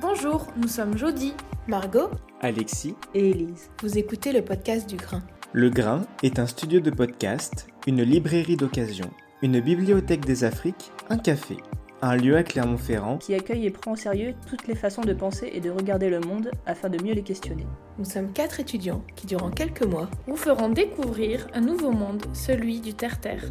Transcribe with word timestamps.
Bonjour, 0.00 0.46
nous 0.56 0.68
sommes 0.68 0.96
Jody, 0.96 1.34
Margot 1.66 2.10
Alexis 2.40 2.94
et 3.14 3.30
Élise. 3.30 3.70
Vous 3.82 3.98
écoutez 3.98 4.32
le 4.32 4.42
podcast 4.42 4.88
du 4.88 4.96
Grain. 4.96 5.22
Le 5.52 5.68
Grain 5.70 6.02
est 6.22 6.38
un 6.38 6.46
studio 6.46 6.80
de 6.80 6.90
podcast, 6.90 7.66
une 7.86 8.02
librairie 8.02 8.56
d'occasion, 8.56 9.10
une 9.42 9.60
bibliothèque 9.60 10.24
des 10.24 10.44
Afriques, 10.44 10.92
un 11.10 11.18
café, 11.18 11.56
un 12.02 12.16
lieu 12.16 12.36
à 12.36 12.42
Clermont-Ferrand 12.42 13.18
qui 13.18 13.34
accueille 13.34 13.64
et 13.64 13.70
prend 13.70 13.92
au 13.92 13.96
sérieux 13.96 14.34
toutes 14.48 14.66
les 14.66 14.74
façons 14.74 15.02
de 15.02 15.14
penser 15.14 15.50
et 15.54 15.60
de 15.60 15.70
regarder 15.70 16.10
le 16.10 16.20
monde 16.20 16.50
afin 16.66 16.88
de 16.88 17.02
mieux 17.02 17.14
les 17.14 17.22
questionner. 17.22 17.64
Nous 17.98 18.04
sommes 18.04 18.32
quatre 18.32 18.58
étudiants 18.58 19.04
qui, 19.14 19.28
durant 19.28 19.50
quelques 19.50 19.86
mois, 19.86 20.10
vous 20.26 20.36
feront 20.36 20.68
découvrir 20.68 21.46
un 21.54 21.60
nouveau 21.60 21.92
monde, 21.92 22.24
celui 22.32 22.80
du 22.80 22.92
terre-terre. 22.92 23.44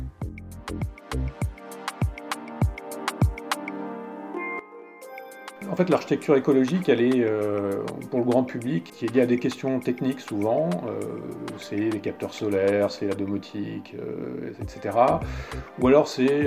En 5.72 5.76
fait, 5.78 5.90
l'architecture 5.90 6.36
écologique, 6.36 6.90
elle 6.90 7.02
est 7.02 7.22
euh, 7.22 7.84
pour 8.10 8.20
le 8.20 8.26
grand 8.26 8.44
public 8.44 8.92
qui 8.94 9.06
est 9.06 9.16
liée 9.16 9.22
à 9.22 9.26
des 9.26 9.40
questions 9.40 9.80
techniques 9.80 10.20
souvent. 10.20 10.70
Euh, 10.86 11.00
c'est 11.58 11.78
les 11.78 12.00
capteurs 12.00 12.34
solaires, 12.34 12.92
c'est 12.92 13.08
la 13.08 13.16
domotique, 13.16 13.96
euh, 13.98 14.52
etc. 14.62 14.98
Ou 15.80 15.88
alors 15.88 16.10
c'est 16.10 16.46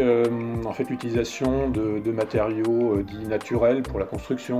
en 0.66 0.72
fait 0.74 0.90
l'utilisation 0.90 1.70
de, 1.70 2.10
matériaux 2.10 3.00
dits 3.00 3.26
naturels 3.26 3.82
pour 3.82 3.98
la 3.98 4.04
construction. 4.04 4.58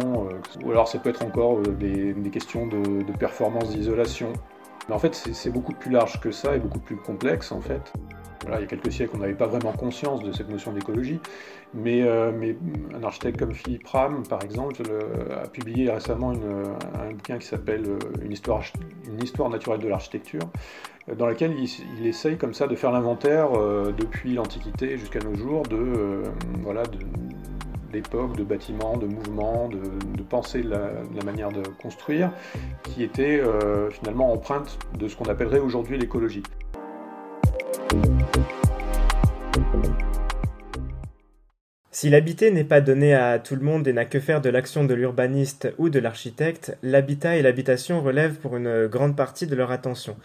ou 0.64 0.70
alors 0.70 0.88
ça 0.88 0.98
peut 0.98 1.10
être 1.10 1.24
encore 1.24 1.60
des, 1.60 2.14
questions 2.32 2.66
de, 2.66 3.02
de 3.02 3.12
performance 3.18 3.68
d'isolation. 3.68 4.32
Mais 4.88 4.94
en 4.94 4.98
fait, 4.98 5.14
c'est 5.14 5.50
beaucoup 5.50 5.74
plus 5.74 5.90
large 5.90 6.20
que 6.20 6.30
ça 6.30 6.56
et 6.56 6.58
beaucoup 6.58 6.80
plus 6.80 6.96
complexe 6.96 7.52
en 7.52 7.60
fait 7.60 7.92
il 8.52 8.60
y 8.60 8.64
a 8.64 8.66
quelques 8.66 8.92
siècles, 8.92 9.12
on 9.16 9.18
n'avait 9.18 9.34
pas 9.34 9.46
vraiment 9.46 9.72
conscience 9.72 10.22
de 10.22 10.32
cette 10.32 10.48
notion 10.48 10.72
d'écologie, 10.72 11.20
mais, 11.74 12.02
euh, 12.02 12.30
un 12.94 13.02
architecte 13.02 13.38
comme 13.38 13.52
Philippe 13.52 13.86
Ram, 13.86 14.22
par 14.28 14.42
exemple, 14.42 14.82
a 15.30 15.48
publié 15.48 15.90
récemment 15.90 16.30
un 16.30 17.12
bouquin 17.12 17.38
qui 17.38 17.46
s'appelle 17.46 17.84
euh, 17.86 17.98
une 18.22 18.32
histoire, 18.32 19.50
naturelle 19.50 19.80
de 19.80 19.88
l'architecture, 19.88 20.42
euh, 21.08 21.14
dans 21.14 21.26
laquelle 21.26 21.54
il, 21.58 22.06
essaye 22.06 22.36
comme 22.36 22.54
ça 22.54 22.66
de 22.66 22.76
faire 22.76 22.92
l'inventaire 22.92 23.50
depuis 23.96 24.34
l'Antiquité 24.34 24.98
jusqu'à 24.98 25.20
nos 25.20 25.34
jours 25.34 25.62
de 25.64 26.22
voilà 26.62 26.82
d'époque, 27.92 28.36
de 28.36 28.44
bâtiments, 28.44 28.96
de 28.96 29.06
mouvements, 29.06 29.68
de, 29.68 30.22
penser 30.22 30.62
la, 30.62 30.90
la, 31.14 31.24
manière 31.24 31.50
de 31.50 31.62
construire, 31.80 32.30
qui 32.82 33.02
était 33.02 33.40
finalement 33.90 34.32
empreinte 34.32 34.78
de 34.98 35.08
ce 35.08 35.16
qu'on 35.16 35.26
appellerait 35.26 35.60
aujourd'hui 35.60 35.96
l'écologie. 35.96 36.42
Si 41.90 42.10
l'habiter 42.10 42.50
n'est 42.50 42.64
pas 42.64 42.80
donné 42.80 43.14
à 43.14 43.38
tout 43.38 43.54
le 43.54 43.62
monde 43.62 43.88
et 43.88 43.92
n'a 43.92 44.04
que 44.04 44.20
faire 44.20 44.40
de 44.40 44.50
l'action 44.50 44.84
de 44.84 44.94
l'urbaniste 44.94 45.72
ou 45.78 45.88
de 45.88 45.98
l'architecte, 45.98 46.76
l'habitat 46.82 47.36
et 47.36 47.42
l'habitation 47.42 48.02
relèvent 48.02 48.36
pour 48.36 48.56
une 48.56 48.88
grande 48.88 49.16
partie 49.16 49.46
de 49.46 49.54
leur 49.54 49.70
attention. 49.70 50.16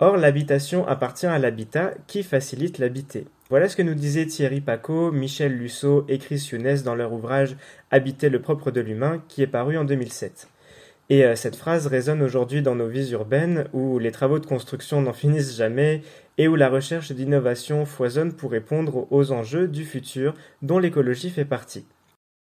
Or, 0.00 0.16
l'habitation 0.16 0.86
appartient 0.86 1.26
à 1.26 1.38
l'habitat 1.38 1.94
qui 2.08 2.24
facilite 2.24 2.78
l'habiter. 2.78 3.26
Voilà 3.48 3.68
ce 3.68 3.76
que 3.76 3.82
nous 3.82 3.94
disaient 3.94 4.26
Thierry 4.26 4.60
Paco, 4.60 5.12
Michel 5.12 5.56
Lusseau 5.56 6.04
et 6.08 6.18
Chris 6.18 6.48
Younes 6.52 6.82
dans 6.84 6.94
leur 6.94 7.12
ouvrage 7.12 7.56
Habiter 7.90 8.28
le 8.28 8.40
propre 8.40 8.70
de 8.70 8.80
l'humain 8.80 9.22
qui 9.28 9.42
est 9.42 9.46
paru 9.46 9.78
en 9.78 9.84
2007. 9.84 10.48
Et 11.10 11.24
euh, 11.24 11.36
cette 11.36 11.56
phrase 11.56 11.86
résonne 11.86 12.22
aujourd'hui 12.22 12.62
dans 12.62 12.74
nos 12.74 12.88
vies 12.88 13.12
urbaines 13.12 13.66
où 13.72 13.98
les 13.98 14.10
travaux 14.10 14.38
de 14.38 14.46
construction 14.46 15.02
n'en 15.02 15.12
finissent 15.12 15.56
jamais 15.56 16.02
et 16.38 16.48
où 16.48 16.56
la 16.56 16.68
recherche 16.68 17.12
d'innovation 17.12 17.84
foisonne 17.84 18.32
pour 18.32 18.50
répondre 18.50 19.06
aux 19.10 19.32
enjeux 19.32 19.68
du 19.68 19.84
futur 19.84 20.34
dont 20.62 20.78
l'écologie 20.78 21.30
fait 21.30 21.44
partie. 21.44 21.86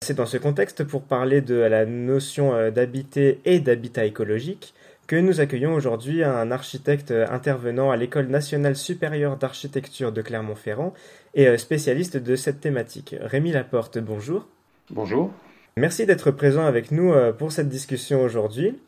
C'est 0.03 0.17
dans 0.17 0.27
ce 0.27 0.37
contexte 0.37 0.85
pour 0.85 1.03
parler 1.03 1.41
de 1.41 1.57
la 1.57 1.87
notion 1.87 2.55
euh, 2.55 2.71
d'habiter 2.71 3.41
et 3.45 3.61
d'habitat 3.61 4.05
écologique 4.05 4.75
que 5.07 5.17
nous 5.17 5.41
accueillons 5.41 5.75
aujourd'hui 5.75 6.23
un 6.23 6.53
architecte 6.53 7.11
intervenant 7.11 7.91
à 7.91 7.97
l'École 7.97 8.29
nationale 8.29 8.77
supérieure 8.77 9.37
d'architecture 9.37 10.13
de 10.13 10.23
Clermont-Ferrand 10.23 10.95
et 11.35 11.49
euh, 11.49 11.59
spécialiste 11.59 12.17
de 12.17 12.37
cette 12.37 12.61
thématique. 12.61 13.17
Rémi 13.21 13.51
Laporte, 13.51 13.99
bonjour. 13.99 14.47
Bonjour. 14.89 15.33
Merci 15.81 16.05
d'être 16.05 16.31
présent 16.31 16.67
avec 16.67 16.91
nous 16.91 17.15
euh, 17.15 17.33
pour 17.33 17.53
cette 17.53 17.71
discussion 17.71 18.23
aujourd'hui. 18.23 18.79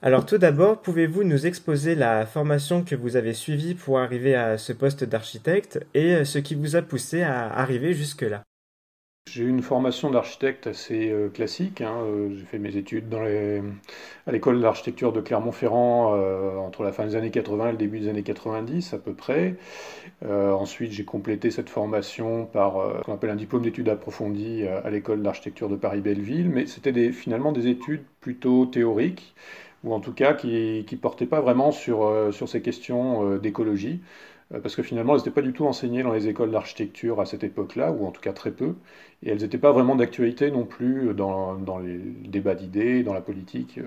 Alors 0.00 0.24
tout 0.24 0.38
d'abord, 0.38 0.80
pouvez-vous 0.80 1.24
nous 1.24 1.44
exposer 1.44 1.96
la 1.96 2.24
formation 2.24 2.84
que 2.84 2.94
vous 2.94 3.16
avez 3.16 3.34
suivie 3.34 3.74
pour 3.74 3.98
arriver 3.98 4.36
à 4.36 4.56
ce 4.56 4.72
poste 4.72 5.02
d'architecte 5.02 5.84
et 5.92 6.14
euh, 6.14 6.24
ce 6.24 6.38
qui 6.38 6.54
vous 6.54 6.76
a 6.76 6.82
poussé 6.82 7.22
à 7.22 7.52
arriver 7.52 7.94
jusque-là? 7.94 8.44
J'ai 9.28 9.42
eu 9.42 9.48
une 9.48 9.62
formation 9.62 10.10
d'architecte 10.10 10.66
assez 10.66 11.10
euh, 11.10 11.28
classique. 11.28 11.80
Hein, 11.80 12.04
j'ai 12.30 12.44
fait 12.44 12.58
mes 12.58 12.76
études 12.76 13.12
à 14.26 14.32
l'école 14.32 14.60
d'architecture 14.60 15.12
de 15.12 15.20
Clermont-Ferrand 15.20 16.14
entre 16.58 16.82
la 16.82 16.92
fin 16.92 17.04
des 17.06 17.16
années 17.16 17.30
80 17.30 17.68
et 17.68 17.72
le 17.72 17.78
début 17.78 18.00
des 18.00 18.08
années 18.08 18.22
90 18.22 18.94
à 18.94 18.98
peu 18.98 19.12
près. 19.12 19.56
ensuite, 20.24 20.92
j'ai 20.92 21.04
complété 21.04 21.50
cette 21.50 21.68
formation 21.68 22.46
par 22.46 22.74
ce 22.98 23.04
qu'on 23.04 23.14
appelle 23.14 23.30
un 23.30 23.36
diplôme 23.36 23.62
d'études 23.62 23.88
approfondies 23.88 24.66
à 24.66 24.90
l'école 24.90 25.22
d'architecture 25.22 25.68
de 25.68 25.76
Paris-Belleville. 25.76 26.48
Mais 26.48 26.66
c'était 26.66 27.12
finalement 27.12 27.52
des 27.52 27.68
études 27.68 28.04
plutôt 28.20 28.66
théoriques 28.66 29.34
ou 29.86 29.94
en 29.94 30.00
tout 30.00 30.12
cas 30.12 30.34
qui 30.34 30.84
ne 30.90 30.96
portaient 30.96 31.26
pas 31.26 31.40
vraiment 31.40 31.70
sur, 31.72 32.04
euh, 32.04 32.32
ces 32.32 32.60
questions 32.62 33.30
euh, 33.30 33.38
d'écologie, 33.38 34.00
euh, 34.00 34.35
parce 34.50 34.76
que 34.76 34.82
finalement, 34.82 35.14
elles 35.14 35.20
n'étaient 35.20 35.30
pas 35.30 35.42
du 35.42 35.52
tout 35.52 35.66
enseignées 35.66 36.02
dans 36.02 36.12
les 36.12 36.28
écoles 36.28 36.50
d'architecture 36.50 37.20
à 37.20 37.26
cette 37.26 37.44
époque-là, 37.44 37.92
ou 37.92 38.06
en 38.06 38.10
tout 38.10 38.20
cas 38.20 38.32
très 38.32 38.52
peu, 38.52 38.74
et 39.22 39.30
elles 39.30 39.42
n'étaient 39.42 39.58
pas 39.58 39.72
vraiment 39.72 39.96
d'actualité 39.96 40.50
non 40.50 40.64
plus 40.64 41.14
dans, 41.14 41.54
dans 41.54 41.78
les 41.78 41.98
débats 41.98 42.54
d'idées, 42.54 43.02
dans 43.02 43.14
la 43.14 43.20
politique. 43.20 43.80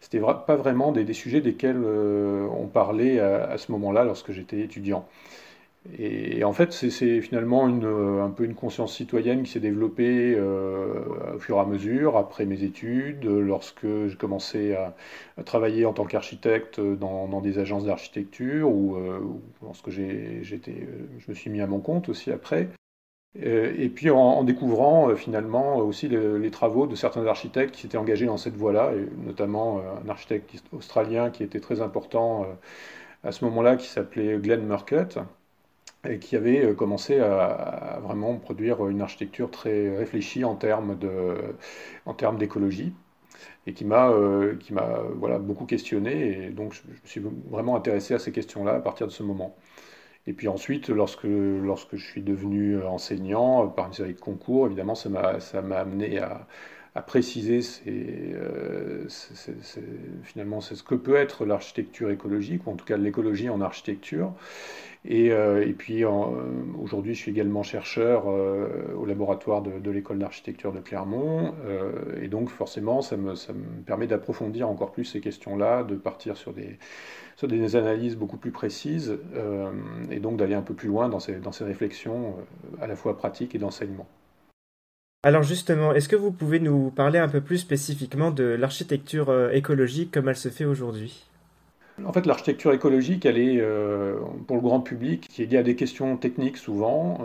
C'était 0.00 0.20
pas 0.20 0.56
vraiment 0.56 0.92
des, 0.92 1.12
sujets 1.14 1.40
desquels 1.40 1.82
on 1.84 2.66
parlait 2.66 3.18
à 3.20 3.56
ce 3.58 3.72
moment-là 3.72 4.04
lorsque 4.04 4.32
j'étais 4.32 4.60
étudiant. 4.60 5.08
Et, 5.98 6.44
en 6.44 6.52
fait, 6.52 6.72
c'est 6.72 7.20
finalement 7.20 7.68
une, 7.68 7.84
un 7.84 8.30
peu 8.30 8.44
une 8.44 8.54
conscience 8.54 8.96
citoyenne 8.96 9.42
qui 9.42 9.52
s'est 9.52 9.60
développée 9.60 10.34
euh, 10.34 11.34
au 11.36 11.38
fur 11.38 11.56
et 11.56 11.60
à 11.60 11.66
mesure, 11.66 12.16
après 12.16 12.46
mes 12.46 12.62
études, 12.62 13.24
lorsque 13.24 13.86
j'ai 14.06 14.16
commencé 14.16 14.74
à, 14.74 14.94
travailler 15.44 15.84
en 15.84 15.92
tant 15.92 16.06
qu'architecte 16.06 16.80
dans, 16.80 17.40
des 17.40 17.58
agences 17.58 17.84
d'architecture, 17.84 18.70
ou, 18.70 18.96
euh, 18.96 19.20
lorsque 19.62 19.90
je 19.90 20.00
me 21.28 21.34
suis 21.34 21.50
mis 21.50 21.60
à 21.60 21.66
mon 21.66 21.80
compte 21.80 22.08
aussi 22.08 22.32
après. 22.32 22.70
Euh, 23.42 23.74
et 23.76 23.88
puis 23.88 24.10
en, 24.10 24.44
découvrant 24.44 25.10
euh, 25.10 25.16
finalement 25.16 25.78
aussi 25.78 26.08
les, 26.08 26.50
travaux 26.50 26.86
de 26.86 26.94
certains 26.94 27.26
architectes 27.26 27.74
qui 27.74 27.82
s'étaient 27.82 27.98
engagés 27.98 28.26
dans 28.26 28.36
cette 28.36 28.54
voie-là, 28.54 28.92
notamment 29.26 29.80
un 30.04 30.08
architecte 30.08 30.62
australien 30.72 31.30
qui 31.30 31.42
était 31.42 31.60
très 31.60 31.80
important 31.80 32.46
à 33.24 33.32
ce 33.32 33.44
moment-là, 33.46 33.76
qui 33.76 33.88
s'appelait 33.88 34.38
Glenn 34.38 34.64
Murcutt, 34.64 35.18
et 36.08 36.18
qui 36.18 36.36
avait 36.36 36.64
euh, 36.64 36.74
commencé 36.74 37.18
à, 37.18 38.00
vraiment 38.02 38.36
produire 38.36 38.88
une 38.88 39.00
architecture 39.00 39.50
très 39.50 39.96
réfléchie 39.96 40.44
en 40.44 40.54
termes 40.56 40.96
d'écologie 42.38 42.94
et 43.66 43.72
qui 43.74 43.84
m'a 43.84 44.10
euh, 44.10 44.56
m'a 44.70 45.00
voilà 45.16 45.38
beaucoup 45.38 45.66
questionné 45.66 46.46
et 46.46 46.50
donc 46.50 46.72
je, 46.74 46.82
me 46.88 46.94
suis 47.04 47.22
vraiment 47.50 47.76
intéressé 47.76 48.14
à 48.14 48.18
ces 48.18 48.32
questions-là 48.32 48.74
à 48.74 48.80
partir 48.80 49.06
de 49.06 49.12
ce 49.12 49.22
moment. 49.22 49.56
Et 50.26 50.32
puis 50.32 50.48
ensuite, 50.48 50.88
lorsque 50.88 51.24
lorsque 51.24 51.96
je 51.96 52.04
suis 52.04 52.22
devenu 52.22 52.82
enseignant 52.82 53.68
par 53.68 53.86
une 53.88 53.92
série 53.92 54.14
de 54.14 54.20
concours, 54.20 54.66
évidemment, 54.66 54.94
ça 54.94 55.10
m'a 55.10 55.76
amené 55.76 56.18
à, 56.18 56.46
à 56.96 57.02
préciser 57.02 57.60
euh, 57.88 59.08
finalement 60.22 60.60
c'est 60.60 60.76
ce 60.76 60.84
que 60.84 60.94
peut 60.94 61.16
être 61.16 61.44
l'architecture 61.44 62.10
écologique, 62.10 62.66
ou 62.66 62.70
en 62.70 62.76
tout 62.76 62.84
cas 62.84 62.96
l'écologie 62.96 63.48
en 63.48 63.60
architecture. 63.60 64.32
Et, 65.06 65.32
euh, 65.32 65.70
puis 65.76 66.04
aujourd'hui, 66.04 67.14
je 67.14 67.18
suis 67.18 67.30
également 67.30 67.62
chercheur 67.62 68.24
euh, 68.26 68.94
au 68.96 69.04
laboratoire 69.04 69.60
de, 69.60 69.90
l'école 69.90 70.18
d'architecture 70.18 70.72
de 70.72 70.78
Clermont. 70.78 71.54
et 72.22 72.28
donc 72.28 72.48
forcément, 72.48 73.02
ça 73.02 73.16
me, 73.16 73.34
ça 73.34 73.52
me 73.52 73.82
permet 73.84 74.06
d'approfondir 74.06 74.68
encore 74.68 74.92
plus 74.92 75.04
ces 75.04 75.20
questions-là, 75.20 75.82
de 75.82 75.96
partir 75.96 76.36
sur 76.36 76.52
des, 76.52 76.78
sur 77.36 77.48
des 77.48 77.76
analyses 77.76 78.16
beaucoup 78.16 78.38
plus 78.38 78.52
précises, 78.52 79.18
et 80.10 80.20
donc 80.20 80.36
d'aller 80.36 80.54
un 80.54 80.62
peu 80.62 80.74
plus 80.74 80.88
loin 80.88 81.08
dans 81.08 81.20
ces, 81.20 81.34
dans 81.34 81.52
ces 81.52 81.64
réflexions 81.64 82.36
à 82.80 82.86
la 82.86 82.96
fois 82.96 83.18
pratiques 83.18 83.54
et 83.54 83.58
d'enseignement. 83.58 84.06
Alors 85.24 85.42
justement, 85.42 85.94
est-ce 85.94 86.06
que 86.06 86.16
vous 86.16 86.32
pouvez 86.32 86.60
nous 86.60 86.90
parler 86.90 87.18
un 87.18 87.28
peu 87.28 87.40
plus 87.40 87.56
spécifiquement 87.56 88.30
de 88.30 88.44
l'architecture 88.44 89.30
euh, 89.30 89.50
écologique 89.52 90.10
comme 90.12 90.28
elle 90.28 90.36
se 90.36 90.50
fait 90.50 90.66
aujourd'hui? 90.66 91.24
En 92.04 92.12
fait, 92.12 92.26
l'architecture 92.26 92.74
écologique, 92.74 93.24
elle 93.24 93.38
est 93.38 93.64
pour 94.48 94.56
le 94.56 94.62
grand 94.62 94.80
public 94.80 95.28
qui 95.30 95.44
est 95.44 95.46
liée 95.46 95.58
à 95.58 95.62
des 95.62 95.76
questions 95.76 96.16
techniques 96.16 96.56
souvent. 96.56 97.20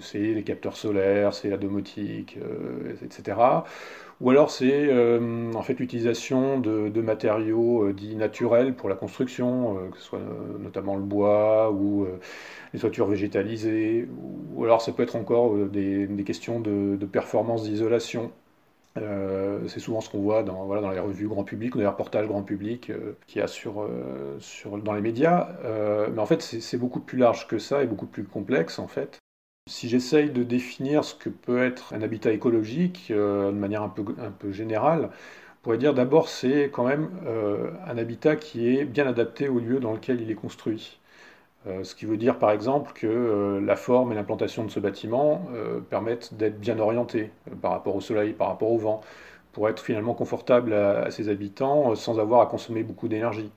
c'est 0.00 0.32
les 0.32 0.42
capteurs 0.42 0.74
solaires, 0.74 1.34
c'est 1.34 1.50
la 1.50 1.58
domotique, 1.58 2.38
etc. 3.04 3.36
Ou 4.22 4.30
alors 4.30 4.50
c'est 4.50 4.90
en 5.54 5.60
fait 5.60 5.78
l'utilisation 5.78 6.58
de, 6.60 7.00
matériaux 7.02 7.92
dits 7.92 8.16
naturels 8.16 8.72
pour 8.72 8.88
la 8.88 8.94
construction, 8.94 9.76
que 9.92 9.98
ce 9.98 10.04
soit 10.04 10.22
notamment 10.58 10.96
le 10.96 11.02
bois 11.02 11.70
ou 11.70 12.06
les 12.72 12.80
toitures 12.80 13.06
végétalisées. 13.06 14.08
Ou 14.60 14.64
alors 14.64 14.82
ça 14.82 14.92
peut 14.92 15.02
être 15.02 15.16
encore 15.16 15.56
des, 15.56 16.06
questions 16.26 16.60
de, 16.60 17.06
performance 17.06 17.62
d'isolation. 17.62 18.30
Euh, 18.98 19.66
c'est 19.68 19.80
souvent 19.80 20.02
ce 20.02 20.10
qu'on 20.10 20.20
voit 20.20 20.42
dans, 20.42 20.66
voilà, 20.66 20.82
dans 20.82 20.90
les 20.90 21.00
revues 21.00 21.28
grand 21.28 21.44
public 21.44 21.74
ou 21.74 21.78
dans 21.78 21.84
les 21.84 21.88
reportages 21.88 22.26
grand 22.26 22.42
public 22.42 22.90
euh, 22.90 23.16
qu'il 23.26 23.40
y 23.40 23.42
a 23.42 23.46
euh, 23.46 24.36
sur, 24.38 24.76
dans 24.78 24.92
les 24.92 25.00
médias. 25.00 25.48
mais 26.12 26.20
en 26.20 26.26
fait, 26.26 26.42
c'est 26.42 26.76
beaucoup 26.76 27.00
plus 27.00 27.16
large 27.16 27.48
que 27.48 27.58
ça 27.58 27.82
et 27.82 27.86
beaucoup 27.86 28.04
plus 28.04 28.24
complexe 28.24 28.78
en 28.78 28.86
fait. 28.86 29.18
Si 29.70 29.88
j'essaye 29.88 30.28
de 30.28 30.42
définir 30.42 31.04
ce 31.04 31.14
que 31.14 31.30
peut 31.30 31.62
être 31.62 31.94
un 31.94 32.02
habitat 32.02 32.30
écologique 32.32 33.06
de 33.10 33.50
manière 33.52 33.82
un 33.82 33.88
peu, 33.88 34.04
un 34.18 34.30
peu 34.30 34.52
générale, 34.52 35.04
on 35.04 35.62
pourrait 35.62 35.78
dire 35.78 35.94
d'abord 35.94 36.28
c'est 36.28 36.64
quand 36.70 36.84
même 36.84 37.08
un 37.86 37.96
habitat 37.96 38.36
qui 38.36 38.76
est 38.76 38.84
bien 38.84 39.06
adapté 39.06 39.48
au 39.48 39.58
lieu 39.58 39.80
dans 39.80 39.94
lequel 39.94 40.20
il 40.20 40.30
est 40.30 40.34
construit. 40.34 40.99
Euh, 41.66 41.84
ce 41.84 41.94
qui 41.94 42.06
veut 42.06 42.16
dire 42.16 42.38
par 42.38 42.52
exemple 42.52 42.92
que 42.94 43.06
euh, 43.06 43.60
la 43.60 43.76
forme 43.76 44.12
et 44.12 44.14
l'implantation 44.14 44.64
de 44.64 44.70
ce 44.70 44.80
bâtiment 44.80 45.46
euh, 45.54 45.80
permettent 45.80 46.32
d'être 46.34 46.58
bien 46.58 46.78
orientés 46.78 47.30
par 47.60 47.72
rapport 47.72 47.94
au 47.94 48.00
soleil, 48.00 48.32
par 48.32 48.48
rapport 48.48 48.70
au 48.72 48.78
vent, 48.78 49.02
pour 49.52 49.68
être 49.68 49.82
finalement 49.82 50.14
confortable 50.14 50.72
à 50.72 51.10
ses 51.10 51.28
habitants 51.28 51.94
sans 51.96 52.18
avoir 52.18 52.40
à 52.40 52.46
consommer 52.46 52.82
beaucoup 52.82 53.08
d'énergie. 53.08 53.50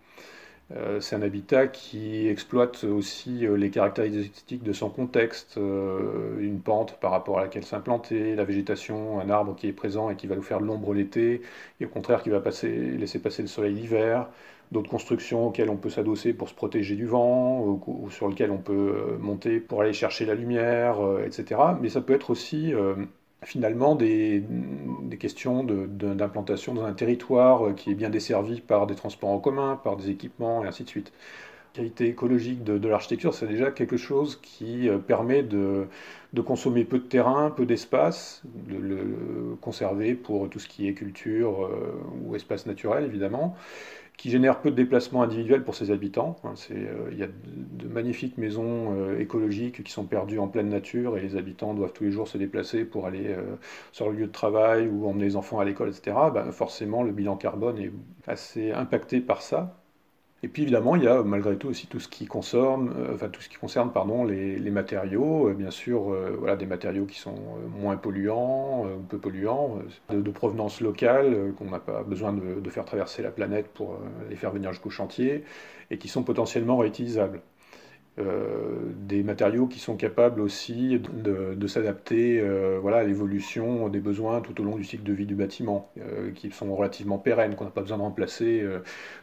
C'est 1.02 1.16
un 1.16 1.22
habitat 1.22 1.68
qui 1.68 2.28
exploite 2.28 2.84
aussi 2.84 3.46
les 3.48 3.70
caractéristiques 3.70 4.64
de 4.64 4.74
son 4.74 4.90
contexte, 4.90 5.58
une 5.58 6.62
pente 6.62 7.00
par 7.00 7.12
rapport 7.12 7.38
à 7.38 7.44
laquelle 7.44 7.64
s'implanter, 7.64 8.34
la 8.34 8.44
végétation, 8.44 9.20
un 9.20 9.30
arbre 9.30 9.56
qui 9.56 9.68
est 9.68 9.74
présent 9.74 10.10
et 10.10 10.16
qui 10.16 10.26
va 10.26 10.36
nous 10.36 10.42
faire 10.42 10.60
de 10.62 10.66
l'ombre 10.66 10.96
l'été, 10.96 11.44
et 11.80 11.86
au 11.86 11.90
contraire 11.90 12.24
qui 12.24 12.32
va 12.32 12.42
laisser 12.64 13.20
passer 13.20 13.44
le 13.44 13.48
soleil 13.48 13.76
l'hiver, 13.76 14.28
d'autres 14.74 14.90
constructions 14.90 15.48
auxquelles 15.48 15.70
on 15.70 15.78
peut 15.78 15.90
s'adosser 15.90 16.34
pour 16.34 16.50
se 16.50 16.54
protéger 16.54 16.96
du 16.96 17.06
vent, 17.06 17.62
ou, 17.62 18.10
sur 18.10 18.28
lesquelles 18.28 18.52
on 18.52 18.58
peut 18.58 18.74
euh, 18.74 19.18
monter 19.20 19.60
pour 19.60 19.82
aller 19.82 19.94
chercher 19.94 20.26
la 20.26 20.34
lumière, 20.34 21.00
euh, 21.00 21.26
etc. 21.26 21.62
Mais 21.80 21.90
ça 21.90 22.02
peut 22.02 22.14
être 22.14 22.32
aussi 22.32 22.74
euh, 22.74 22.96
finalement 23.44 23.96
des, 23.96 24.44
questions 25.20 25.64
d'implantation 25.64 26.74
dans 26.74 26.84
un 26.84 26.94
territoire 26.94 27.76
qui 27.76 27.92
est 27.92 27.96
bien 27.96 28.10
desservi 28.10 28.60
par 28.60 28.88
des 28.88 28.96
transports 28.96 29.30
en 29.30 29.40
commun, 29.40 29.80
par 29.82 29.96
des 29.96 30.10
équipements, 30.10 30.66
et 30.66 30.68
ainsi 30.68 30.84
de 30.84 30.90
suite. 30.90 31.14
La 31.76 31.78
qualité 31.78 32.08
écologique 32.08 32.64
de, 32.64 32.88
l'architecture, 32.88 33.34
c'est 33.34 33.48
déjà 33.48 33.72
quelque 33.72 33.98
chose 33.98 34.40
qui 34.42 34.90
permet 35.08 35.44
de, 35.44 35.88
de, 36.34 36.42
consommer 36.42 36.84
peu 36.84 37.00
de 37.00 37.04
terrain, 37.04 37.50
peu 37.50 37.66
d'espace, 37.66 38.44
de 38.46 38.78
le 38.78 39.58
conserver 39.60 40.14
pour 40.14 40.50
tout 40.50 40.60
ce 40.60 40.68
qui 40.68 40.88
est 40.88 40.94
culture 40.94 41.70
ou 42.24 42.36
espace 42.36 42.68
naturel, 42.68 43.06
évidemment 43.06 43.56
qui 44.18 44.30
génère 44.30 44.62
peu 44.62 44.72
de 44.72 44.76
déplacements 44.76 45.24
individuels 45.24 45.64
pour 45.64 45.76
ses 45.76 45.92
habitants. 45.92 46.38
Hein, 46.44 46.54
euh, 46.72 47.10
il 47.12 47.18
y 47.18 47.24
a 47.24 47.28
de, 47.28 47.88
magnifiques 47.88 48.38
maisons 48.38 48.94
euh, 48.94 49.20
écologiques 49.20 49.84
qui 49.84 49.92
sont 49.92 50.06
perdues 50.06 50.40
en 50.40 50.48
pleine 50.48 50.70
nature 50.70 51.18
et 51.18 51.22
les 51.22 51.36
habitants 51.36 51.74
doivent 51.74 51.94
tous 51.94 52.04
les 52.04 52.12
jours 52.12 52.28
se 52.28 52.38
déplacer 52.38 52.86
pour 52.86 53.06
aller 53.06 53.28
euh, 53.28 53.56
sur 53.92 54.10
le 54.10 54.18
lieu 54.18 54.28
de 54.28 54.32
travail 54.32 54.88
ou 54.88 55.08
emmener 55.08 55.26
les 55.26 55.36
enfants 55.36 55.60
à 55.60 55.66
l'école, 55.66 55.90
etc. 55.90 56.16
Ben, 56.34 56.52
forcément, 56.52 57.04
le 57.04 57.12
bilan 57.12 57.36
carbone 57.38 57.80
est 57.80 57.92
assez 58.28 58.72
impacté 58.72 59.20
par 59.20 59.42
ça. 59.42 59.83
Et 60.44 60.50
puis 60.50 60.64
évidemment, 60.64 60.98
il 60.98 61.04
y 61.04 61.08
a 61.08 61.24
malgré 61.24 61.56
tout 61.56 61.70
aussi 61.70 61.88
tout 61.88 62.02
ce 62.02 62.10
qui 62.10 62.26
concerne, 62.26 62.94
euh, 62.98 63.16
enfin 63.16 63.30
tout 63.30 63.42
ce 63.42 63.48
qui 63.48 63.56
concerne 63.56 63.94
pardon, 63.94 64.26
les, 64.26 64.60
matériaux, 64.72 65.48
euh, 65.48 65.54
bien 65.54 65.72
sûr, 65.72 66.12
euh, 66.12 66.36
voilà, 66.38 66.58
des 66.58 66.66
matériaux 66.66 67.06
qui 67.06 67.18
sont 67.18 67.36
moins 67.80 67.96
polluants, 67.96 68.86
peu 69.08 69.18
polluants, 69.18 69.80
de, 70.10 70.32
provenance 70.32 70.82
locale, 70.82 71.54
qu'on 71.58 71.70
n'a 71.70 71.80
pas 71.80 72.04
besoin 72.04 72.34
de, 72.34 72.70
faire 72.70 72.84
traverser 72.84 73.24
la 73.24 73.32
planète 73.32 73.68
pour 73.74 73.98
les 74.30 74.36
faire 74.36 74.52
venir 74.52 74.74
jusqu'au 74.74 74.90
chantier, 74.90 75.46
et 75.92 75.98
qui 75.98 76.10
sont 76.10 76.24
potentiellement 76.24 76.78
réutilisables. 76.78 77.42
des 78.18 79.24
matériaux 79.24 79.68
qui 79.68 79.80
sont 79.80 79.96
capables 79.96 80.42
aussi 80.42 81.00
de, 81.00 81.68
s'adapter 81.68 82.42
voilà, 82.82 82.98
à 82.98 83.04
l'évolution 83.04 83.90
des 83.90 84.00
besoins 84.00 84.42
tout 84.42 84.60
au 84.60 84.64
long 84.64 84.76
du 84.76 84.84
cycle 84.84 85.04
de 85.04 85.14
vie 85.14 85.26
du 85.26 85.36
bâtiment, 85.36 85.92
qui 86.36 86.52
sont 86.52 86.76
relativement 86.76 87.18
pérennes, 87.18 87.56
qu'on 87.56 87.66
n'a 87.66 87.72
pas 87.72 87.82
besoin 87.82 87.98
de 87.98 88.04
remplacer 88.04 88.66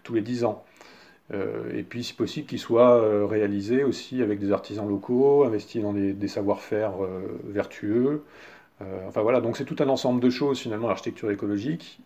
tous 0.04 0.14
les 0.14 0.22
10 0.22 0.44
ans. 0.44 0.64
Euh, 1.32 1.76
et 1.76 1.82
puis, 1.82 2.02
si 2.04 2.14
possible, 2.14 2.46
qu'il 2.46 2.58
soit 2.58 3.00
euh, 3.02 3.26
réalisé 3.26 3.84
aussi 3.84 4.22
avec 4.22 4.38
des 4.40 4.52
artisans 4.52 4.88
locaux, 4.88 5.44
investi 5.44 5.80
dans 5.80 5.92
des, 5.92 6.28
savoir-faire 6.28 7.04
euh, 7.04 7.38
vertueux. 7.44 8.24
enfin 9.06 9.22
voilà, 9.22 9.40
donc 9.40 9.56
c'est 9.56 9.64
tout 9.64 9.76
un 9.80 9.88
ensemble 9.88 10.20
de 10.20 10.30
choses 10.30 10.58
finalement 10.58 10.88
l'architecture 10.88 11.30
écologique. 11.30 12.00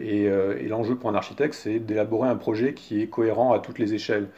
et, 0.00 0.28
l'enjeu 0.68 0.96
pour 0.96 1.10
un 1.10 1.14
architecte, 1.14 1.54
c'est 1.54 1.78
d'élaborer 1.78 2.28
un 2.28 2.36
projet 2.36 2.74
qui 2.74 3.00
est 3.02 3.08
cohérent 3.08 3.52
à 3.52 3.58
toutes 3.60 3.78
les 3.78 3.94
échelles, 3.94 4.28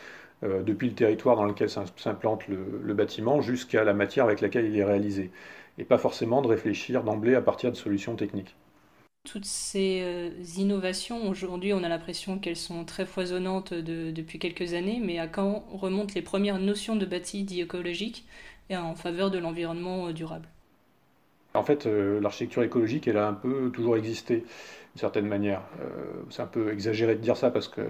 depuis 0.43 0.89
le 0.89 0.95
territoire 0.95 1.37
dans 1.37 1.45
lequel 1.45 1.69
s'implante 1.69 2.49
le 2.49 2.95
bâtiment 2.95 3.41
jusqu'à 3.41 3.85
la 3.85 3.93
matière 3.93 4.25
avec 4.27 4.41
laquelle 4.41 4.67
il 4.67 4.79
est 4.79 4.85
réalisé. 4.85 5.31
Et 5.79 5.85
pas 5.85 5.99
forcément 5.99 6.43
de 6.43 6.49
réfléchir 6.49 7.03
d'emblée 7.03 7.35
à 7.35 7.43
partir 7.43 7.73
de 7.73 7.77
solutions 7.77 8.15
techniques. 8.15 8.57
Toutes 9.25 9.45
ces 9.45 10.01
euh, 10.03 10.31
innovations, 10.57 11.29
aujourd'hui, 11.29 11.75
on 11.75 11.85
a 11.85 11.89
l'impression 11.91 12.39
qu'elles 12.39 12.57
sont 12.57 12.87
très 12.87 13.05
foisonnantes 13.05 13.75
depuis 13.75 14.39
quelques 14.39 14.73
années, 14.73 14.99
mais 15.03 15.19
à 15.19 15.27
quand 15.27 15.67
remontent 15.71 16.15
les 16.15 16.23
premières 16.23 16.59
notions 16.59 16.97
de 16.97 17.05
bâti 17.05 17.45
dit 17.45 17.61
écologique 17.61 18.25
et 18.71 18.79
en 18.79 18.95
faveur 18.95 19.31
de 19.31 19.37
l'environnement 19.37 20.07
euh, 20.07 20.13
durable? 20.13 20.49
En 21.53 21.63
fait, 21.65 21.85
euh, 21.85 22.19
l'architecture 22.21 22.63
écologique, 22.63 23.09
elle 23.09 23.19
a 23.19 23.29
un 23.29 23.35
peu 23.35 23.71
toujours 23.71 23.97
existé 23.99 24.43
d'une 24.95 25.01
certaine 25.01 25.27
manière. 25.27 25.63
Euh, 25.81 25.85
c'est 26.31 26.43
un 26.43 26.47
peu 26.47 26.73
exagéré 26.73 27.15
de 27.15 27.21
dire 27.21 27.37
ça 27.37 27.51
parce 27.51 27.69
que 27.69 27.81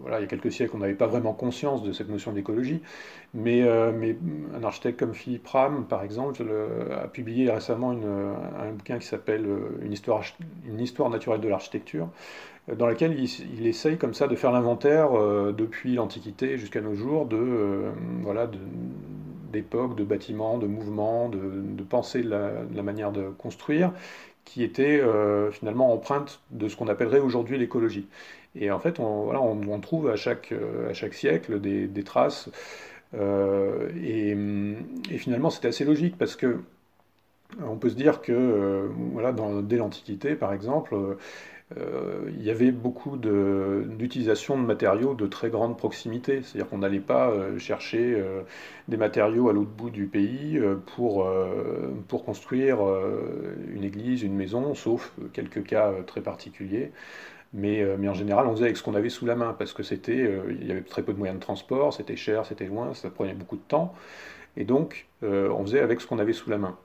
voilà, 0.00 0.18
il 0.18 0.22
y 0.22 0.24
a 0.24 0.28
quelques 0.28 0.50
siècles, 0.50 0.72
on 0.74 0.78
n'avait 0.78 0.94
pas 0.94 1.06
vraiment 1.06 1.32
conscience 1.32 1.82
de 1.82 1.92
cette 1.92 2.08
notion 2.08 2.32
d'écologie. 2.32 2.82
Mais, 3.32 3.62
euh, 3.62 3.92
un 4.54 4.64
architecte 4.64 4.98
comme 4.98 5.14
Philippe 5.14 5.46
Ram, 5.46 5.86
par 5.88 6.02
exemple, 6.02 6.44
a 6.90 7.06
publié 7.06 7.50
récemment 7.50 7.90
un 7.92 8.72
bouquin 8.72 8.98
qui 8.98 9.06
s'appelle 9.06 9.46
euh, 9.46 9.78
une 9.82 9.92
histoire, 10.80 11.10
naturelle 11.10 11.40
de 11.40 11.48
l'architecture, 11.48 12.08
dans 12.76 12.86
laquelle 12.86 13.16
il, 13.18 13.66
essaye 13.66 13.96
comme 13.96 14.14
ça 14.14 14.26
de 14.26 14.34
faire 14.36 14.50
l'inventaire 14.50 15.10
depuis 15.52 15.94
l'Antiquité 15.94 16.56
jusqu'à 16.56 16.80
nos 16.80 16.94
jours 16.94 17.26
de 17.26 17.82
voilà 18.22 18.48
d'époques, 19.52 19.96
de 19.96 20.04
bâtiments, 20.04 20.58
de 20.58 20.66
mouvements, 20.66 21.28
de, 21.28 21.38
de 21.38 22.28
la, 22.28 22.50
la, 22.74 22.82
manière 22.82 23.12
de 23.12 23.28
construire, 23.36 23.92
qui 24.44 24.62
était 24.62 25.00
euh, 25.00 25.50
finalement 25.50 25.92
empreinte 25.92 26.40
de 26.50 26.68
ce 26.68 26.76
qu'on 26.76 26.88
appellerait 26.88 27.20
aujourd'hui 27.20 27.58
l'écologie. 27.58 28.06
Et 28.54 28.70
en 28.70 28.78
fait, 28.78 29.00
on, 29.00 29.24
voilà, 29.24 29.40
on, 29.40 29.80
trouve 29.80 30.08
à 30.08 30.16
chaque, 30.16 30.52
euh, 30.52 30.90
à 30.90 30.94
chaque 30.94 31.14
siècle 31.14 31.60
des, 31.60 31.86
des 31.86 32.04
traces. 32.04 32.48
Euh, 33.14 33.90
et, 34.02 34.36
finalement, 35.18 35.50
c'est 35.50 35.66
assez 35.66 35.84
logique 35.84 36.16
parce 36.18 36.36
que 36.36 36.60
on 37.62 37.76
peut 37.76 37.90
se 37.90 37.94
dire 37.94 38.20
que 38.20 38.90
voilà, 39.12 39.32
dès 39.62 39.76
l'Antiquité, 39.76 40.34
par 40.34 40.52
exemple, 40.52 40.96
euh, 41.78 42.30
il 42.36 42.42
y 42.42 42.50
avait 42.50 42.70
beaucoup 42.72 43.16
d'utilisation 43.16 44.58
de, 44.58 44.66
matériaux 44.66 45.14
de 45.14 45.26
très 45.26 45.48
grande 45.50 45.76
proximité. 45.78 46.42
C'est-à-dire 46.42 46.68
qu'on 46.68 46.78
n'allait 46.78 47.00
pas 47.00 47.30
euh, 47.30 47.58
chercher 47.58 48.14
euh, 48.14 48.42
des 48.88 48.96
matériaux 48.96 49.48
à 49.48 49.52
l'autre 49.52 49.70
bout 49.70 49.90
du 49.90 50.06
pays 50.06 50.60
pour, 50.94 51.26
pour 52.08 52.24
construire 52.24 52.78
une 53.72 53.84
église, 53.84 54.22
une 54.22 54.34
maison, 54.34 54.74
sauf 54.74 55.12
quelques 55.32 55.64
cas 55.64 55.92
très 56.06 56.20
particuliers. 56.20 56.92
Mais, 57.54 57.84
mais, 57.98 58.08
en 58.08 58.14
général, 58.14 58.46
on 58.46 58.52
faisait 58.52 58.64
avec 58.64 58.76
ce 58.76 58.82
qu'on 58.82 58.94
avait 58.94 59.08
sous 59.08 59.26
la 59.26 59.36
main, 59.36 59.54
parce 59.56 59.72
que 59.72 59.82
c'était, 59.82 60.28
il 60.50 60.66
y 60.66 60.72
avait 60.72 60.82
très 60.82 61.02
peu 61.02 61.12
de 61.12 61.18
moyens 61.18 61.38
de 61.38 61.42
transport, 61.42 61.94
c'était 61.94 62.16
cher, 62.16 62.44
c'était 62.46 62.66
loin, 62.66 62.94
ça 62.94 63.10
prenait 63.10 63.34
beaucoup 63.34 63.56
de 63.56 63.62
temps. 63.62 63.94
Et 64.56 64.64
donc, 64.64 65.06
on 65.22 65.62
faisait 65.62 65.80
avec 65.80 66.00
ce 66.00 66.06
qu'on 66.06 66.18
avait 66.18 66.32
sous 66.32 66.50
la 66.50 66.58
main. 66.58 66.76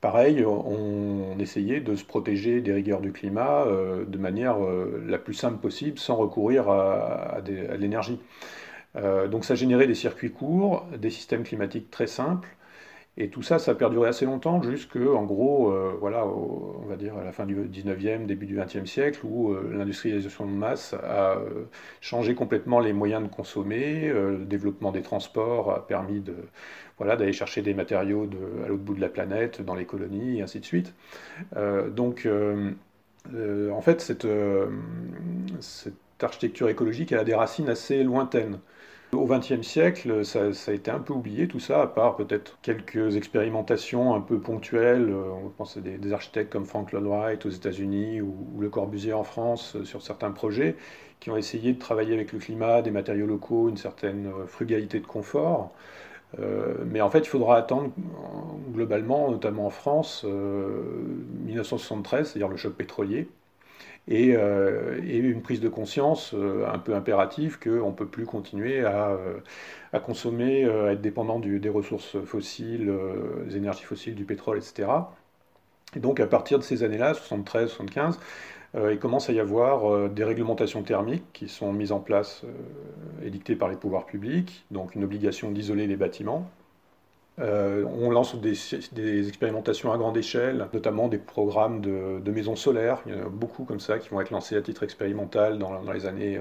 Pareil, 0.00 0.44
on, 0.46 1.38
essayait 1.38 1.80
de 1.80 1.94
se 1.94 2.04
protéger 2.04 2.60
des 2.62 2.72
rigueurs 2.72 3.00
du 3.00 3.12
climat 3.12 3.64
euh, 3.66 4.04
de 4.06 4.18
manière 4.18 4.62
euh, 4.64 5.02
la 5.06 5.18
plus 5.18 5.34
simple 5.34 5.58
possible 5.58 5.98
sans 5.98 6.16
recourir 6.16 6.70
à, 6.70 7.38
l'énergie. 7.78 8.18
Euh, 8.96 9.28
donc 9.28 9.44
ça 9.44 9.54
générait 9.54 9.86
des 9.86 9.94
circuits 9.94 10.32
courts, 10.32 10.86
des 10.96 11.10
systèmes 11.10 11.44
climatiques 11.44 11.90
très 11.90 12.06
simples, 12.06 12.48
et 13.22 13.28
tout 13.28 13.42
ça, 13.42 13.58
ça 13.58 13.72
a 13.72 13.74
perduré 13.74 14.08
assez 14.08 14.24
longtemps, 14.24 14.62
jusque, 14.62 14.96
en 14.96 15.24
gros, 15.24 15.72
voilà, 16.00 16.26
on 16.26 16.86
va 16.88 16.96
dire 16.96 17.16
à 17.16 17.24
la 17.24 17.32
fin 17.32 17.46
du 17.46 17.54
19e, 17.54 18.26
début 18.26 18.46
du 18.46 18.56
20e 18.56 18.86
siècle, 18.86 19.20
où 19.24 19.54
l'industrialisation 19.54 20.46
de 20.46 20.52
masse 20.52 20.94
a 20.94 21.36
changé 22.00 22.34
complètement 22.34 22.80
les 22.80 22.92
moyens 22.92 23.22
de 23.22 23.28
consommer, 23.28 24.08
le 24.08 24.44
développement 24.44 24.90
des 24.90 25.02
transports 25.02 25.70
a 25.72 25.86
permis 25.86 26.20
de, 26.20 26.34
voilà, 27.00 27.16
d'aller 27.16 27.32
chercher 27.32 27.62
des 27.62 27.72
matériaux 27.72 28.28
à 28.62 28.68
l'autre 28.68 28.82
bout 28.82 28.94
de 28.94 29.00
la 29.00 29.08
planète, 29.08 29.62
dans 29.62 29.74
les 29.74 29.86
colonies, 29.86 30.38
et 30.38 30.42
ainsi 30.42 30.60
de 30.60 30.66
suite. 30.66 30.92
Euh, 31.56 31.88
donc, 31.88 32.26
euh, 32.26 32.72
euh, 33.34 33.70
en 33.70 33.80
fait, 33.80 34.02
cette, 34.02 34.26
cette, 35.60 35.94
architecture 36.22 36.68
écologique 36.68 37.12
a 37.12 37.24
des 37.24 37.34
racines 37.34 37.70
assez 37.70 38.04
lointaines. 38.04 38.58
Au 39.12 39.26
XXe 39.26 39.62
siècle, 39.62 40.24
ça, 40.24 40.50
a 40.68 40.72
été 40.72 40.88
un 40.88 41.00
peu 41.00 41.12
oublié 41.12 41.48
tout 41.48 41.58
ça, 41.58 41.82
à 41.82 41.88
part 41.88 42.14
peut-être 42.14 42.58
quelques 42.62 43.16
expérimentations 43.16 44.14
un 44.14 44.20
peu 44.20 44.38
ponctuelles. 44.38 45.12
On 45.12 45.48
pense 45.48 45.76
à 45.76 45.80
des, 45.80 46.12
architectes 46.12 46.52
comme 46.52 46.64
Frank 46.64 46.92
Lloyd 46.92 47.06
Wright 47.06 47.44
aux 47.44 47.50
États-Unis 47.50 48.20
ou, 48.20 48.36
Le 48.60 48.70
Corbusier 48.70 49.12
en 49.12 49.24
France 49.24 49.74
euh, 49.74 49.84
sur 49.84 50.02
certains 50.02 50.30
projets 50.30 50.76
qui 51.18 51.30
ont 51.30 51.36
essayé 51.36 51.72
de 51.72 51.78
travailler 51.78 52.14
avec 52.14 52.32
le 52.32 52.38
climat, 52.38 52.82
des 52.82 52.92
matériaux 52.92 53.26
locaux, 53.26 53.68
une 53.68 53.76
certaine 53.76 54.28
euh, 54.28 54.46
frugalité 54.46 55.00
de 55.00 55.06
confort. 55.06 55.72
Euh, 56.38 56.76
mais 56.86 57.00
en 57.00 57.10
fait, 57.10 57.20
il 57.20 57.28
faudra 57.28 57.56
attendre 57.56 57.90
globalement, 58.72 59.30
notamment 59.30 59.66
en 59.66 59.70
France, 59.70 60.24
1973, 60.24 62.28
c'est-à-dire 62.28 62.48
le 62.48 62.56
choc 62.56 62.74
pétrolier, 62.74 63.28
euh, 64.08 65.00
et, 65.04 65.18
une 65.18 65.42
prise 65.42 65.60
de 65.60 65.68
conscience 65.68 66.32
euh, 66.34 66.66
un 66.68 66.78
peu 66.78 66.94
impérative 66.94 67.58
qu'on 67.58 67.90
ne 67.90 67.94
peut 67.94 68.06
plus 68.06 68.26
continuer 68.26 68.84
à, 68.84 69.10
euh, 69.10 69.38
consommer, 70.00 70.64
à 70.64 70.92
être 70.92 71.00
dépendant 71.00 71.38
des 71.38 71.68
ressources 71.68 72.18
fossiles, 72.24 72.92
des 73.46 73.56
énergies 73.56 73.84
fossiles, 73.84 74.14
du 74.14 74.24
pétrole, 74.24 74.58
etc. 74.58 74.88
Et 75.96 76.00
donc 76.00 76.20
à 76.20 76.26
partir 76.26 76.58
de 76.58 76.64
ces 76.64 76.82
années-là, 76.82 77.14
73, 77.14 77.70
75, 77.70 78.20
il 78.92 78.98
commence 79.00 79.28
à 79.28 79.32
y 79.32 79.40
avoir 79.40 80.08
des 80.08 80.22
réglementations 80.22 80.84
thermiques 80.84 81.24
qui 81.32 81.48
sont 81.48 81.72
mises 81.72 81.90
en 81.90 81.98
place, 81.98 82.44
édictées 83.24 83.56
par 83.56 83.68
les 83.68 83.74
pouvoirs 83.74 84.06
publics, 84.06 84.64
donc 84.70 84.94
une 84.94 85.02
obligation 85.02 85.50
d'isoler 85.50 85.88
les 85.88 85.96
bâtiments, 85.96 86.48
euh, 87.40 87.84
on 87.84 88.10
lance 88.10 88.36
des, 88.36 89.28
expérimentations 89.28 89.92
à 89.92 89.98
grande 89.98 90.16
échelle, 90.16 90.66
notamment 90.72 91.08
des 91.08 91.18
programmes 91.18 91.80
de, 91.80 92.30
maisons 92.30 92.56
solaires. 92.56 92.98
Il 93.06 93.14
y 93.14 93.18
en 93.18 93.26
a 93.26 93.28
beaucoup 93.28 93.64
comme 93.64 93.80
ça 93.80 93.98
qui 93.98 94.08
vont 94.10 94.20
être 94.20 94.30
lancés 94.30 94.56
à 94.56 94.62
titre 94.62 94.82
expérimental 94.82 95.58
dans, 95.58 95.80
les 95.92 96.06
années 96.06 96.38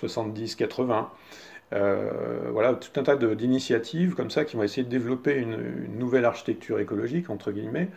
70-80. 0.00 0.90
Euh, 0.92 1.02
euh, 1.72 2.50
voilà, 2.52 2.74
tout 2.74 3.00
un 3.00 3.02
tas 3.02 3.16
d'initiatives 3.16 4.14
comme 4.14 4.30
ça 4.30 4.44
qui 4.44 4.56
vont 4.56 4.62
essayer 4.62 4.84
de 4.84 4.88
développer 4.88 5.34
une, 5.34 5.98
nouvelle 5.98 6.24
architecture 6.24 6.78
écologique, 6.78 7.30
entre 7.30 7.50
guillemets, 7.50 7.88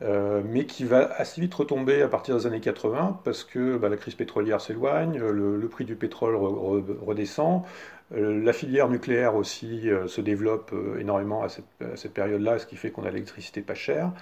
mais 0.00 0.66
qui 0.66 0.84
va 0.84 1.10
assez 1.16 1.40
vite 1.40 1.54
retomber 1.54 2.02
à 2.02 2.08
partir 2.08 2.36
des 2.36 2.46
années 2.46 2.60
80 2.60 3.20
parce 3.24 3.42
que 3.42 3.76
bah, 3.78 3.88
la 3.88 3.96
crise 3.96 4.14
pétrolière 4.14 4.60
s'éloigne, 4.60 5.18
le, 5.18 5.68
prix 5.68 5.84
du 5.84 5.96
pétrole 5.96 6.36
redescend, 6.36 7.62
la 8.10 8.52
filière 8.54 8.88
nucléaire 8.88 9.34
aussi 9.36 9.90
euh, 9.90 10.08
se 10.08 10.22
développe 10.22 10.70
euh, 10.72 10.98
énormément 10.98 11.42
à 11.42 11.48
cette, 11.48 12.14
période-là, 12.14 12.58
ce 12.58 12.66
qui 12.66 12.76
fait 12.76 12.90
qu'on 12.90 13.04
a 13.04 13.10
l'électricité 13.10 13.60
pas 13.60 13.74
chère. 13.74 14.12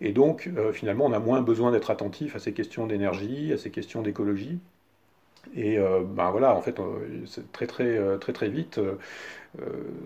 Et 0.00 0.12
donc, 0.12 0.50
finalement, 0.72 1.06
on 1.06 1.12
a 1.12 1.20
moins 1.20 1.40
besoin 1.40 1.70
d'être 1.70 1.90
attentif 1.90 2.34
à 2.34 2.38
ces 2.40 2.52
questions 2.52 2.86
d'énergie, 2.86 3.52
à 3.52 3.58
ces 3.58 3.70
questions 3.70 4.02
d'écologie. 4.02 4.58
Et 5.56 5.78
ben 5.78 6.30
voilà, 6.30 6.54
en 6.54 6.60
fait, 6.60 6.78
très 7.52 7.66
très 7.66 8.18
très 8.18 8.32
très 8.32 8.48
vite, 8.48 8.78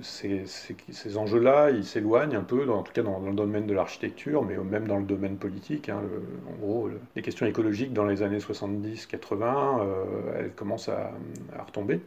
ces, 0.02 1.16
enjeux-là, 1.16 1.70
ils 1.70 1.84
s'éloignent 1.84 2.36
un 2.36 2.42
peu, 2.42 2.70
en 2.70 2.82
tout 2.82 2.92
cas 2.92 3.02
dans, 3.02 3.18
le 3.18 3.32
domaine 3.32 3.66
de 3.66 3.74
l'architecture, 3.74 4.44
mais 4.44 4.56
même 4.56 4.86
dans 4.86 4.98
le 4.98 5.04
domaine 5.04 5.36
politique. 5.36 5.88
Hein, 5.88 6.02
en 6.48 6.60
gros, 6.60 6.90
les 7.16 7.22
questions 7.22 7.46
écologiques 7.46 7.92
dans 7.92 8.04
les 8.04 8.22
années 8.22 8.38
70-80, 8.38 9.84
elles 10.38 10.52
commencent 10.52 10.90
à 10.90 11.12
retomber. 11.66 12.00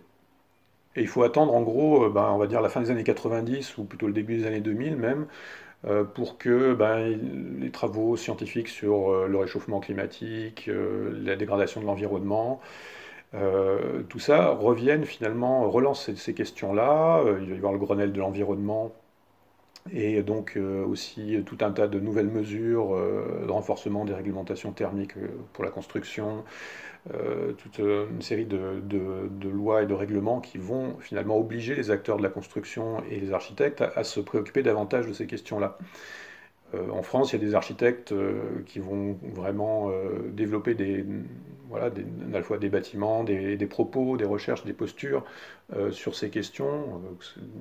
Et 0.95 1.01
il 1.01 1.07
faut 1.07 1.23
attendre 1.23 1.53
en 1.53 1.61
gros, 1.61 2.05
euh, 2.05 2.09
ben, 2.09 2.31
on 2.31 2.37
va 2.37 2.47
dire 2.47 2.61
la 2.61 2.69
fin 2.69 2.81
des 2.81 2.91
années 2.91 3.03
90 3.03 3.77
ou 3.77 3.83
plutôt 3.85 4.07
le 4.07 4.13
début 4.13 4.37
des 4.37 4.47
années 4.47 4.61
2000 4.61 4.95
même, 4.95 5.27
euh, 5.85 6.03
pour 6.03 6.37
que 6.37 6.73
ben, 6.73 7.19
les 7.59 7.71
travaux 7.71 8.15
scientifiques 8.17 8.69
sur 8.69 9.11
euh, 9.11 9.27
le 9.27 9.37
réchauffement 9.37 9.79
climatique, 9.79 10.69
la 10.69 11.35
dégradation 11.35 11.81
de 11.81 11.85
l'environnement, 11.85 12.61
tout 14.09 14.19
ça 14.19 14.49
reviennent 14.51 15.03
finalement, 15.05 15.69
relancent 15.69 16.05
ces, 16.05 16.15
ces 16.15 16.33
questions-là. 16.33 17.21
il 17.41 17.49
va 17.49 17.53
y 17.53 17.57
avoir 17.57 17.73
le 17.73 17.79
Grenelle 17.79 18.13
de 18.13 18.19
l'environnement 18.19 18.93
et 19.91 20.23
donc 20.23 20.57
aussi 20.87 21.37
tout 21.45 21.57
un 21.61 21.71
tas 21.71 21.87
de 21.87 21.99
nouvelles 21.99 22.29
mesures 22.29 22.95
de 22.95 23.51
renforcement 23.51 24.03
des 24.05 24.13
réglementations 24.13 24.71
thermiques 24.71 25.13
pour 25.53 25.63
la 25.63 25.69
construction, 25.69 26.43
euh, 27.13 27.51
toute 27.53 27.77
une 27.77 28.21
série 28.23 28.45
de, 28.45 29.47
lois 29.47 29.83
et 29.83 29.85
de 29.85 29.93
règlements 29.93 30.41
qui 30.41 30.57
vont 30.57 30.97
finalement 30.99 31.37
obliger 31.37 31.75
les 31.75 31.91
acteurs 31.91 32.17
de 32.17 32.23
la 32.23 32.29
construction 32.29 33.03
et 33.11 33.19
les 33.19 33.31
architectes 33.31 33.81
à, 33.81 34.03
se 34.03 34.19
préoccuper 34.19 34.63
davantage 34.63 35.05
de 35.05 35.13
ces 35.13 35.27
questions-là. 35.27 35.77
Euh, 36.73 36.89
en 36.89 37.03
France, 37.03 37.31
il 37.33 37.41
y 37.41 37.43
a 37.43 37.45
des 37.45 37.55
architectes 37.55 38.11
euh, 38.11 38.63
qui 38.65 38.79
vont 38.79 39.17
vraiment 39.33 39.91
développer 40.31 40.73
des, 40.73 41.05
voilà, 41.69 41.87
à 41.87 41.89
la 42.31 42.41
fois 42.41 42.57
des 42.57 42.69
bâtiments, 42.69 43.23
des, 43.23 43.57
propos, 43.67 44.17
des 44.17 44.25
recherches, 44.25 44.63
des 44.65 44.73
postures 44.73 45.23
sur 45.91 46.15
ces 46.15 46.29
questions. 46.29 47.01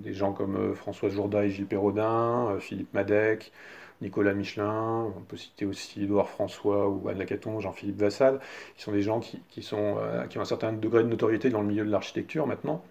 des 0.03 0.13
gens 0.13 0.33
comme 0.33 0.75
François 0.75 1.09
Jourda 1.09 1.45
et 1.45 1.51
Gilles 1.51 1.67
Perrodin, 1.67 2.57
Philippe 2.61 2.93
Madec, 2.95 3.53
Nicolas 4.01 4.35
Michelin, 4.35 5.13
on 5.17 5.21
peut 5.23 5.37
citer 5.37 5.65
aussi 5.65 6.03
Édouard 6.03 6.29
François 6.29 6.89
ou 6.89 7.09
Anne 7.09 7.19
Lacaton, 7.19 7.61
Jean-Philippe 7.61 7.99
Vassal, 7.99 8.41
qui 8.77 8.83
sont 8.83 8.93
des 8.93 9.03
gens 9.03 9.21
qui, 9.21 9.41
euh, 9.73 10.27
qui 10.27 10.39
ont 10.39 10.41
un 10.41 10.45
certain 10.45 10.73
degré 10.73 11.03
de 11.03 11.09
notoriété 11.09 11.51
dans 11.51 11.63
le 11.63 11.69
milieu 11.69 11.85
de 11.85 11.91
l'architecture 11.91 12.47
maintenant, 12.47 12.83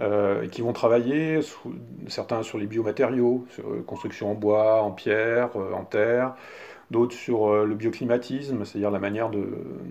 euh, 0.00 0.46
qui 0.48 0.62
vont 0.62 0.72
travailler, 0.72 1.40
certains 2.08 2.42
sur 2.42 2.58
les 2.58 2.66
biomatériaux, 2.66 3.46
sur 3.50 3.68
euh, 3.68 3.82
construction 3.86 4.32
en 4.32 4.34
bois, 4.34 4.82
en 4.82 4.90
pierre, 4.90 5.56
en 5.56 5.84
terre, 5.84 6.34
d'autres 6.90 7.14
sur 7.16 7.64
le 7.64 7.74
bioclimatisme, 7.74 8.64
c'est-à-dire 8.64 8.90
la 8.90 8.98
manière 9.00 9.30
de, 9.30 9.48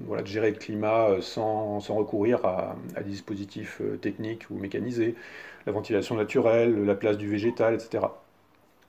voilà, 0.08 0.24
de, 0.24 0.28
gérer 0.28 0.52
le 0.52 0.58
climat 0.58 1.22
sans, 1.22 1.80
sans 1.82 1.96
recourir 1.96 2.46
à, 2.46 2.76
à, 2.96 3.02
des 3.02 3.10
dispositifs 3.12 3.82
techniques 4.02 4.50
ou 4.50 4.56
mécanisés, 4.56 5.16
la 5.66 5.74
ventilation 5.74 6.16
naturelle, 6.16 6.86
la 6.86 6.96
place 6.96 7.18
du 7.18 7.28
végétal, 7.28 7.74
etc 7.74 8.06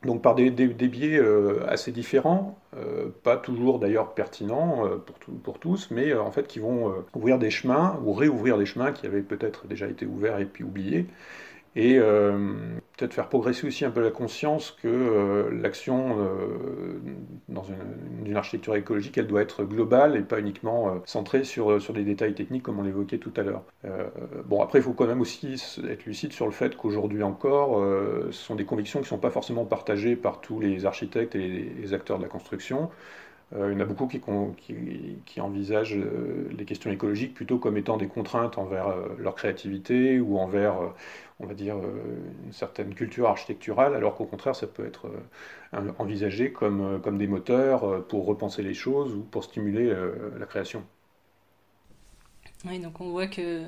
donc 0.04 0.22
par 0.22 0.34
des, 0.34 0.50
biais 0.50 1.18
euh, 1.18 1.64
assez 1.68 1.92
différents, 1.92 2.58
euh, 2.76 3.08
pas 3.22 3.36
toujours 3.36 3.78
d'ailleurs 3.78 4.14
pertinents 4.14 4.86
euh, 4.86 4.96
pour, 4.96 5.16
pour, 5.42 5.58
tous, 5.58 5.90
mais 5.90 6.14
en 6.14 6.30
fait 6.30 6.46
qui 6.46 6.58
vont 6.58 6.94
ouvrir 7.14 7.38
des 7.38 7.50
chemins 7.50 7.98
ou 8.04 8.12
réouvrir 8.12 8.58
des 8.58 8.66
chemins 8.66 8.92
qui 8.92 9.06
avaient 9.06 9.22
peut-être 9.22 9.66
déjà 9.66 9.86
été 9.88 10.06
ouverts 10.06 10.38
et 10.38 10.44
puis 10.44 10.64
oubliés, 10.64 11.06
et 11.76 11.98
euh, 11.98 12.32
peut-être 12.96 13.12
faire 13.12 13.28
progresser 13.28 13.66
aussi 13.66 13.84
un 13.84 13.90
peu 13.90 14.02
la 14.02 14.10
conscience 14.10 14.70
que 14.82 14.88
euh, 14.88 15.50
l'action 15.52 16.16
euh, 16.18 16.98
dans 17.50 17.64
une, 17.64 18.34
architecture 18.34 18.74
écologique, 18.76 19.16
elle 19.18 19.26
doit 19.26 19.42
être 19.42 19.62
globale 19.64 20.16
et 20.16 20.20
pas 20.20 20.40
uniquement 20.40 21.00
centrée 21.06 21.44
sur, 21.44 21.80
sur 21.80 21.94
des 21.94 22.04
détails 22.04 22.34
techniques 22.34 22.62
comme 22.62 22.78
on 22.78 22.82
l'évoquait 22.82 23.16
tout 23.16 23.32
à 23.36 23.42
l'heure. 23.42 23.62
bon, 24.44 24.60
après, 24.62 24.80
il 24.80 24.82
faut 24.82 24.92
quand 24.92 25.06
même 25.06 25.22
aussi 25.22 25.54
être 25.88 26.04
lucide 26.04 26.34
sur 26.34 26.44
le 26.44 26.52
fait 26.52 26.76
qu'aujourd'hui 26.76 27.22
encore, 27.22 27.82
ce 28.26 28.32
sont 28.32 28.56
des 28.56 28.66
convictions 28.66 28.98
qui 28.98 29.04
ne 29.04 29.08
sont 29.08 29.18
pas 29.18 29.30
forcément 29.30 29.64
partagées 29.64 30.16
par 30.16 30.42
tous 30.42 30.60
les 30.60 30.84
architectes 30.84 31.34
et 31.34 31.48
les 31.80 31.94
acteurs 31.94 32.18
de 32.18 32.24
la 32.24 32.28
construction. 32.28 32.90
Il 33.54 33.72
y 33.72 33.76
en 33.76 33.80
a 33.80 33.84
beaucoup 33.86 34.06
qui, 34.06 35.40
envisagent 35.40 35.98
les 36.50 36.64
questions 36.66 36.90
écologiques 36.90 37.32
plutôt 37.32 37.58
comme 37.58 37.78
étant 37.78 37.96
des 37.96 38.08
contraintes 38.08 38.58
envers 38.58 38.94
leur 39.18 39.34
créativité 39.34 40.20
ou 40.20 40.38
envers, 40.38 40.74
on 41.40 41.46
va 41.46 41.54
dire, 41.54 41.76
une 41.76 42.52
certaine 42.52 42.94
culture 42.94 43.28
architecturale, 43.28 43.94
alors 43.94 44.14
qu'au 44.16 44.24
contraire, 44.24 44.56
ça 44.56 44.66
peut 44.66 44.86
être 44.86 45.10
envisagé 45.98 46.50
comme, 46.52 47.00
comme 47.02 47.18
des 47.18 47.26
moteurs 47.26 48.06
pour 48.06 48.24
repenser 48.24 48.62
les 48.62 48.74
choses 48.74 49.14
ou 49.14 49.20
pour 49.20 49.44
stimuler 49.44 49.94
la 50.38 50.46
création. 50.46 50.82
Oui, 52.64 52.78
donc 52.78 53.00
on 53.00 53.10
voit 53.10 53.26
que, 53.26 53.62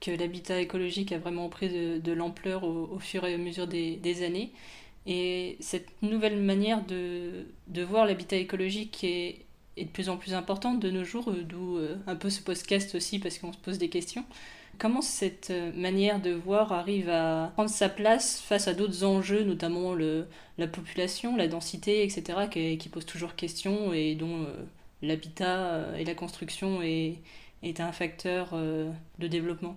que 0.00 0.10
l'habitat 0.10 0.60
écologique 0.60 1.12
a 1.12 1.18
vraiment 1.18 1.48
pris 1.48 1.68
de, 2.00 2.12
l'ampleur 2.12 2.64
au, 2.64 2.98
fur 2.98 3.24
et 3.24 3.34
à 3.34 3.38
mesure 3.38 3.66
des, 3.66 3.96
des 3.96 4.24
années. 4.24 4.52
Et 5.06 5.56
cette 5.60 6.02
nouvelle 6.02 6.40
manière 6.40 6.84
de, 6.84 7.46
de 7.68 7.82
voir 7.82 8.06
l'habitat 8.06 8.36
écologique 8.36 9.04
est, 9.04 9.46
est, 9.76 9.84
de 9.84 9.90
plus 9.90 10.08
en 10.08 10.16
plus 10.16 10.34
importante 10.34 10.80
de 10.80 10.90
nos 10.90 11.04
jours, 11.04 11.30
euh, 11.30 11.42
d'où 11.44 11.76
euh, 11.76 11.96
un 12.06 12.16
peu 12.16 12.28
ce 12.28 12.42
podcast 12.42 12.94
aussi 12.94 13.18
parce 13.20 13.38
qu'on 13.38 13.52
se 13.52 13.58
pose 13.58 13.78
des 13.78 13.88
questions. 13.88 14.24
Comment 14.78 15.02
cette 15.02 15.50
euh, 15.50 15.72
manière 15.74 16.20
de 16.20 16.32
voir 16.32 16.72
arrive 16.72 17.08
à 17.08 17.50
prendre 17.54 17.70
sa 17.70 17.88
place 17.88 18.40
face 18.40 18.68
à 18.68 18.74
d'autres 18.74 19.04
enjeux, 19.04 19.44
notamment 19.44 19.94
le, 19.94 20.26
la 20.58 20.66
population, 20.66 21.36
la 21.36 21.48
densité, 21.48 22.02
etc., 22.02 22.48
qui, 22.50 22.78
qui 22.78 22.88
posent 22.88 23.06
toujours 23.06 23.34
question 23.34 23.92
et 23.92 24.14
dont 24.14 24.46
l'habitat 25.02 25.98
et 25.98 26.04
la 26.04 26.14
construction 26.14 26.82
est, 26.82 27.18
est 27.62 27.80
un 27.80 27.92
facteur 27.92 28.54
de 28.54 29.28
développement? 29.28 29.76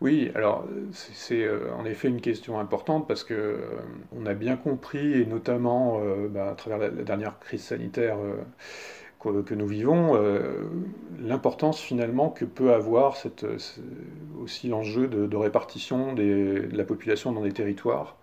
Oui, 0.00 0.30
alors 0.34 0.66
c'est 0.92 1.44
euh, 1.44 1.70
en 1.74 1.84
effet 1.84 2.08
une 2.08 2.22
question 2.22 2.58
importante 2.58 3.06
parce 3.06 3.22
que 3.22 3.34
euh, 3.34 3.58
on 4.12 4.24
a 4.24 4.32
bien 4.32 4.56
compris, 4.56 5.12
et 5.12 5.26
notamment 5.26 6.00
euh, 6.00 6.26
bah, 6.28 6.50
à 6.50 6.54
travers 6.54 6.78
la, 6.78 6.88
dernière 6.88 7.38
crise 7.38 7.62
sanitaire 7.64 8.16
que, 9.20 9.54
nous 9.54 9.66
vivons, 9.66 10.18
l'importance 11.18 11.78
finalement 11.78 12.30
que 12.30 12.44
peut 12.44 12.72
avoir 12.72 13.16
aussi 14.40 14.68
l'enjeu 14.68 15.08
de, 15.08 15.36
répartition 15.36 16.14
de 16.14 16.68
la 16.72 16.84
population 16.84 17.32
dans 17.32 17.42
des 17.42 17.52
territoires 17.52 18.16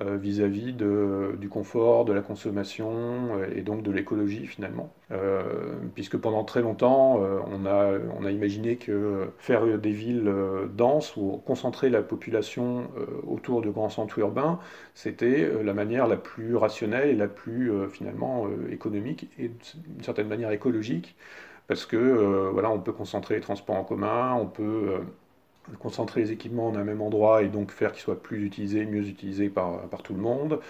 euh, 0.00 0.16
vis-à-vis 0.16 0.72
du 0.72 1.48
confort, 1.48 2.04
de 2.04 2.12
la 2.12 2.20
consommation 2.20 3.38
euh, 3.38 3.46
et 3.54 3.62
donc 3.62 3.84
de 3.84 3.92
l'écologie 3.92 4.44
finalement. 4.44 4.92
Euh, 5.12 5.42
puisque 5.94 6.16
pendant 6.16 6.42
très 6.42 6.62
longtemps, 6.62 7.20
on, 7.20 7.64
a, 7.64 7.92
on 8.18 8.24
a 8.24 8.30
imaginé 8.32 8.74
que 8.76 9.28
faire 9.38 9.78
des 9.78 9.92
villes 9.92 10.32
denses 10.74 11.16
ou 11.16 11.40
concentrer 11.46 11.90
la 11.90 12.02
population 12.02 12.88
autour 13.24 13.62
de 13.62 13.70
grands 13.70 13.88
centres 13.88 14.18
urbains, 14.18 14.58
c'était 14.94 15.48
la 15.62 15.74
manière 15.74 16.08
la 16.08 16.16
plus 16.16 16.56
rationnelle 16.56 17.10
et 17.10 17.14
la 17.14 17.28
plus 17.28 17.70
finalement 17.88 18.48
économique 18.70 19.28
et 19.38 19.48
d'une 19.48 20.02
certaine 20.02 20.26
manière 20.26 20.50
écologique 20.50 21.14
parce 21.68 21.86
que 21.86 22.50
voilà, 22.52 22.70
on 22.70 22.80
peut 22.80 22.92
concentrer 22.92 23.36
les 23.36 23.40
transports 23.40 23.76
en 23.76 23.84
commun, 23.84 24.34
on 24.34 24.46
peut 24.46 25.00
concentrer 25.78 26.22
les 26.22 26.32
équipements 26.32 26.68
en 26.68 26.74
un 26.74 26.84
même 26.84 27.00
endroit 27.00 27.42
et 27.42 27.48
donc 27.48 27.70
faire 27.70 27.92
qu'ils 27.92 28.02
soient 28.02 28.22
plus 28.22 28.44
utilisés, 28.44 28.84
mieux 28.86 29.06
utilisés 29.06 29.48
par, 29.48 29.88
par 29.88 30.02
tout 30.02 30.14
le 30.14 30.20
monde, 30.20 30.60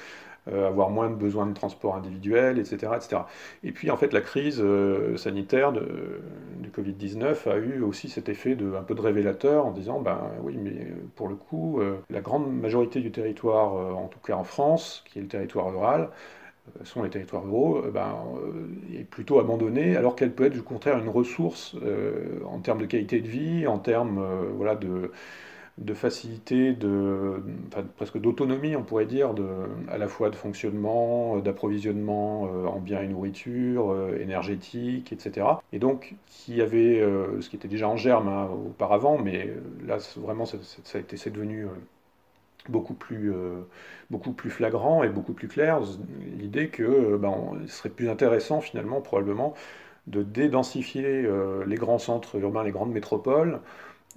euh, 0.53 0.69
avoir 0.69 0.91
moins 0.91 1.09
de 1.09 1.15
besoins 1.15 1.47
de 1.47 1.55
transport 1.55 1.97
individuel, 1.97 2.59
etc. 2.59 2.93
etc. 2.97 3.23
Et 3.63 3.73
puis 3.73 3.91
en 3.91 3.97
fait 3.97 4.13
la 4.13 4.21
crise 4.21 4.61
euh, 4.61 5.17
sanitaire 5.17 5.73
de, 5.73 6.21
du 6.59 6.69
Covid-19 6.69 7.49
a 7.49 7.57
eu 7.57 7.81
aussi 7.81 8.11
cet 8.11 8.29
effet 8.29 8.55
de, 8.55 8.75
un 8.75 8.83
peu 8.83 8.95
de 8.95 9.01
révélateur 9.01 9.65
en 9.65 9.71
disant 9.71 10.01
ben 10.01 10.21
oui 10.43 10.59
mais 10.59 10.93
pour 11.17 11.29
le 11.29 11.35
coup 11.35 11.81
euh, 11.81 11.97
la 12.11 12.21
grande 12.21 12.53
majorité 12.55 13.01
du 13.01 13.11
territoire, 13.11 13.97
en 13.97 14.09
tout 14.09 14.19
cas 14.21 14.35
en 14.35 14.45
France, 14.45 15.03
qui 15.07 15.19
est 15.19 15.23
le 15.23 15.29
territoire 15.29 15.71
rural, 15.71 16.11
sont 16.85 17.03
les 17.03 17.11
territoires 17.11 17.45
ruraux, 17.45 17.79
euh, 17.85 17.91
ben, 17.91 18.15
euh, 18.37 18.99
est 19.01 19.05
plutôt 19.05 19.39
abandonnée, 19.39 19.97
alors 19.97 20.17
qu'elle 20.17 20.33
peut 20.33 20.45
être 20.45 20.59
au 20.59 20.63
contraire 20.63 20.99
une 20.99 21.09
ressource 21.09 21.77
en 22.45 22.59
termes 22.61 22.81
de 22.81 22.87
qualité 22.87 23.21
de 23.21 23.29
vie, 23.29 23.67
en 23.67 23.79
termes 23.79 24.25
voilà, 24.57 24.75
de, 24.75 25.11
de 25.79 25.95
facilité, 25.95 26.73
de, 26.73 27.43
presque 27.97 28.19
d'autonomie, 28.19 28.77
on 28.77 28.83
pourrait 28.83 29.07
dire, 29.07 29.35
de, 29.35 29.47
à 29.89 29.99
la 29.99 30.09
fois 30.09 30.31
de 30.31 30.37
fonctionnement, 30.37 31.39
d'approvisionnement 31.39 32.43
en 32.43 32.81
biens 32.81 33.03
et 33.03 33.09
nourriture, 33.09 33.95
énergétique, 34.21 35.13
etc. 35.13 35.47
Et 35.73 35.79
donc, 35.79 36.15
qui 36.27 36.61
avait, 36.63 37.01
ce 37.41 37.49
qui 37.49 37.57
était 37.57 37.69
déjà 37.69 37.89
en 37.89 37.97
germe 37.97 38.29
hein, 38.29 38.49
auparavant, 38.67 39.19
mais 39.19 39.51
là, 39.87 39.99
vraiment, 40.17 40.47
ça, 40.47 40.59
c'est 40.85 41.31
devenu 41.33 41.67
beaucoup 42.69 42.95
plus, 42.95 43.33
euh, 43.33 43.63
beaucoup 44.11 44.33
plus 44.33 44.51
flagrant 44.51 45.03
et 45.03 45.09
beaucoup 45.09 45.33
plus 45.33 45.49
clair 45.49 45.81
l'idée 46.39 46.69
que 46.69 46.83
euh, 46.83 47.19
ben, 47.19 47.53
serait 47.67 47.91
plus 47.91 48.09
intéressant 48.09 48.61
finalement 48.61 49.01
probablement 49.01 49.55
de 50.07 50.23
dédensifier 50.23 51.25
euh, 51.25 51.65
les 51.67 51.77
grands 51.77 51.99
centres 51.99 52.37
urbains, 52.37 52.65
les 52.65 52.73
grandes 52.73 52.93
métropoles, 52.93 53.61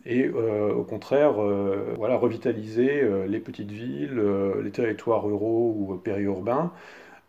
et 0.06 0.30
au 0.30 0.84
contraire 0.84 1.38
revitaliser 2.18 3.04
les 3.28 3.40
petites 3.40 3.72
villes, 3.72 4.22
les 4.64 4.72
territoires 4.72 5.24
ruraux 5.24 5.76
ou 5.76 5.96
périurbains, 5.96 6.72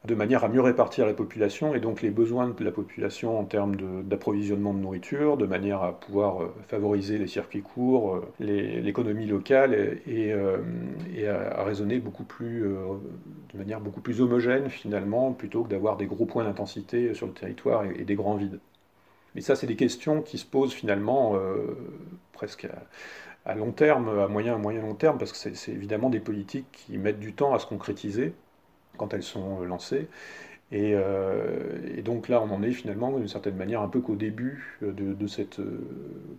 de 0.05 0.15
manière 0.15 0.45
à 0.45 0.49
mieux 0.49 0.61
répartir 0.61 1.07
la 1.07 1.13
population 1.13 1.75
et 1.75 1.81
donc 1.81 2.03
les 2.03 2.11
besoins 2.11 2.49
de 2.49 2.65
la 2.65 2.71
population 2.71 3.39
en 3.39 3.45
termes 3.45 3.77
d'approvisionnement 4.05 4.73
de, 4.73 4.79
nourriture, 4.79 5.37
de 5.37 5.45
manière 5.45 5.83
à 5.83 5.99
pouvoir 5.99 6.43
euh, 6.43 6.55
favoriser 6.69 7.19
les 7.19 7.27
circuits 7.27 7.63
courts, 7.63 8.15
euh, 8.17 8.81
l'économie 8.81 9.27
locale 9.27 9.75
et, 10.07 10.33
euh, 10.33 10.59
à, 11.53 11.65
raisonner 11.65 11.99
beaucoup 11.99 12.23
plus, 12.23 12.63
de 12.63 13.59
manière 13.59 13.81
beaucoup 13.81 14.01
plus 14.01 14.21
homogène 14.21 14.71
finalement, 14.71 15.33
plutôt 15.33 15.65
que 15.65 15.69
d'avoir 15.69 15.97
des 15.97 16.07
gros 16.07 16.27
points 16.27 16.45
d'intensité 16.45 17.13
sur 17.13 17.27
le 17.27 17.33
territoire 17.33 17.85
et, 17.85 18.05
des 18.05 18.15
grands 18.15 18.37
vides. 18.37 18.61
Et 19.35 19.41
ça, 19.41 19.57
c'est 19.57 19.67
des 19.67 19.77
questions 19.77 20.23
qui 20.23 20.39
se 20.39 20.47
posent 20.47 20.73
finalement 20.73 21.35
presque 22.33 22.67
à, 22.67 23.51
à, 23.51 23.55
long 23.55 23.73
terme, 23.73 24.09
à 24.21 24.29
moyen, 24.29 24.55
à 24.55 24.59
moyen 24.59 24.81
long 24.81 24.95
terme, 24.95 25.19
parce 25.19 25.33
que 25.33 25.55
c'est 25.55 25.73
évidemment 25.73 26.09
des 26.09 26.21
politiques 26.21 26.67
qui 26.73 26.99
mettent 26.99 27.21
du 27.21 27.35
temps 27.35 27.53
à 27.53 27.59
se 27.59 27.67
concrétiser 27.67 28.33
quand 28.99 29.15
elles 29.15 29.23
sont 29.23 29.63
euh, 29.63 29.65
lancées. 29.65 30.09
Euh, 30.75 31.97
et, 31.97 32.03
donc 32.03 32.29
là, 32.29 32.43
on 32.43 32.51
en 32.51 32.63
est 32.63 32.73
finalement 32.73 33.17
d'une 33.17 33.29
certaine 33.29 33.57
manière 33.57 33.81
un 33.81 33.89
peu 33.89 34.01
qu'au 34.01 34.17
début 34.17 34.79
euh, 34.83 34.93
de, 34.93 35.27
cette 35.27 35.61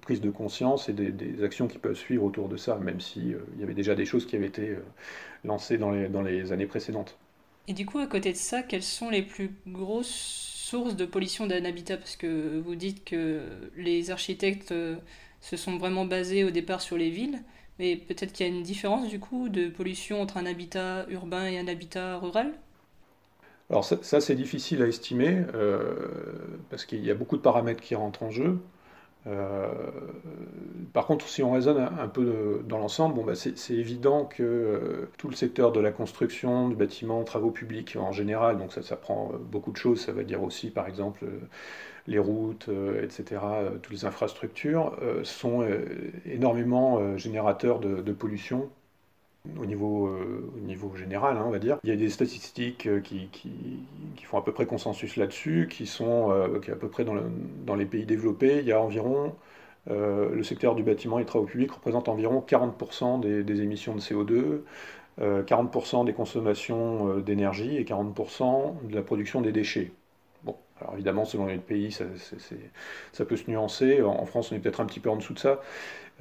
prise 0.02 0.22
de 0.22 0.30
conscience 0.30 0.88
et 0.88 0.94
des, 0.94 1.44
actions 1.44 1.68
qui 1.68 1.80
peuvent 1.80 1.96
suivre 1.96 2.24
autour 2.24 2.48
de 2.48 2.58
ça, 2.58 2.76
même 2.76 3.00
s'il 3.00 3.40
il 3.56 3.60
y 3.60 3.64
avait 3.64 3.74
déjà 3.74 3.96
des 3.96 4.06
choses 4.06 4.28
qui 4.28 4.36
avaient 4.36 4.48
été 4.48 4.78
lancées 5.44 5.80
dans 5.80 5.90
les, 5.90 6.10
dans 6.10 6.22
les 6.22 6.52
années 6.52 6.68
précédentes. 6.68 7.18
Et 7.68 7.74
du 7.74 7.88
coup, 7.88 7.98
à 7.98 8.06
côté 8.06 8.32
de 8.32 8.38
ça, 8.38 8.62
quelles 8.62 8.84
sont 8.84 9.10
les 9.10 9.24
plus 9.24 9.52
grosses 9.68 10.08
sources 10.08 10.96
de 10.96 11.06
pollution 11.06 11.48
d'un 11.48 11.66
habitat? 11.66 11.98
Parce 11.98 12.16
que 12.16 12.60
vous 12.60 12.76
dites 12.76 13.04
que 13.04 13.42
les 13.78 14.12
architectes 14.12 14.74
se 15.42 15.58
sont 15.58 15.78
vraiment 15.78 16.06
basés 16.06 16.44
au 16.44 16.52
départ 16.52 16.82
sur 16.82 16.98
les 16.98 17.10
villes. 17.10 17.42
Mais 17.80 17.96
peut-être 17.96 18.32
qu'il 18.32 18.46
y 18.46 18.50
a 18.50 18.54
une 18.54 18.62
différence 18.62 19.08
du 19.08 19.20
coup 19.20 19.50
de 19.50 19.70
pollution 19.70 20.22
entre 20.22 20.38
un 20.38 20.46
habitat 20.46 21.08
urbain 21.10 21.48
et 21.48 21.58
un 21.58 21.68
habitat 21.68 22.20
rural? 22.20 22.54
Alors 23.70 23.86
ça, 23.86 24.22
c'est 24.22 24.36
difficile 24.36 24.82
à 24.82 24.88
estimer 24.88 25.44
euh, 25.54 26.60
parce 26.70 26.86
qu'il 26.86 27.04
y 27.06 27.12
a 27.12 27.14
beaucoup 27.14 27.38
de 27.38 27.42
paramètres 27.42 27.82
qui 27.82 27.96
rentrent 27.96 28.24
en 28.24 28.32
jeu. 28.32 28.60
Euh, 29.28 29.68
par 30.94 31.06
contre, 31.06 31.28
si 31.28 31.44
on 31.44 31.52
raisonne 31.52 31.78
un, 31.78 32.08
peu 32.08 32.64
dans 32.68 32.78
l'ensemble, 32.78 33.16
bon, 33.16 33.24
bah 33.24 33.36
c'est 33.36 33.74
évident 33.74 34.26
que 34.26 34.44
euh, 34.44 35.10
tout 35.18 35.28
le 35.28 35.36
secteur 35.36 35.72
de 35.72 35.80
la 35.80 35.92
construction, 35.92 36.70
du 36.70 36.76
bâtiment, 36.76 37.24
travaux 37.24 37.52
publics 37.52 37.98
en 38.00 38.12
général, 38.12 38.58
donc 38.58 38.72
ça, 38.74 38.96
prend 38.96 39.32
beaucoup 39.52 39.72
de 39.72 39.78
choses, 39.78 40.02
ça 40.02 40.14
va 40.14 40.24
dire 40.24 40.42
aussi 40.44 40.72
par 40.72 40.88
exemple 40.88 41.26
les 42.10 42.20
routes, 42.20 42.70
euh, 42.70 43.04
etc., 43.04 43.42
euh, 43.44 43.78
toutes 43.78 43.94
les 43.94 44.06
infrastructures, 44.06 44.98
euh, 45.02 45.24
sont 45.24 45.66
énormément 46.26 47.18
générateurs 47.18 47.80
de, 47.80 48.12
pollution 48.12 48.70
au 49.60 49.66
niveau, 49.66 50.10
au 50.10 50.60
niveau 50.60 50.96
général, 50.96 51.38
hein, 51.38 51.44
on 51.46 51.50
va 51.50 51.60
dire. 51.60 51.78
Il 51.84 51.90
y 51.90 51.94
a 51.94 51.96
des 51.96 52.10
statistiques 52.10 52.90
qui, 53.04 53.30
qui, 53.32 54.24
font 54.24 54.38
à 54.38 54.44
peu 54.44 54.52
près 54.52 54.66
consensus 54.66 55.16
là-dessus, 55.16 55.68
qui 55.70 55.86
sont 55.88 56.60
qui 56.64 56.72
à 56.72 56.76
peu 56.76 56.88
près 56.88 57.04
dans, 57.04 57.16
dans, 57.66 57.76
les 57.76 57.86
pays 57.86 58.06
développés. 58.06 58.60
Il 58.60 58.66
y 58.66 58.72
a 58.72 58.82
environ, 58.82 59.34
le 59.88 60.44
secteur 60.44 60.76
du 60.76 60.84
bâtiment 60.84 61.20
et 61.20 61.24
des 61.24 61.28
travaux 61.28 61.46
publics 61.46 61.72
représente 61.72 62.10
environ 62.10 62.44
40% 62.48 63.22
des, 63.22 63.44
des, 63.44 63.62
émissions 63.62 63.96
de 63.96 64.02
CO2, 64.02 64.62
40% 65.20 66.06
des 66.06 66.14
consommations 66.14 67.18
d'énergie 67.20 67.78
et 67.78 67.86
40% 67.86 68.88
de 68.88 68.96
la 68.96 69.02
production 69.02 69.42
des 69.42 69.52
déchets. 69.52 69.92
Alors 70.82 70.94
évidemment, 70.94 71.26
selon 71.26 71.46
les 71.46 71.58
pays, 71.58 71.92
ça, 71.92 72.06
peut 73.26 73.36
se 73.36 73.50
nuancer. 73.50 74.02
En 74.02 74.26
France, 74.26 74.52
on 74.52 74.56
est 74.56 74.60
peut-être 74.60 74.82
un 74.82 74.86
petit 74.86 75.00
peu 75.00 75.10
en 75.10 75.18
dessous 75.18 75.34
de 75.34 75.40
ça. 75.40 75.62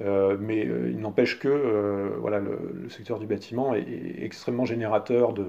Euh, 0.01 0.37
mais 0.39 0.65
euh, 0.65 0.89
il 0.91 0.99
n'empêche 0.99 1.39
que 1.39 1.47
euh, 1.49 2.15
voilà, 2.19 2.39
le, 2.39 2.89
secteur 2.89 3.19
du 3.19 3.25
bâtiment 3.25 3.75
est, 3.75 4.23
extrêmement 4.23 4.65
générateur 4.65 5.33
de, 5.33 5.45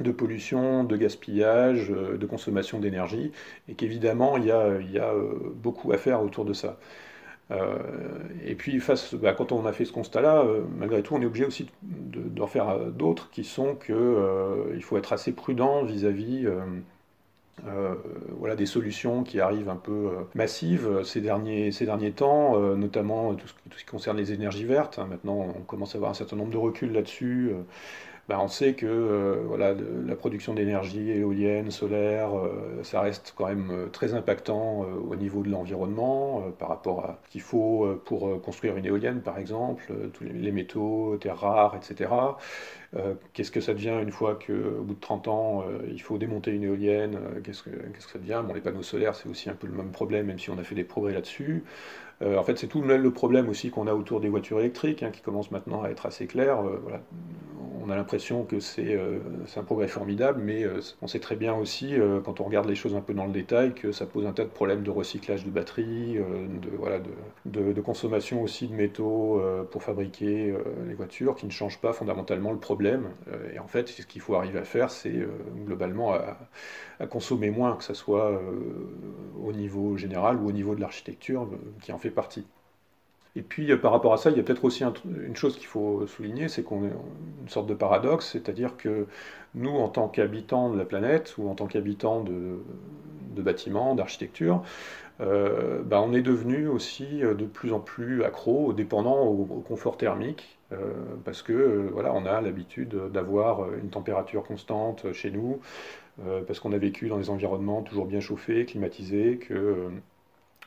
de, 0.00 0.10
pollution, 0.10 0.84
de 0.84 0.96
gaspillage, 0.96 1.90
de 1.90 2.26
consommation 2.26 2.80
d'énergie, 2.80 3.32
et 3.68 3.74
qu'évidemment, 3.74 4.36
il 4.36 4.46
y 4.46 4.50
a, 4.50 4.78
il 4.80 4.90
y 4.90 4.98
a 4.98 5.12
beaucoup 5.54 5.92
à 5.92 5.98
faire 5.98 6.22
autour 6.22 6.44
de 6.44 6.52
ça. 6.52 6.78
et 8.44 8.54
puis, 8.56 8.80
face, 8.80 9.14
bah, 9.14 9.32
quand 9.32 9.52
on 9.52 9.66
a 9.66 9.72
fait 9.72 9.84
ce 9.84 9.92
constat-là, 9.92 10.44
malgré 10.78 11.02
tout, 11.02 11.14
on 11.14 11.22
est 11.22 11.26
obligé 11.26 11.46
aussi 11.46 11.70
d'en 11.82 12.46
faire 12.46 12.78
d'autres 12.86 13.30
qui 13.30 13.44
sont 13.44 13.76
qu'il 13.76 14.82
faut 14.82 14.98
être 14.98 15.12
assez 15.12 15.32
prudent 15.32 15.84
vis-à-vis 15.84 16.46
euh, 17.64 17.94
voilà 18.38 18.54
des 18.54 18.66
solutions 18.66 19.24
qui 19.24 19.40
arrivent 19.40 19.70
un 19.70 19.76
peu 19.76 19.92
euh, 19.92 20.22
massives 20.34 21.02
ces 21.04 21.20
derniers, 21.20 21.72
ces 21.72 21.86
derniers 21.86 22.12
temps, 22.12 22.60
euh, 22.60 22.76
notamment 22.76 23.34
tout 23.34 23.48
ce, 23.48 23.54
tout 23.70 23.78
ce, 23.78 23.84
qui 23.84 23.90
concerne 23.90 24.16
les 24.16 24.32
énergies 24.32 24.64
vertes. 24.64 24.98
Hein. 24.98 25.06
Maintenant, 25.08 25.54
on 25.56 25.62
commence 25.62 25.94
à 25.94 25.98
avoir 25.98 26.10
un 26.10 26.14
certain 26.14 26.36
nombre 26.36 26.52
de 26.52 26.58
reculs 26.58 26.92
là-dessus. 26.92 27.52
Ben, 28.28 28.38
on 28.40 28.48
sait 28.48 28.74
que 28.74 29.40
voilà, 29.46 29.72
la 30.04 30.16
production 30.16 30.52
d'énergie 30.54 31.10
éolienne, 31.10 31.70
solaire, 31.70 32.30
ça 32.82 33.00
reste 33.00 33.34
quand 33.36 33.46
même 33.46 33.88
très 33.92 34.14
impactant 34.14 34.80
au 34.80 35.14
niveau 35.14 35.42
de 35.44 35.48
l'environnement 35.48 36.42
par 36.58 36.68
rapport 36.70 37.04
à 37.04 37.20
ce 37.26 37.30
qu'il 37.30 37.40
faut 37.40 37.86
pour 38.04 38.42
construire 38.42 38.76
une 38.76 38.84
éolienne, 38.84 39.20
par 39.22 39.38
exemple, 39.38 39.92
tous 40.12 40.24
les 40.24 40.50
métaux, 40.50 41.16
terres 41.20 41.38
rares, 41.38 41.76
etc. 41.76 42.10
Euh, 42.94 43.14
qu'est-ce 43.32 43.50
que 43.50 43.60
ça 43.60 43.74
devient 43.74 43.98
une 44.02 44.12
fois 44.12 44.38
qu'au 44.38 44.82
bout 44.82 44.94
de 44.94 45.00
30 45.00 45.28
ans, 45.28 45.64
euh, 45.68 45.78
il 45.90 46.00
faut 46.00 46.18
démonter 46.18 46.52
une 46.52 46.62
éolienne 46.62 47.16
euh, 47.16 47.40
qu'est-ce, 47.42 47.62
que, 47.62 47.70
qu'est-ce 47.70 48.06
que 48.06 48.12
ça 48.12 48.18
devient? 48.18 48.42
Bon, 48.46 48.54
Les 48.54 48.60
panneaux 48.60 48.82
solaires, 48.82 49.14
c'est 49.14 49.28
aussi 49.28 49.50
un 49.50 49.54
peu 49.54 49.66
le 49.66 49.72
même 49.74 49.90
problème, 49.90 50.26
même 50.26 50.38
si 50.38 50.50
on 50.50 50.58
a 50.58 50.64
fait 50.64 50.74
des 50.74 50.84
progrès 50.84 51.12
là-dessus. 51.12 51.64
En 52.24 52.42
fait, 52.42 52.58
c'est 52.58 52.66
tout 52.66 52.82
le 52.82 53.10
problème 53.10 53.48
aussi 53.48 53.70
qu'on 53.70 53.86
a 53.86 53.94
autour 53.94 54.20
des 54.20 54.28
voitures 54.28 54.60
électriques, 54.60 55.02
hein, 55.02 55.10
qui 55.10 55.20
commence 55.20 55.50
maintenant 55.50 55.82
à 55.82 55.90
être 55.90 56.06
assez 56.06 56.26
clair. 56.26 56.62
voilà 56.62 57.00
on 57.86 57.90
a 57.90 57.96
l'impression 57.96 58.44
que 58.44 58.58
c'est 58.58 58.94
euh, 58.94 59.18
un 59.56 59.62
progrès 59.62 59.88
formidable, 59.88 60.40
mais 60.42 60.64
euh, 60.64 60.80
on 61.02 61.06
sait 61.06 61.20
très 61.20 61.36
bien 61.36 61.54
aussi, 61.54 61.94
euh, 61.94 62.20
quand 62.20 62.40
on 62.40 62.44
regarde 62.44 62.68
les 62.68 62.74
choses 62.74 62.94
un 62.94 63.00
peu 63.00 63.14
dans 63.14 63.26
le 63.26 63.32
détail, 63.32 63.74
que 63.74 63.92
ça 63.92 64.06
pose 64.06 64.26
un 64.26 64.32
tas 64.32 64.44
de 64.44 64.48
problèmes 64.48 64.82
de 64.82 64.90
recyclage 64.90 65.44
de 65.44 65.50
batteries, 65.50 66.14
de, 66.16 66.76
voilà, 66.78 66.98
de, 67.44 67.80
consommation 67.80 68.42
aussi 68.42 68.66
de 68.66 68.74
métaux 68.74 69.40
pour 69.70 69.82
fabriquer 69.82 70.54
les 70.88 70.94
voitures, 70.94 71.36
qui 71.36 71.46
ne 71.46 71.50
changent 71.52 71.80
pas 71.80 71.92
fondamentalement 71.92 72.50
le 72.50 72.58
problème. 72.58 73.10
et 73.54 73.58
en 73.60 73.68
fait, 73.68 73.88
ce 73.88 74.02
qu'il 74.02 74.20
faut 74.20 74.34
arriver 74.34 74.58
à 74.58 74.64
faire, 74.64 74.90
c'est 74.90 75.14
globalement 75.66 76.14
à, 76.14 76.36
à, 76.98 77.06
consommer 77.06 77.50
moins, 77.50 77.76
que 77.76 77.84
ce 77.84 77.94
soit 77.94 78.40
au 79.40 79.52
niveau 79.52 79.96
général 79.96 80.36
ou 80.38 80.48
au 80.48 80.52
niveau 80.52 80.74
de 80.74 80.80
l'architecture, 80.80 81.48
qui 81.82 81.92
en 81.92 81.98
fait 81.98 82.05
partie. 82.10 82.46
Et 83.34 83.42
puis 83.42 83.74
par 83.76 83.92
rapport 83.92 84.14
à 84.14 84.16
ça, 84.16 84.30
il 84.30 84.36
y 84.36 84.40
a 84.40 84.42
peut-être 84.42 84.64
aussi 84.64 84.82
une 84.82 85.36
chose 85.36 85.56
qu'il 85.56 85.66
faut 85.66 86.06
souligner, 86.06 86.48
c'est 86.48 86.62
qu'on 86.62 86.84
est 86.84 86.92
une 87.42 87.48
sorte 87.48 87.66
de 87.66 87.74
paradoxe, 87.74 88.30
c'est-à-dire 88.32 88.78
que 88.78 89.06
nous, 89.54 89.70
en 89.70 89.88
tant 89.88 90.08
qu'habitants 90.08 90.70
de 90.70 90.78
la 90.78 90.86
planète, 90.86 91.34
ou 91.36 91.48
en 91.50 91.54
tant 91.54 91.66
qu'habitants 91.66 92.22
de, 92.22 92.62
bâtiments, 93.42 93.94
d'architecture, 93.94 94.62
bah, 95.18 96.00
on 96.00 96.14
est 96.14 96.22
devenu 96.22 96.66
aussi 96.66 97.20
de 97.20 97.44
plus 97.44 97.74
en 97.74 97.80
plus 97.80 98.24
accro, 98.24 98.72
dépendant 98.72 99.24
au 99.24 99.44
confort 99.68 99.98
thermique, 99.98 100.56
euh, 100.72 100.92
parce 101.24 101.42
que 101.42 101.52
euh, 101.52 101.88
voilà, 101.92 102.12
on 102.12 102.26
a 102.26 102.40
l'habitude 102.40 102.94
d'avoir 103.12 103.72
une 103.74 103.90
température 103.90 104.42
constante 104.42 105.12
chez 105.12 105.30
nous, 105.30 105.60
euh, 106.26 106.42
parce 106.44 106.60
qu'on 106.60 106.72
a 106.72 106.78
vécu 106.78 107.08
dans 107.08 107.18
des 107.18 107.30
environnements 107.30 107.82
toujours 107.82 108.06
bien 108.06 108.20
chauffés, 108.20 108.64
climatisés, 108.66 109.38
que 109.38 109.90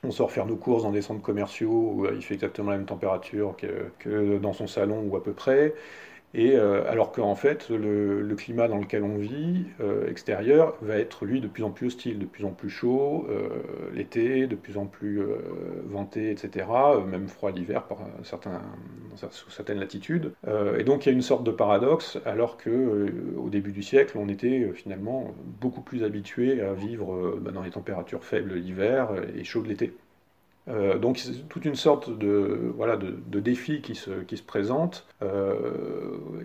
on 0.04 0.12
sort 0.12 0.32
faire 0.32 0.46
nos 0.46 0.56
courses 0.58 0.84
dans 0.84 0.92
des 0.92 1.02
centres 1.02 1.22
commerciaux 1.22 1.94
où 1.96 2.08
il 2.08 2.22
fait 2.24 2.36
exactement 2.36 2.72
la 2.72 2.78
même 2.78 2.86
température 2.86 3.56
que 4.00 4.38
dans 4.38 4.54
son 4.54 4.68
salon 4.68 5.08
ou 5.10 5.16
à 5.18 5.24
peu 5.24 5.34
près. 5.34 5.76
Et 6.34 6.56
euh, 6.56 6.90
alors 6.90 7.12
qu'en 7.12 7.36
fait, 7.36 7.70
le, 7.70 8.36
climat 8.36 8.68
dans 8.68 8.78
lequel 8.78 9.04
on 9.04 9.18
vit, 9.18 9.66
euh, 9.82 10.08
extérieur, 10.10 10.78
va 10.82 10.98
être 10.98 11.26
lui 11.26 11.42
de 11.42 11.48
plus 11.48 11.64
en 11.64 11.72
plus 11.72 11.88
hostile, 11.88 12.20
de 12.20 12.26
plus 12.26 12.46
en 12.46 12.52
plus 12.52 12.70
chaud 12.70 13.26
euh, 13.30 13.50
l'été, 13.94 14.46
de 14.48 14.56
plus 14.56 14.78
en 14.78 14.86
plus 14.86 15.22
venté, 15.86 16.32
etc. 16.32 16.68
même 17.06 17.28
froid 17.28 17.52
l'hiver 17.52 17.84
sous 19.32 19.50
certaines 19.50 19.80
latitudes. 19.80 20.32
et 20.78 20.84
donc 20.84 21.06
il 21.06 21.10
y 21.10 21.12
a 21.12 21.16
une 21.16 21.22
sorte 21.22 21.44
de 21.44 21.52
paradoxe, 21.52 22.20
alors 22.26 22.58
que 22.58 23.12
au 23.38 23.50
début 23.50 23.72
du 23.72 23.84
siècle, 23.84 24.18
on 24.18 24.30
était 24.30 24.72
finalement 24.74 25.34
beaucoup 25.60 25.82
plus 25.82 26.04
habitué 26.04 26.62
à 26.62 26.74
vivre 26.74 27.38
bah, 27.42 27.52
dans 27.52 27.62
les 27.62 27.72
températures 27.72 28.24
faibles 28.24 28.54
l'hiver 28.54 29.10
et 29.36 29.44
chaudes 29.44 29.68
l'été. 29.68 29.94
Euh, 30.70 31.00
donc 31.00 31.18
c'est 31.18 31.48
toute 31.50 31.66
une 31.66 31.76
sorte 31.76 32.16
de, 32.16 32.72
voilà, 32.76 32.96
de, 32.98 33.40
défi 33.40 33.82
qui 33.82 33.96
se, 33.96 34.12
qui 34.22 34.38
se 34.38 34.44
présente. 34.44 35.06
Euh, 35.22 35.72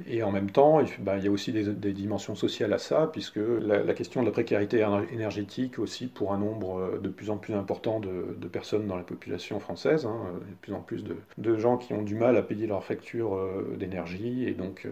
et 0.07 0.23
en 0.23 0.33
même 0.33 0.51
temps, 0.51 0.81
ben, 1.01 1.19
il 1.19 1.25
y 1.25 1.29
a 1.29 1.31
aussi 1.31 1.53
des, 1.53 1.93
dimensions 1.93 2.35
sociales 2.35 2.73
à 2.73 2.79
ça, 2.79 3.09
puisque 3.13 3.39
la, 3.61 3.95
question 3.95 4.23
de 4.23 4.27
la 4.27 4.33
précarité 4.33 4.87
énergétique 5.13 5.79
aussi 5.79 6.07
pour 6.07 6.33
un 6.33 6.39
nombre 6.39 6.99
de 7.03 7.09
plus 7.09 7.31
en 7.31 7.37
plus 7.37 7.55
important 7.55 8.01
de, 8.01 8.49
personnes 8.49 8.87
dans 8.87 8.97
la 8.97 9.03
population 9.03 9.59
française, 9.61 10.07
hein, 10.07 10.21
de 10.49 10.55
plus 10.63 10.73
en 10.73 10.81
plus 10.81 11.05
de, 11.39 11.57
gens 11.57 11.77
qui 11.77 11.93
ont 11.93 12.03
du 12.03 12.15
mal 12.15 12.37
à 12.37 12.43
payer 12.43 12.67
leurs 12.67 12.85
factures 12.85 13.35
euh, 13.35 13.77
d'énergie. 13.79 14.45
Et 14.45 14.53
donc... 14.53 14.87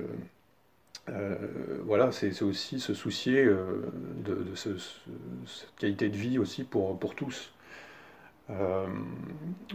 voilà, 1.84 2.12
c'est 2.12 2.42
aussi 2.42 2.78
se 2.80 2.94
soucier 2.94 3.44
de, 3.44 4.54
cette 4.54 5.74
qualité 5.78 6.08
de 6.08 6.16
vie 6.16 6.38
aussi 6.38 6.64
pour, 6.64 6.98
pour 6.98 7.14
tous. 7.14 7.52
Euh, 8.50 8.86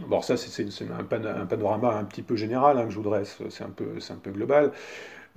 bon, 0.06 0.20
ça, 0.20 0.36
c'est 0.36 0.66
un, 0.90 1.04
panorama 1.04 1.96
un 1.96 2.04
petit 2.04 2.22
peu 2.22 2.36
général 2.36 2.78
hein, 2.78 2.84
que 2.84 2.90
je 2.90 2.96
vous 2.96 3.02
dresse, 3.02 3.38
c'est 3.50 3.64
un, 3.64 3.70
peu, 3.70 3.98
un 4.10 4.16
peu 4.16 4.30
global. 4.30 4.72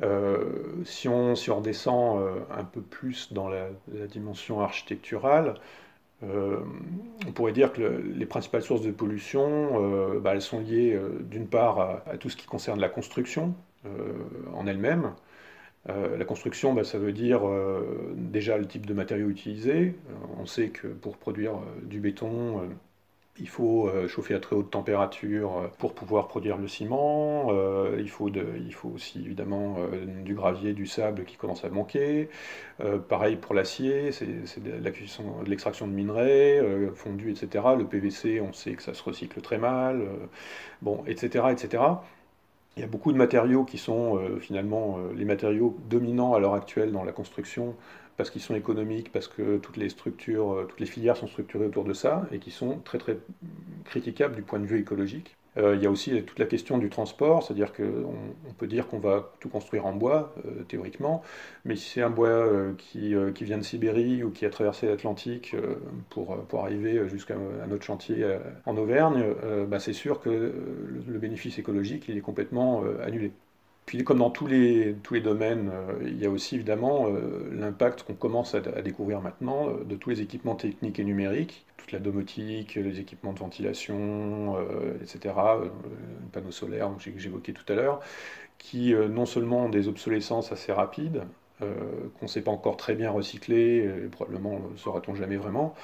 Euh, 0.04 0.84
si, 0.86 1.08
on, 1.08 1.36
si 1.36 1.52
on 1.52 1.58
redescend 1.58 2.20
euh, 2.20 2.40
un 2.50 2.64
peu 2.64 2.82
plus 2.82 3.34
dans 3.34 3.50
la, 3.50 3.68
dimension 4.08 4.62
architecturale, 4.62 5.56
on 6.24 7.32
pourrait 7.34 7.52
dire 7.52 7.74
que 7.74 7.82
les 7.82 8.28
principales 8.28 8.62
sources 8.62 8.84
de 8.84 8.92
pollution, 8.92 10.20
bah, 10.20 10.34
elles 10.36 10.44
sont 10.44 10.60
liées 10.60 10.96
d'une 11.22 11.48
part 11.48 12.04
à, 12.06 12.18
tout 12.20 12.30
ce 12.30 12.38
qui 12.38 12.46
concerne 12.46 12.80
la 12.80 12.90
construction 12.90 13.56
en 14.54 14.68
elle-même. 14.68 15.16
la 15.88 16.24
construction, 16.26 16.76
bah, 16.76 16.84
ça 16.84 17.00
veut 17.00 17.12
dire 17.12 17.42
déjà 18.14 18.60
le 18.60 18.68
type 18.68 18.86
de 18.86 18.94
matériaux 18.94 19.30
utilisés. 19.30 19.96
on 20.40 20.46
sait 20.46 20.70
que 20.70 20.86
pour 20.86 21.18
produire 21.18 21.54
du 21.82 22.00
béton, 22.00 22.70
il 23.42 23.50
faut 23.50 23.88
euh, 23.88 24.08
chauffer 24.08 24.36
à 24.36 24.40
très 24.40 24.56
haute 24.56 24.70
température 24.70 25.58
euh, 25.58 25.68
pour 25.80 25.94
pouvoir 25.94 26.28
produire 26.28 26.58
le 26.58 26.68
ciment. 26.68 27.48
Euh, 27.50 27.98
il, 28.00 28.08
faut 28.10 28.30
aussi 28.94 29.20
évidemment 29.26 29.78
du 30.24 30.36
gravier, 30.36 30.74
du 30.74 30.86
sable 30.86 31.26
qui 31.26 31.36
commence 31.36 31.66
à 31.66 31.70
manquer. 31.70 32.30
pareil 33.10 33.36
pour 33.36 33.56
l'acier, 33.56 34.12
c'est 34.12 34.26
de 34.26 34.72
l'extraction 35.46 35.88
de 35.88 35.94
minerais, 35.94 36.62
fondu, 36.96 37.32
etc. 37.32 37.66
Le 37.78 37.86
PVC, 37.86 38.42
on 38.42 38.54
sait 38.54 38.74
que 38.74 38.84
ça 38.84 38.94
se 38.94 39.04
recycle 39.04 39.42
très 39.42 39.58
mal. 39.58 40.04
bon, 40.82 41.04
etc., 41.08 41.46
etc. 41.52 41.84
Il 42.78 42.82
y 42.82 42.84
a 42.84 42.88
beaucoup 42.88 43.12
de 43.12 43.18
matériaux 43.18 43.64
qui 43.64 43.78
sont 43.78 44.20
finalement 44.40 45.00
les 45.16 45.26
matériaux 45.26 45.78
dominants 45.90 46.34
à 46.34 46.40
l'heure 46.40 46.56
actuelle 46.56 46.92
dans 46.92 47.04
la 47.04 47.12
construction 47.12 47.76
parce 48.22 48.30
qu'ils 48.30 48.44
sont 48.44 48.54
économiques, 48.54 49.12
parce 49.12 49.28
que 49.28 49.58
toutes 49.58 49.78
les 49.78 49.90
structures, 49.90 50.54
euh, 50.54 50.66
toutes 50.70 50.80
les 50.80 50.86
filières 50.86 51.18
sont 51.18 51.26
structurées 51.26 51.66
autour 51.66 51.86
de 51.86 51.94
ça 51.94 52.28
et 52.32 52.38
qui 52.38 52.52
sont 52.52 52.78
très 52.78 53.00
très 53.00 53.18
critiquables 53.84 54.36
du 54.36 54.44
point 54.44 54.60
de 54.60 54.68
vue 54.68 54.80
écologique. 54.80 55.36
Euh, 55.58 55.76
il 55.76 55.82
y 55.82 55.88
a 55.88 55.90
aussi 55.90 56.22
toute 56.22 56.38
la 56.38 56.46
question 56.46 56.78
du 56.78 56.90
transport, 56.90 57.42
c'est-à-dire 57.42 57.74
qu'on 57.74 58.14
on 58.48 58.54
peut 58.54 58.68
dire 58.68 58.88
qu'on 58.88 59.00
va 59.00 59.32
tout 59.40 59.50
construire 59.50 59.88
en 59.88 59.94
bois, 59.94 60.36
euh, 60.46 60.62
théoriquement, 60.68 61.24
mais 61.66 61.76
si 61.76 61.90
c'est 61.90 62.04
un 62.04 62.12
bois 62.12 62.48
qui, 62.78 63.16
qui, 63.34 63.44
vient 63.44 63.58
de 63.58 63.64
Sibérie 63.64 64.24
ou 64.24 64.30
qui 64.30 64.46
a 64.46 64.52
traversé 64.52 64.86
l'Atlantique 64.86 65.56
pour, 66.12 66.38
pour 66.46 66.64
arriver 66.64 67.10
jusqu'à 67.10 67.36
notre 67.68 67.84
chantier 67.84 68.24
en 68.68 68.78
Auvergne, 68.78 69.26
bah 69.68 69.80
c'est 69.80 69.94
sûr 69.94 70.22
que 70.22 70.30
le, 70.30 71.04
le, 71.08 71.18
bénéfice 71.18 71.58
écologique 71.58 72.06
il 72.08 72.18
est 72.18 72.22
complètement 72.22 72.84
annulé. 73.04 73.32
Puis 73.92 74.06
comme 74.06 74.20
dans 74.20 74.30
tous 74.30 74.48
les, 74.48 74.96
tous 75.04 75.16
les 75.16 75.20
domaines, 75.20 75.70
euh, 75.70 76.00
il 76.04 76.18
y 76.18 76.26
a 76.26 76.30
aussi 76.30 76.56
évidemment 76.56 77.08
euh, 77.10 77.50
l'impact 77.52 78.04
qu'on 78.04 78.14
commence 78.14 78.56
à, 78.56 78.62
découvrir 78.62 79.20
maintenant 79.20 79.68
euh, 79.68 79.84
de 79.84 79.98
tous 79.98 80.12
les 80.12 80.22
équipements 80.22 80.56
techniques 80.56 80.98
et 80.98 81.04
numériques, 81.04 81.66
toute 81.76 81.92
la 81.92 82.00
domotique, 82.00 82.76
les 82.76 83.02
équipements 83.02 83.34
de 83.34 83.40
ventilation, 83.40 84.56
etc., 85.02 85.36
les 85.66 86.30
panneaux 86.32 86.52
solaires 86.52 86.90
que 87.04 87.20
j'évoquais 87.20 87.52
tout 87.52 87.66
à 87.68 87.76
l'heure, 87.76 88.00
qui 88.60 88.94
non 88.94 89.26
seulement 89.26 89.66
ont 89.66 89.70
des 89.70 89.90
obsolescences 89.90 90.54
assez 90.54 90.72
rapides, 90.72 91.24
qu'on 91.60 91.66
ne 92.22 92.28
sait 92.28 92.42
pas 92.44 92.52
encore 92.52 92.78
très 92.78 92.96
bien 92.96 93.12
recycler, 93.12 93.90
probablement 94.12 94.62
ne 94.72 94.78
saura-t-on 94.78 95.16
jamais 95.16 95.38
vraiment, 95.38 95.76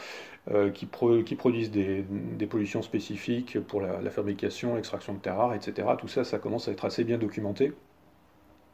qui, 0.74 0.86
produisent 0.86 1.72
des, 1.72 2.06
des, 2.10 2.48
pollutions 2.48 2.84
spécifiques 2.84 3.60
pour 3.60 3.82
la, 3.82 4.00
la 4.00 4.10
fabrication, 4.12 4.76
l'extraction 4.76 5.14
de 5.14 5.20
terres 5.20 5.38
rares, 5.38 5.56
etc. 5.56 5.90
Tout 6.00 6.08
ça, 6.08 6.24
ça 6.24 6.38
commence 6.38 6.70
à 6.70 6.72
être 6.72 6.86
assez 6.86 7.04
bien 7.04 7.18
documenté. 7.18 7.74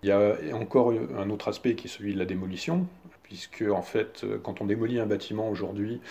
Il 0.04 0.10
y 0.10 0.12
a 0.12 0.36
encore 0.54 0.92
un 1.18 1.30
autre 1.30 1.48
aspect 1.48 1.76
qui 1.76 1.88
est 1.88 1.90
celui 1.90 2.14
de 2.14 2.20
la 2.20 2.26
démolition, 2.26 2.86
puisque 3.24 3.64
en 3.72 3.82
fait, 3.82 4.26
quand 4.44 4.60
on 4.62 4.66
démolit 4.66 5.00
un 5.00 5.06
bâtiment 5.06 5.50
aujourd'hui, 5.50 6.02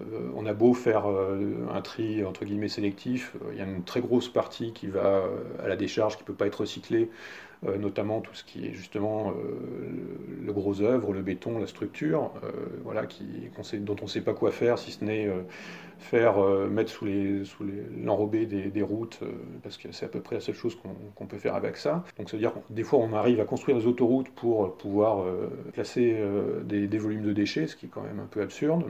euh, 0.00 0.30
on 0.34 0.46
a 0.46 0.54
beau 0.54 0.72
faire 0.72 1.08
euh, 1.08 1.66
un 1.72 1.82
tri 1.82 2.24
entre 2.24 2.44
guillemets 2.44 2.68
sélectif, 2.68 3.34
euh, 3.44 3.50
il 3.52 3.58
y 3.58 3.60
a 3.60 3.64
une 3.64 3.84
très 3.84 4.00
grosse 4.00 4.28
partie 4.28 4.72
qui 4.72 4.86
va 4.86 5.24
à 5.62 5.68
la 5.68 5.76
décharge, 5.76 6.16
qui 6.16 6.22
ne 6.22 6.26
peut 6.26 6.34
pas 6.34 6.46
être 6.46 6.60
recyclée, 6.60 7.10
notamment 7.78 8.20
tout 8.20 8.34
ce 8.34 8.44
qui 8.44 8.66
est 8.66 8.72
justement 8.72 9.32
le 10.44 10.52
gros 10.52 10.80
œuvre, 10.80 11.12
le 11.12 11.22
béton, 11.22 11.58
la 11.58 11.66
structure, 11.66 12.32
voilà, 12.82 13.06
qui, 13.06 13.24
dont 13.80 13.96
on 14.00 14.04
ne 14.04 14.08
sait 14.08 14.20
pas 14.20 14.34
quoi 14.34 14.50
faire, 14.50 14.78
si 14.78 14.90
ce 14.90 15.04
n'est 15.04 15.28
faire 15.98 16.38
mettre 16.68 16.90
sous 16.90 17.04
les 17.04 17.44
sous 17.44 17.64
l'enrobé 17.96 18.46
des, 18.46 18.82
routes, 18.82 19.20
parce 19.62 19.76
que 19.76 19.92
c'est 19.92 20.06
à 20.06 20.08
peu 20.08 20.20
près 20.20 20.36
la 20.36 20.40
seule 20.40 20.54
chose 20.54 20.76
qu'on 21.14 21.26
peut 21.26 21.38
faire 21.38 21.54
avec 21.54 21.76
ça. 21.76 22.04
Donc 22.18 22.30
ça 22.30 22.36
veut 22.36 22.40
dire 22.40 22.52
que 22.52 22.58
des 22.70 22.82
fois 22.82 22.98
on 22.98 23.12
arrive 23.12 23.40
à 23.40 23.44
construire 23.44 23.78
des 23.78 23.86
autoroutes 23.86 24.30
pour 24.30 24.76
pouvoir 24.76 25.24
placer 25.72 26.16
des, 26.64 26.88
des 26.88 26.98
volumes 26.98 27.22
de 27.22 27.32
déchets, 27.32 27.66
ce 27.68 27.76
qui 27.76 27.86
est 27.86 27.90
quand 27.90 28.02
même 28.02 28.18
un 28.18 28.26
peu 28.26 28.42
absurde. 28.42 28.84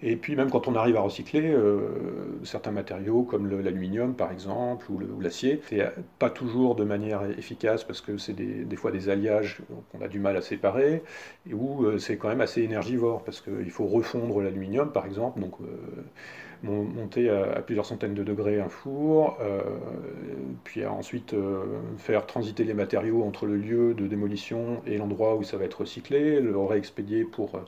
Et 0.00 0.16
puis 0.16 0.34
même 0.36 0.50
quand 0.50 0.68
on 0.68 0.74
arrive 0.74 0.96
à 0.96 1.00
recycler 1.00 1.52
euh, 1.52 2.40
certains 2.44 2.70
matériaux 2.70 3.22
comme 3.24 3.48
l'aluminium 3.60 4.14
par 4.14 4.32
exemple 4.32 4.90
ou 4.90 5.20
l'acier, 5.20 5.60
c'est 5.68 5.86
pas 6.18 6.30
toujours 6.30 6.74
de 6.76 6.84
manière 6.84 7.22
efficace 7.38 7.84
parce 7.84 8.00
que 8.00 8.16
c'est 8.16 8.32
des, 8.32 8.76
fois 8.76 8.90
des 8.90 9.10
alliages 9.10 9.58
qu'on 9.90 10.00
a 10.02 10.08
du 10.08 10.18
mal 10.18 10.36
à 10.36 10.40
séparer 10.40 11.02
et 11.48 11.52
où 11.52 11.84
euh, 11.84 11.98
c'est 11.98 12.16
quand 12.16 12.28
même 12.28 12.40
assez 12.40 12.62
énergivore 12.62 13.22
parce 13.22 13.42
qu'il 13.42 13.70
faut 13.70 13.86
refondre 13.86 14.40
l'aluminium 14.40 14.90
par 14.90 15.04
exemple, 15.04 15.40
donc 15.40 15.54
euh, 15.60 15.66
monter 16.62 17.28
à, 17.28 17.60
plusieurs 17.60 17.84
centaines 17.84 18.14
de 18.14 18.22
degrés 18.22 18.60
un 18.60 18.68
four, 18.68 19.36
puis 20.62 20.86
ensuite 20.86 21.34
faire 21.98 22.24
transiter 22.24 22.62
les 22.62 22.72
matériaux 22.72 23.24
entre 23.24 23.46
le 23.46 23.56
lieu 23.56 23.94
de 23.94 24.06
démolition 24.06 24.80
et 24.86 24.96
l'endroit 24.96 25.34
où 25.34 25.42
ça 25.42 25.56
va 25.56 25.64
être 25.64 25.80
recyclé, 25.80 26.38
le 26.40 26.56
réexpédier 26.56 27.24
pour 27.24 27.60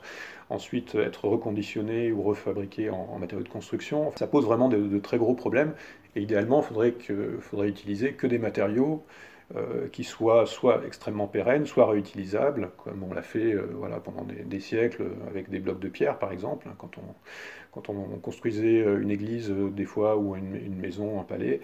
ensuite 0.49 0.95
être 0.95 1.27
reconditionné 1.27 2.11
ou 2.11 2.21
refabriqué 2.21 2.89
en, 2.89 3.17
matériaux 3.17 3.43
de 3.43 3.49
construction. 3.49 4.11
Ça 4.17 4.27
pose 4.27 4.45
vraiment 4.45 4.69
de, 4.69 4.99
très 4.99 5.17
gros 5.17 5.33
problèmes. 5.33 5.73
Et 6.15 6.21
idéalement, 6.21 6.61
il 6.61 6.93
faudrait, 7.41 7.69
utiliser 7.69 8.13
que 8.13 8.27
des 8.27 8.39
matériaux 8.39 9.03
euh, 9.55 9.87
qui 9.89 10.03
soient 10.03 10.47
soit 10.47 10.81
extrêmement 10.87 11.27
pérennes, 11.27 11.65
soit 11.65 11.85
réutilisables, 11.85 12.71
comme 12.83 13.03
on 13.03 13.13
l'a 13.13 13.21
fait 13.21 13.53
euh, 13.53 13.67
voilà, 13.75 13.99
pendant 13.99 14.23
des, 14.23 14.59
siècles 14.59 15.03
avec 15.27 15.49
des 15.49 15.59
blocs 15.59 15.79
de 15.79 15.89
pierre, 15.89 16.17
par 16.17 16.31
exemple. 16.31 16.67
Hein, 16.67 16.75
quand, 16.77 17.89
on, 17.89 18.17
construisait 18.21 18.81
euh, 18.81 19.01
une 19.01 19.11
église, 19.11 19.51
des 19.51 19.85
fois, 19.85 20.17
ou 20.17 20.35
une, 20.35 20.75
maison, 20.75 21.19
un 21.19 21.23
palais, 21.23 21.59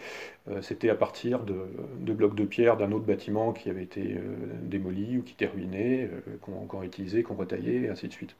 c'était 0.62 0.90
à 0.90 0.96
partir 0.96 1.40
de, 1.44 2.14
blocs 2.14 2.36
de 2.36 2.46
pierre 2.46 2.78
d'un 2.78 2.92
autre 2.92 3.06
bâtiment 3.06 3.54
qui 3.54 3.70
avait 3.70 3.84
été 3.84 4.18
démoli 4.62 5.18
ou 5.18 5.24
qui 5.24 5.34
était 5.34 5.48
ruiné, 5.48 6.10
qu'on 6.42 6.78
réutilisait, 6.78 7.24
qu'on 7.24 7.36
retaillait, 7.36 7.84
et 7.84 7.90
ainsi 7.90 8.08
de 8.08 8.14
suite. 8.14 8.36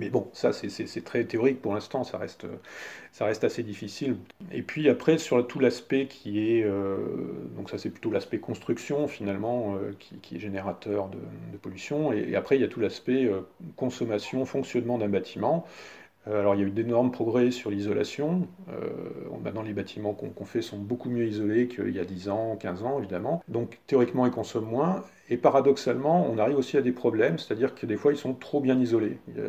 Mais 0.00 0.08
bon, 0.08 0.30
ça 0.32 0.54
c'est 0.54 1.04
très 1.04 1.24
théorique 1.24 1.60
pour 1.60 1.74
l'instant, 1.74 2.04
ça 2.04 2.16
reste, 2.16 2.46
assez 3.44 3.62
difficile. 3.62 4.16
Et 4.50 4.62
puis 4.62 4.88
après, 4.88 5.18
sur 5.18 5.46
tout 5.46 5.58
l'aspect 5.58 6.06
qui 6.06 6.52
est, 6.52 6.64
euh, 6.64 6.96
donc 7.54 7.68
ça 7.68 7.76
c'est 7.76 7.90
plutôt 7.90 8.10
l'aspect 8.10 8.38
construction 8.38 9.08
finalement, 9.08 9.76
euh, 9.76 9.92
qui, 10.22 10.36
est 10.36 10.38
générateur 10.38 11.10
de, 11.10 11.18
pollution. 11.58 12.14
Et, 12.14 12.34
après, 12.34 12.56
il 12.56 12.62
y 12.62 12.64
a 12.64 12.68
tout 12.68 12.80
l'aspect 12.80 13.26
euh, 13.26 13.42
consommation, 13.76 14.46
fonctionnement 14.46 14.96
d'un 14.96 15.10
bâtiment. 15.10 15.66
Alors 16.26 16.54
il 16.54 16.60
y 16.62 16.64
a 16.64 16.66
eu 16.66 16.70
d'énormes 16.70 17.10
progrès 17.10 17.50
sur 17.50 17.70
l'isolation. 17.70 18.48
Maintenant 19.42 19.62
les 19.62 19.72
bâtiments 19.72 20.14
qu'on 20.14 20.44
fait 20.44 20.62
sont 20.62 20.78
beaucoup 20.78 21.10
mieux 21.10 21.26
isolés 21.26 21.68
qu'il 21.68 21.94
y 21.94 22.00
a 22.00 22.04
10 22.04 22.28
ans, 22.28 22.56
15 22.56 22.82
ans 22.84 22.98
évidemment. 22.98 23.42
Donc 23.48 23.78
théoriquement 23.86 24.26
ils 24.26 24.32
consomment 24.32 24.70
moins. 24.70 25.04
Et 25.32 25.36
paradoxalement, 25.36 26.26
on 26.28 26.38
arrive 26.38 26.58
aussi 26.58 26.76
à 26.76 26.82
des 26.82 26.90
problèmes, 26.90 27.38
c'est-à-dire 27.38 27.76
que 27.76 27.86
des 27.86 27.96
fois, 27.96 28.12
ils 28.12 28.18
sont 28.18 28.34
trop 28.34 28.60
bien 28.60 28.78
isolés. 28.80 29.18
Y 29.28 29.40
a 29.40 29.44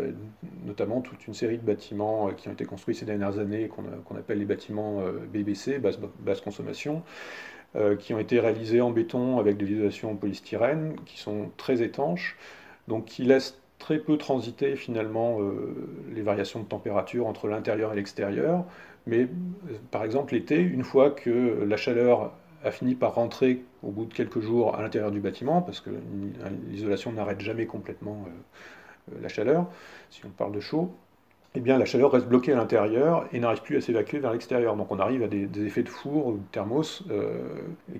notamment 0.64 1.02
toute 1.02 1.26
une 1.26 1.34
série 1.34 1.58
de 1.58 1.66
bâtiments 1.66 2.28
euh, 2.28 2.32
qui 2.34 2.48
ont 2.50 2.52
été 2.52 2.66
construits 2.66 2.94
ces 2.94 3.06
dernières 3.06 3.40
années, 3.40 3.68
qu'on 3.68 4.16
appelle 4.16 4.38
les 4.38 4.46
bâtiments 4.46 5.02
euh, 5.02 5.14
BBC, 5.34 5.80
basse, 5.80 6.42
consommation, 6.42 7.02
euh, 7.76 7.96
qui 7.96 8.14
ont 8.14 8.20
été 8.20 8.40
réalisés 8.40 8.80
en 8.80 8.92
béton 8.92 9.40
avec 9.40 9.58
de 9.58 9.66
l'isolation 9.66 10.12
en 10.12 10.16
polystyrène, 10.16 10.96
qui 11.08 11.20
sont 11.20 11.50
très 11.58 11.82
étanches, 11.82 12.38
donc 12.88 13.06
qui 13.06 13.24
laissent 13.24 13.60
très 13.80 13.98
peu 13.98 14.18
transiter 14.18 14.76
finalement 14.76 15.40
les 16.14 16.22
variations 16.22 16.60
de 16.60 16.66
température 16.66 17.26
entre 17.26 17.48
l'intérieur 17.48 17.94
et 17.94 17.96
l'extérieur. 17.96 18.66
Mais 19.08 19.28
par 19.90 20.04
exemple 20.04 20.34
l'été, 20.34 20.60
une 20.60 20.84
fois 20.84 21.12
que 21.12 21.64
la 21.68 21.78
chaleur 21.78 22.34
a 22.64 22.72
fini 22.72 22.96
par 22.96 23.16
rentrer 23.16 23.64
au 23.84 23.90
bout 23.90 24.06
de 24.06 24.14
quelques 24.14 24.40
jours 24.40 24.76
à 24.76 24.82
l'intérieur 24.82 25.12
du 25.12 25.20
bâtiment, 25.20 25.62
parce 25.62 25.82
que 25.82 25.90
l'isolation 26.70 27.12
n'arrête 27.12 27.42
jamais 27.42 27.66
complètement 27.66 28.26
euh, 28.28 29.14
euh, 29.14 29.22
la 29.22 29.30
chaleur, 29.30 29.66
si 30.10 30.24
on 30.26 30.30
parle 30.30 30.52
de 30.52 30.60
chaud, 30.60 30.94
eh 31.56 31.60
bien 31.60 31.78
la 31.78 31.86
chaleur 31.86 32.12
reste 32.12 32.28
bloquée 32.28 32.54
à 32.54 32.56
l'intérieur 32.56 33.28
et 33.34 33.40
n'arrive 33.40 33.62
plus 33.62 33.76
à 33.76 33.82
s'évacuer 33.82 34.20
vers 34.20 34.32
l'extérieur. 34.32 34.76
Donc 34.76 34.92
on 34.92 35.00
arrive 35.00 35.24
à 35.24 35.28
des, 35.28 35.66
effets 35.66 35.84
de 35.84 35.90
four 35.90 36.28
ou 36.28 36.32
de 36.34 36.44
thermos 36.52 37.04
euh, 37.10 37.40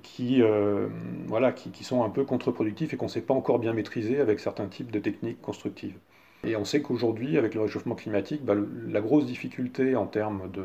qui, 0.04 0.42
qui, 1.74 1.84
sont 1.84 2.04
un 2.04 2.10
peu 2.10 2.24
contre-productifs 2.24 2.94
et 2.94 2.98
qu'on 2.98 3.06
ne 3.06 3.12
sait 3.12 3.22
pas 3.22 3.34
encore 3.34 3.60
bien 3.60 3.74
maîtriser 3.74 4.22
avec 4.22 4.40
certains 4.40 4.68
types 4.68 4.92
de 4.92 5.00
techniques 5.00 5.42
constructives. 5.42 5.96
Et 6.44 6.56
on 6.56 6.66
sait 6.66 6.82
qu'aujourd'hui, 6.82 7.38
avec 7.38 7.54
le 7.54 7.62
réchauffement 7.62 7.94
climatique, 7.94 8.44
bah, 8.44 8.56
la 8.88 9.00
grosse 9.00 9.26
difficulté 9.26 9.96
en 9.96 10.08
termes 10.08 10.50
de, 10.52 10.64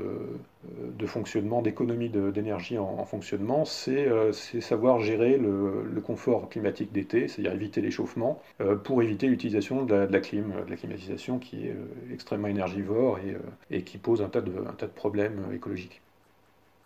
euh, 1.03 1.07
fonctionnement, 1.07 1.61
d'économie 1.61 2.09
d'énergie 2.09 2.79
en, 2.79 3.05
fonctionnement, 3.05 3.65
euh, 3.89 4.33
c'est 4.33 4.61
savoir 4.61 5.01
gérer 5.01 5.37
le, 5.37 6.01
confort 6.01 6.49
climatique 6.49 6.93
d'été, 6.93 7.29
c'est-à-dire 7.29 7.53
éviter 7.53 7.81
l'échauffement, 7.81 8.41
euh, 8.61 8.77
pour 8.77 9.03
éviter 9.03 9.27
l'utilisation 9.27 9.85
de, 9.85 9.95
la, 9.95 10.21
clim, 10.21 10.53
de 10.65 10.71
la 10.71 10.77
climatisation 10.77 11.39
qui 11.39 11.67
est 11.67 11.77
extrêmement 12.13 12.49
énergivore 12.49 13.19
et, 13.71 13.83
qui 13.83 13.99
pose 13.99 14.23
un 14.23 14.29
tas 14.29 14.41
de, 14.41 14.53
un 14.67 14.73
tas 14.73 14.87
de 14.87 14.93
problèmes 14.93 15.43
écologiques. 15.53 16.01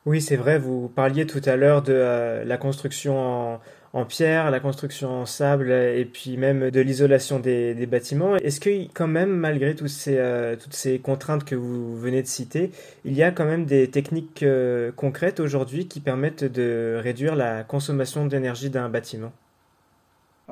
Oui, 0.06 0.22
c'est 0.22 0.36
vrai, 0.36 0.58
vous 0.58 0.88
parliez 0.88 1.26
tout 1.26 1.42
à 1.44 1.56
l'heure 1.56 1.82
de 1.82 2.42
la 2.44 2.56
construction 2.56 3.18
en, 3.18 3.60
en 3.92 4.04
pierre, 4.04 4.50
la 4.50 4.60
construction 4.60 5.22
en 5.22 5.26
sable 5.26 5.72
et 5.72 6.04
puis 6.04 6.36
même 6.36 6.70
de 6.70 6.80
l'isolation 6.80 7.40
des, 7.40 7.74
bâtiments. 7.86 8.36
Est-ce 8.36 8.60
que 8.60 8.70
quand 8.94 9.08
même, 9.08 9.30
malgré 9.30 9.74
toutes 9.74 9.88
ces, 9.88 10.16
euh, 10.18 10.56
toutes 10.56 10.74
ces 10.74 10.98
contraintes 11.00 11.44
que 11.44 11.56
vous 11.56 11.96
venez 11.98 12.22
de 12.22 12.28
citer, 12.28 12.70
il 13.04 13.14
y 13.14 13.22
a 13.22 13.32
quand 13.32 13.44
même 13.44 13.64
des 13.64 13.90
techniques 13.90 14.42
euh, 14.42 14.92
concrètes 14.94 15.40
aujourd'hui 15.40 15.88
qui 15.88 16.00
permettent 16.00 16.44
de 16.44 17.00
réduire 17.02 17.34
la 17.34 17.64
consommation 17.64 18.26
d'énergie 18.26 18.70
d'un 18.70 18.88
bâtiment? 18.88 19.32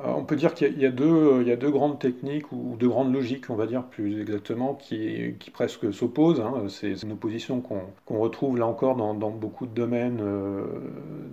On 0.05 0.23
peut 0.23 0.35
dire 0.35 0.53
qu'il 0.53 0.77
y, 0.79 0.85
a 0.85 0.89
a 0.89 0.91
deux 0.91 1.71
grandes 1.71 1.99
techniques 1.99 2.51
ou 2.51 2.75
deux 2.79 2.87
grandes 2.87 3.13
logiques, 3.13 3.49
on 3.49 3.55
va 3.55 3.65
dire 3.65 3.83
plus 3.83 4.21
exactement, 4.21 4.73
qui, 4.73 5.35
presque 5.53 5.93
s'opposent. 5.93 6.41
Hein. 6.41 6.65
C'est 6.69 7.03
une 7.03 7.13
opposition 7.13 7.61
qu'on 7.61 8.19
retrouve 8.19 8.57
là 8.57 8.67
encore 8.67 8.95
dans, 8.95 9.13
beaucoup 9.31 9.65
de 9.65 9.73
domaines 9.73 10.19
euh, 10.21 10.63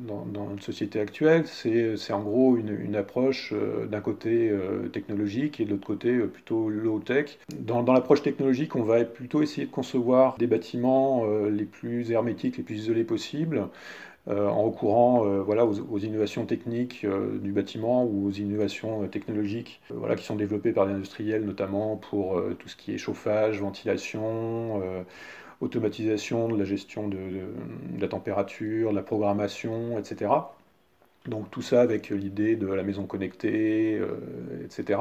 dans, 0.07 0.47
notre 0.49 0.63
société 0.63 1.01
actuelle. 1.01 1.45
C'est 1.47 2.13
en 2.13 2.23
gros 2.23 2.57
une, 2.57 2.97
approche 2.97 3.53
euh, 3.53 3.87
d'un 3.87 4.01
côté 4.01 4.53
technologique 4.93 5.61
et 5.61 5.65
de 5.65 5.71
l'autre 5.71 5.87
côté 5.87 6.17
plutôt 6.19 6.69
low-tech. 6.71 7.39
Dans, 7.59 7.83
l'approche 7.83 8.23
technologique, 8.23 8.77
on 8.77 8.83
va 8.83 9.05
plutôt 9.05 9.43
essayer 9.43 9.67
de 9.67 9.73
concevoir 9.73 10.37
des 10.39 10.47
bâtiments 10.47 11.25
les 11.51 11.65
plus 11.65 12.11
hermétiques, 12.11 12.57
les 12.57 12.63
plus 12.63 12.77
isolés 12.77 13.05
possibles. 13.05 13.69
Euh, 14.29 14.49
en 14.49 14.65
recourant 14.65 15.25
euh, 15.25 15.41
voilà, 15.41 15.65
aux, 15.65 15.99
innovations 16.01 16.47
techniques 16.47 17.05
euh, 17.05 17.39
du 17.39 17.53
bâtiment 17.53 18.05
ou 18.05 18.27
aux 18.27 18.33
innovations 18.33 19.07
technologiques 19.07 19.81
voilà, 19.91 20.17
qui 20.17 20.25
sont 20.25 20.35
développées 20.35 20.73
par 20.73 20.85
les 20.85 20.95
industriels, 20.95 21.45
notamment 21.45 21.97
pour 21.97 22.43
tout 22.59 22.69
ce 22.69 22.75
qui 22.75 22.93
est 22.93 22.99
chauffage, 22.99 23.61
ventilation, 23.61 24.83
automatisation 25.61 26.49
de 26.49 26.59
la 26.59 26.65
gestion 26.65 27.09
de, 27.09 27.19
la 28.01 28.09
température, 28.09 28.91
de 28.91 28.97
la 28.97 29.03
programmation, 29.03 29.99
etc. 29.99 30.31
Donc 31.27 31.51
tout 31.51 31.63
ça 31.63 31.81
avec 31.83 32.11
l'idée 32.11 32.57
de 32.57 32.67
la 32.67 32.83
maison 32.83 33.07
connectée, 33.07 34.01
etc. 34.65 34.99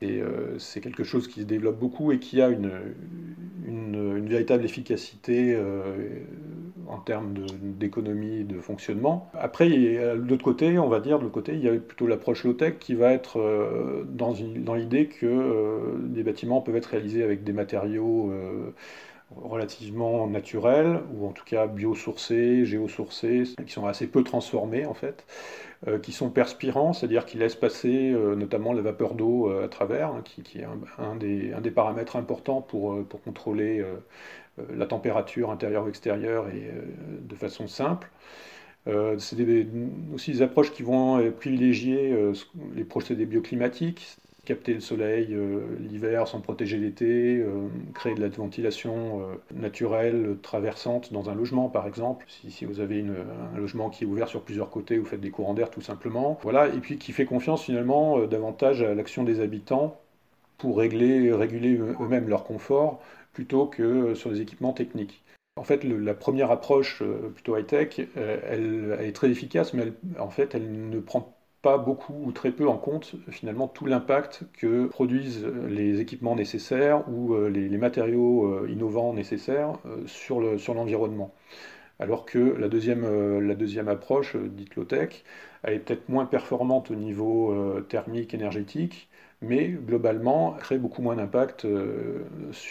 Et 0.00 0.22
c'est 0.58 0.80
quelque 0.80 1.02
chose 1.02 1.26
qui 1.26 1.40
se 1.40 1.44
développe 1.44 1.78
beaucoup 1.78 2.12
et 2.12 2.20
qui 2.20 2.40
a 2.40 2.48
une, 2.48 2.70
une, 3.66 4.28
véritable 4.28 4.64
efficacité 4.64 5.58
en 6.88 6.98
termes 6.98 7.34
d'économie 7.78 8.44
de, 8.44 8.60
fonctionnement. 8.60 9.30
Après, 9.34 9.68
de 9.68 10.28
l'autre 10.28 10.44
côté, 10.44 10.78
on 10.78 10.88
va 10.88 11.00
dire, 11.00 11.18
de 11.18 11.24
l'autre 11.24 11.34
côté, 11.34 11.52
il 11.54 11.62
y 11.62 11.68
a 11.68 11.72
plutôt 11.72 12.06
l'approche 12.06 12.44
low-tech 12.44 12.78
qui 12.78 12.94
va 12.94 13.12
être 13.12 13.38
euh, 13.38 14.04
dans, 14.08 14.34
dans 14.58 14.74
l'idée 14.74 15.06
que 15.06 15.26
euh, 15.26 15.96
des 15.98 16.22
bâtiments 16.22 16.60
peuvent 16.60 16.76
être 16.76 16.86
réalisés 16.86 17.22
avec 17.22 17.44
des 17.44 17.52
matériaux 17.52 18.30
euh, 18.32 18.70
relativement 19.36 20.26
naturels, 20.26 21.00
ou 21.14 21.26
en 21.26 21.32
tout 21.32 21.44
cas 21.44 21.66
biosourcés, 21.66 22.64
géosourcés, 22.64 23.44
qui 23.66 23.72
sont 23.72 23.86
assez 23.86 24.06
peu 24.06 24.24
transformés 24.24 24.86
en 24.86 24.94
fait, 24.94 25.24
qui 26.02 26.12
sont 26.12 26.30
perspirants, 26.30 26.92
c'est-à-dire 26.92 27.24
qui 27.24 27.38
laissent 27.38 27.54
passer 27.54 28.10
notamment 28.36 28.72
la 28.72 28.82
vapeur 28.82 29.14
d'eau 29.14 29.50
à 29.50 29.68
travers, 29.68 30.08
hein, 30.08 30.22
qui, 30.24 30.58
est 30.58 30.66
un, 30.98 31.16
des, 31.16 31.70
paramètres 31.70 32.16
importants 32.16 32.62
pour, 32.62 32.98
contrôler 33.24 33.84
euh, 34.58 34.64
la 34.76 34.86
température 34.86 35.50
intérieure 35.50 35.84
ou 35.84 35.88
extérieure 35.88 36.48
et 36.48 36.70
euh, 36.70 36.82
de 37.20 37.34
façon 37.34 37.68
simple. 37.68 38.10
Euh, 38.86 39.18
c'est 39.18 39.36
aussi 40.14 40.32
des 40.32 40.42
approches 40.42 40.72
qui 40.72 40.82
vont 40.82 41.30
privilégier 41.32 42.16
les 42.74 42.84
procédés 42.84 43.26
bioclimatiques, 43.26 44.16
capter 44.48 44.74
le 44.74 44.80
soleil 44.80 45.36
l'hiver 45.78 46.26
sans 46.26 46.40
protéger 46.40 46.78
l'été, 46.78 47.44
créer 47.94 48.14
de 48.14 48.20
la 48.20 48.28
ventilation 48.28 49.20
naturelle 49.54 50.36
traversante 50.42 51.12
dans 51.12 51.28
un 51.30 51.34
logement 51.34 51.68
par 51.68 51.86
exemple. 51.86 52.24
Si, 52.28 52.64
vous 52.64 52.80
avez 52.80 53.04
un 53.54 53.58
logement 53.58 53.90
qui 53.90 54.04
est 54.04 54.06
ouvert 54.06 54.28
sur 54.28 54.42
plusieurs 54.42 54.70
côtés, 54.70 54.98
vous 54.98 55.04
faites 55.04 55.20
des 55.20 55.30
courants 55.30 55.54
d'air 55.54 55.70
tout 55.70 55.82
simplement. 55.82 56.38
Voilà, 56.42 56.68
et 56.68 56.78
puis 56.80 56.98
qui 56.98 57.12
fait 57.12 57.26
confiance 57.26 57.62
finalement 57.62 58.26
davantage 58.26 58.82
à 58.82 58.94
l'action 58.94 59.22
des 59.22 59.40
habitants 59.40 60.00
pour 60.56 60.78
régler, 60.78 61.32
réguler 61.32 61.76
eux-mêmes 61.76 62.28
leur 62.28 62.44
confort 62.44 63.00
plutôt 63.32 63.66
que 63.66 64.14
sur 64.14 64.30
des 64.30 64.40
équipements 64.40 64.72
techniques. 64.72 65.22
En 65.58 65.64
fait, 65.64 65.84
la 65.84 66.14
première 66.14 66.50
approche 66.50 67.02
euh, 67.02 67.30
plutôt 67.30 67.56
high-tech, 67.56 68.00
euh, 68.16 68.96
elle, 68.98 69.06
est 69.06 69.12
très 69.12 69.28
efficace, 69.30 69.74
mais 69.74 69.92
en 70.18 70.30
fait, 70.30 70.54
elle 70.54 70.88
ne 70.88 71.00
prend 71.00 71.37
beaucoup 71.76 72.14
ou 72.24 72.32
très 72.32 72.52
peu 72.52 72.66
en 72.68 72.78
compte 72.78 73.16
finalement 73.30 73.68
tout 73.68 73.84
l'impact 73.84 74.44
que 74.54 74.86
produisent 74.86 75.44
les 75.68 76.00
équipements 76.00 76.36
nécessaires 76.36 77.04
ou 77.10 77.34
euh, 77.34 77.48
les, 77.50 77.68
matériaux 77.76 78.66
innovants 78.66 79.12
nécessaires 79.12 79.74
sur 80.06 80.40
l'environnement. 80.40 81.34
Alors 81.98 82.24
que 82.24 82.38
la 82.38 82.68
deuxième, 82.68 83.88
approche, 83.88 84.36
dite 84.36 84.76
low-tech, 84.76 85.24
est 85.64 85.78
peut-être 85.80 86.08
moins 86.08 86.26
performante 86.26 86.90
au 86.90 86.94
niveau 86.94 87.54
thermique, 87.88 88.34
énergétique, 88.34 89.08
mais 89.40 89.68
globalement 89.68 90.52
crée 90.58 90.78
beaucoup 90.78 91.02
moins 91.02 91.16
d'impact 91.16 91.64
euh, 91.64 92.24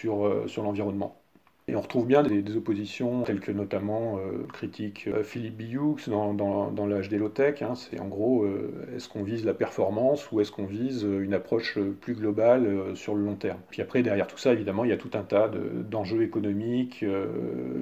euh, 0.05 0.47
sur 0.47 0.63
l'environnement. 0.63 1.21
Et 1.69 1.75
on 1.75 1.81
retrouve 1.81 2.07
bien 2.07 2.23
des, 2.23 2.55
oppositions 2.55 3.23
telles 3.23 3.41
que 3.41 3.51
notamment 3.51 4.19
euh, 4.19 4.47
critique 4.53 5.09
Philippe 5.23 5.57
Bioux 5.57 5.97
dans, 6.07 6.33
dans, 6.33 6.85
l'âge 6.85 7.09
des 7.09 7.17
low-tech. 7.17 7.61
Hein. 7.61 7.75
c'est 7.75 7.99
en 7.99 8.07
gros, 8.07 8.47
est-ce 8.95 9.09
qu'on 9.09 9.23
vise 9.23 9.43
la 9.43 9.53
performance 9.53 10.31
ou 10.31 10.39
est-ce 10.39 10.51
qu'on 10.51 10.65
vise 10.65 11.03
une 11.03 11.33
approche 11.33 11.77
plus 11.99 12.13
globale 12.13 12.95
sur 12.95 13.15
le 13.15 13.23
long 13.23 13.35
terme? 13.35 13.59
Puis 13.69 13.81
après, 13.81 14.01
derrière 14.01 14.27
tout 14.27 14.37
ça, 14.37 14.53
évidemment, 14.53 14.85
il 14.85 14.91
y 14.91 14.93
a 14.93 14.97
tout 14.97 15.11
un 15.13 15.23
tas 15.23 15.49
d'enjeux 15.49 16.23
économiques, 16.23 17.03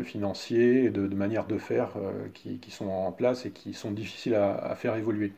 financiers, 0.04 0.89
de, 0.89 1.06
de, 1.06 1.15
manières 1.15 1.45
de 1.45 1.60
faire 1.60 1.93
qui, 2.34 2.60
sont 2.71 2.88
en 2.88 3.12
place 3.12 3.45
et 3.45 3.52
qui 3.52 3.74
sont 3.74 3.91
difficiles 3.91 4.34
à 4.34 4.76
faire 4.76 4.95
évoluer. 4.95 5.34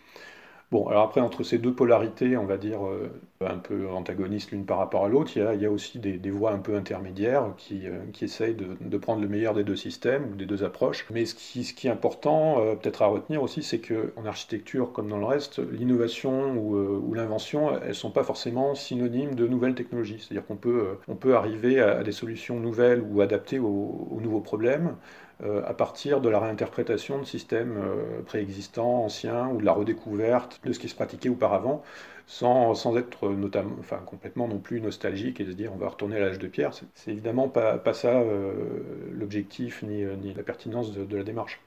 Bon, 0.70 0.86
alors 0.90 1.04
après, 1.04 1.22
entre 1.22 1.44
ces 1.44 1.60
deux 1.60 1.74
polarités, 1.74 2.36
on 2.36 2.46
va 2.46 2.58
dire 2.58 2.86
euh, 2.86 3.10
un 3.40 3.58
peu 3.58 3.88
antagonistes 3.90 4.52
l'une 4.52 4.66
par 4.66 4.80
rapport 4.80 5.06
à 5.06 5.08
l'autre, 5.08 5.32
il, 5.38 5.62
y 5.62 5.66
a, 5.66 5.72
aussi 5.72 5.98
des, 5.98 6.30
voies 6.30 6.52
un 6.52 6.60
peu 6.60 6.76
intermédiaires 6.76 7.54
qui, 7.56 7.88
euh, 7.88 8.00
qui 8.12 8.26
essayent 8.26 8.56
de, 8.56 8.98
prendre 8.98 9.22
le 9.22 9.30
meilleur 9.30 9.54
des 9.54 9.64
deux 9.64 9.78
systèmes 9.78 10.30
ou 10.34 10.36
des 10.36 10.46
deux 10.46 10.66
approches. 10.66 11.06
Mais 11.10 11.26
ce 11.26 11.36
qui, 11.36 11.64
ce 11.64 11.74
qui 11.74 11.88
est 11.88 11.90
important, 11.90 12.60
euh, 12.60 12.76
peut-être 12.76 13.02
à 13.02 13.08
retenir 13.08 13.42
aussi, 13.44 13.64
c'est 13.64 13.80
qu'en 13.80 14.26
architecture, 14.26 14.92
comme 14.92 15.08
dans 15.08 15.20
le 15.20 15.26
reste, 15.26 15.60
l'innovation 15.72 16.58
ou, 16.58 17.14
l'invention, 17.14 17.78
elles 17.82 17.88
ne 17.88 17.94
sont 17.94 18.12
pas 18.12 18.26
forcément 18.26 18.76
synonymes 18.76 19.36
de 19.36 19.48
nouvelles 19.48 19.74
technologies. 19.76 20.20
C'est-à-dire 20.20 20.46
qu'on 20.46 20.58
peut, 20.58 20.98
on 21.08 21.16
peut 21.16 21.38
arriver 21.38 21.80
à, 21.80 22.04
des 22.04 22.12
solutions 22.12 22.60
nouvelles 22.60 23.02
ou 23.02 23.22
adaptées 23.22 23.60
aux 23.60 24.20
nouveaux 24.22 24.42
problèmes 24.42 24.96
euh, 25.44 25.62
à 25.68 25.74
partir 25.74 26.20
de 26.20 26.30
la 26.30 26.40
réinterprétation 26.40 27.20
de 27.20 27.26
systèmes 27.26 27.78
euh, 27.78 28.22
préexistants, 28.26 29.04
anciens, 29.04 29.50
ou 29.50 29.60
de 29.60 29.66
la 29.66 29.72
redécouverte 29.72 30.60
de 30.66 30.74
ce 30.74 30.80
qui 30.80 30.90
se 30.90 30.96
pratiquait 30.96 31.30
auparavant, 31.30 31.84
sans, 32.26 32.98
être 32.98 33.30
notamment, 33.30 33.76
complètement 34.06 34.48
non 34.48 34.58
plus 34.58 34.82
nostalgique 34.82 35.40
et 35.40 35.46
se 35.46 35.52
dire 35.52 35.72
on 35.74 35.78
va 35.78 35.90
retourner 35.90 36.18
à 36.18 36.22
l'âge 36.22 36.40
de 36.40 36.48
pierre. 36.48 36.72
C'est 36.96 37.12
évidemment 37.12 37.50
pas, 37.50 37.78
pas 37.78 37.94
ça 37.94 38.20
euh, 38.20 38.52
l'objectif 39.14 39.84
ni, 39.84 40.34
la 40.34 40.44
pertinence 40.44 40.92
de 40.92 41.18
la 41.18 41.24
démarche. 41.24 41.62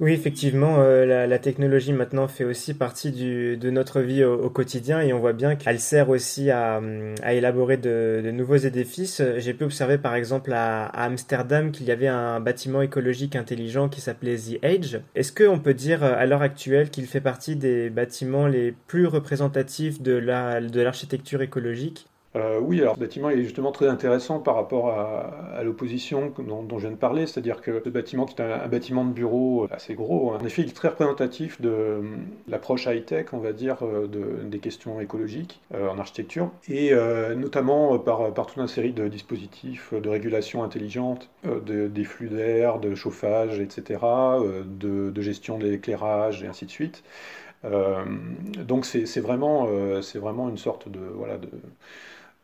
Oui, 0.00 0.12
effectivement, 0.12 0.76
euh, 0.78 1.26
la, 1.26 1.38
technologie 1.40 1.92
maintenant 1.92 2.28
fait 2.28 2.44
aussi 2.44 2.72
partie 2.72 3.10
de 3.10 3.70
notre 3.70 4.00
vie 4.00 4.22
au, 4.22 4.48
quotidien 4.48 5.00
et 5.00 5.12
on 5.12 5.18
voit 5.18 5.32
bien 5.32 5.56
qu'elle 5.56 5.80
sert 5.80 6.08
aussi 6.08 6.52
à, 6.52 6.80
élaborer 7.28 7.78
de, 7.78 8.30
nouveaux 8.32 8.56
édifices. 8.56 9.20
J'ai 9.38 9.54
pu 9.54 9.64
observer 9.64 9.98
par 9.98 10.14
exemple 10.14 10.52
à, 10.52 10.86
Amsterdam 10.86 11.72
qu'il 11.72 11.86
y 11.86 11.90
avait 11.90 12.06
un 12.06 12.38
bâtiment 12.38 12.80
écologique 12.80 13.34
intelligent 13.34 13.88
qui 13.88 14.00
s'appelait 14.00 14.36
The 14.36 14.64
Age. 14.64 15.00
Est-ce 15.16 15.32
qu'on 15.32 15.58
peut 15.58 15.74
dire 15.74 16.04
à 16.04 16.24
l'heure 16.26 16.42
actuelle 16.42 16.90
qu'il 16.90 17.06
fait 17.06 17.20
partie 17.20 17.56
des 17.56 17.90
bâtiments 17.90 18.46
les 18.46 18.72
plus 18.86 19.08
représentatifs 19.08 20.00
de 20.00 20.12
l'architecture 20.14 21.42
écologique? 21.42 22.06
Euh, 22.38 22.60
oui, 22.60 22.80
alors 22.80 22.94
ce 22.94 23.00
bâtiment 23.00 23.30
est 23.30 23.42
justement 23.42 23.72
très 23.72 23.88
intéressant 23.88 24.38
par 24.38 24.54
rapport 24.54 24.90
à, 24.90 25.62
l'opposition 25.64 26.32
dont, 26.38 26.78
je 26.78 26.86
viens 26.86 26.90
de 26.90 26.96
parler, 26.96 27.26
c'est-à-dire 27.26 27.60
que 27.60 27.82
ce 27.84 27.88
bâtiment 27.88 28.26
qui 28.26 28.40
est 28.40 28.44
un, 28.44 28.68
bâtiment 28.68 29.04
de 29.04 29.12
bureau 29.12 29.66
assez 29.70 29.94
gros, 29.94 30.32
en 30.32 30.44
effet, 30.44 30.62
il 30.62 30.68
est 30.68 30.72
très 30.76 30.88
représentatif 30.88 31.60
de, 31.60 32.00
l'approche 32.46 32.86
high-tech, 32.86 33.26
on 33.32 33.38
va 33.38 33.52
dire, 33.52 33.78
euh, 33.82 34.06
des 34.44 34.58
questions 34.58 35.00
écologiques 35.00 35.60
euh, 35.74 35.88
en 35.88 35.98
architecture, 35.98 36.50
et 36.68 36.92
notamment 37.36 37.98
par, 37.98 38.32
toute 38.32 38.56
une 38.56 38.68
série 38.68 38.92
de 38.92 39.08
dispositifs 39.08 39.92
de 39.94 40.08
régulation 40.08 40.62
intelligente 40.62 41.28
des 41.44 42.04
flux 42.04 42.28
d'air, 42.28 42.78
de 42.78 42.94
chauffage, 42.94 43.60
etc., 43.60 44.00
de, 44.64 45.20
gestion 45.20 45.58
de 45.58 45.66
l'éclairage, 45.66 46.42
et 46.42 46.46
ainsi 46.46 46.66
de 46.66 46.70
suite. 46.70 47.02
donc 47.64 48.86
c'est 48.86 49.20
vraiment, 49.20 49.66
vraiment 50.14 50.48
une 50.48 50.58
sorte 50.58 50.88
de... 50.88 51.00
Voilà, 51.00 51.38
de 51.38 51.48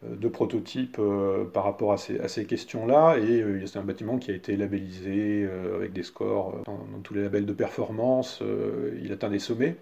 de 0.08 0.28
prototypes 0.28 0.98
euh, 0.98 1.44
par 1.44 1.64
rapport 1.64 1.92
à 1.92 1.96
ces, 1.98 2.46
questions-là. 2.46 3.16
Et 3.18 3.40
euh, 3.40 3.66
c'est 3.66 3.78
un 3.78 3.84
bâtiment 3.84 4.18
qui 4.18 4.30
a 4.30 4.34
été 4.34 4.56
labellisé 4.56 5.48
avec 5.74 5.92
des 5.92 6.02
scores 6.02 6.62
dans, 6.64 6.78
tous 7.02 7.14
les 7.14 7.22
labels 7.22 7.46
de 7.46 7.52
performance. 7.52 8.42
il 9.02 9.12
atteint 9.12 9.30
des 9.30 9.38
sommets. 9.38 9.76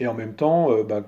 Et 0.00 0.06
en 0.06 0.14
même 0.14 0.34
temps, 0.34 0.72
euh, 0.72 0.82
bah, 0.82 1.02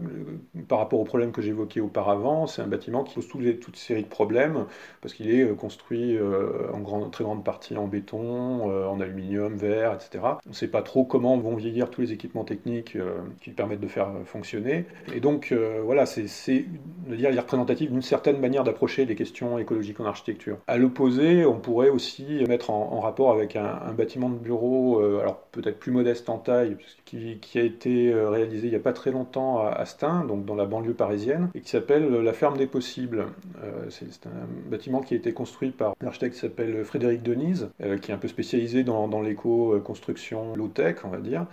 par 0.68 0.78
rapport 0.78 1.00
au 1.00 1.04
problème 1.04 1.32
que 1.32 1.42
j'évoquais 1.42 1.80
auparavant, 1.80 2.46
c'est 2.46 2.62
un 2.62 2.66
bâtiment 2.66 3.02
qui 3.02 3.14
pose 3.14 3.28
toute, 3.28 3.60
toute 3.60 3.76
série 3.76 4.02
de 4.02 4.08
problèmes, 4.08 4.66
parce 5.00 5.14
qu'il 5.14 5.30
est 5.30 5.42
euh, 5.42 5.54
construit 5.54 6.16
euh, 6.16 6.70
en 6.72 7.10
très 7.10 7.24
grande 7.24 7.44
partie 7.44 7.76
en 7.76 7.86
béton, 7.86 8.16
en 8.16 9.00
aluminium, 9.00 9.56
verre, 9.56 9.94
etc. 9.94 10.24
On 10.46 10.50
ne 10.50 10.54
sait 10.54 10.68
pas 10.68 10.82
trop 10.82 11.04
comment 11.04 11.36
vont 11.36 11.56
vieillir 11.56 11.90
tous 11.90 12.00
les 12.00 12.12
équipements 12.12 12.44
techniques 12.44 12.96
qui 13.40 13.50
permettent 13.50 13.80
de 13.80 13.88
faire 13.88 14.08
fonctionner. 14.24 14.86
Et 15.14 15.20
donc, 15.20 15.54
voilà, 15.84 16.06
c'est, 16.06 16.64
dire, 17.06 17.30
représentatif 17.36 17.90
d'une 17.90 18.02
certaine 18.02 18.38
manière 18.40 18.64
d'approcher 18.64 19.04
les 19.04 19.14
questions 19.14 19.58
écologiques 19.58 20.00
en 20.00 20.04
architecture. 20.04 20.58
À 20.66 20.76
l'opposé, 20.78 21.44
on 21.44 21.58
pourrait 21.58 21.88
aussi 21.88 22.44
mettre 22.48 22.70
en, 22.70 23.00
rapport 23.00 23.32
avec 23.32 23.56
un, 23.56 23.92
bâtiment 23.96 24.28
de 24.28 24.36
bureau, 24.36 25.00
alors 25.00 25.38
peut-être 25.52 25.78
plus 25.78 25.92
modeste 25.92 26.28
en 26.28 26.38
taille, 26.38 26.76
qui, 27.04 27.58
a 27.58 27.62
été 27.62 28.14
réalisé 28.14 28.68
il 28.68 28.75
pas 28.78 28.92
très 28.92 29.10
longtemps 29.10 29.58
à 29.58 29.70
Astin, 29.70 30.24
donc 30.24 30.44
dans 30.44 30.54
la 30.54 30.64
banlieue 30.64 30.94
parisienne, 30.94 31.50
et 31.54 31.60
qui 31.60 31.70
s'appelle 31.70 32.08
la 32.08 32.32
Ferme 32.32 32.56
des 32.56 32.66
Possibles. 32.66 33.26
Euh, 33.62 33.86
c'est 33.90 34.26
un 34.26 34.70
bâtiment 34.70 35.00
qui 35.00 35.14
a 35.14 35.16
été 35.16 35.32
construit 35.32 35.70
par 35.70 35.94
un 36.02 36.06
architecte 36.06 36.34
qui 36.34 36.40
s'appelle 36.40 36.84
Frédéric 36.84 37.22
Denise, 37.22 37.70
euh, 37.82 37.98
qui 37.98 38.10
est 38.10 38.14
un 38.14 38.18
peu 38.18 38.28
spécialisé 38.28 38.84
dans, 38.84 39.20
l'éco-construction 39.20 40.54
low-tech, 40.56 40.96
on 41.04 41.08
va 41.08 41.18
dire. 41.18 41.46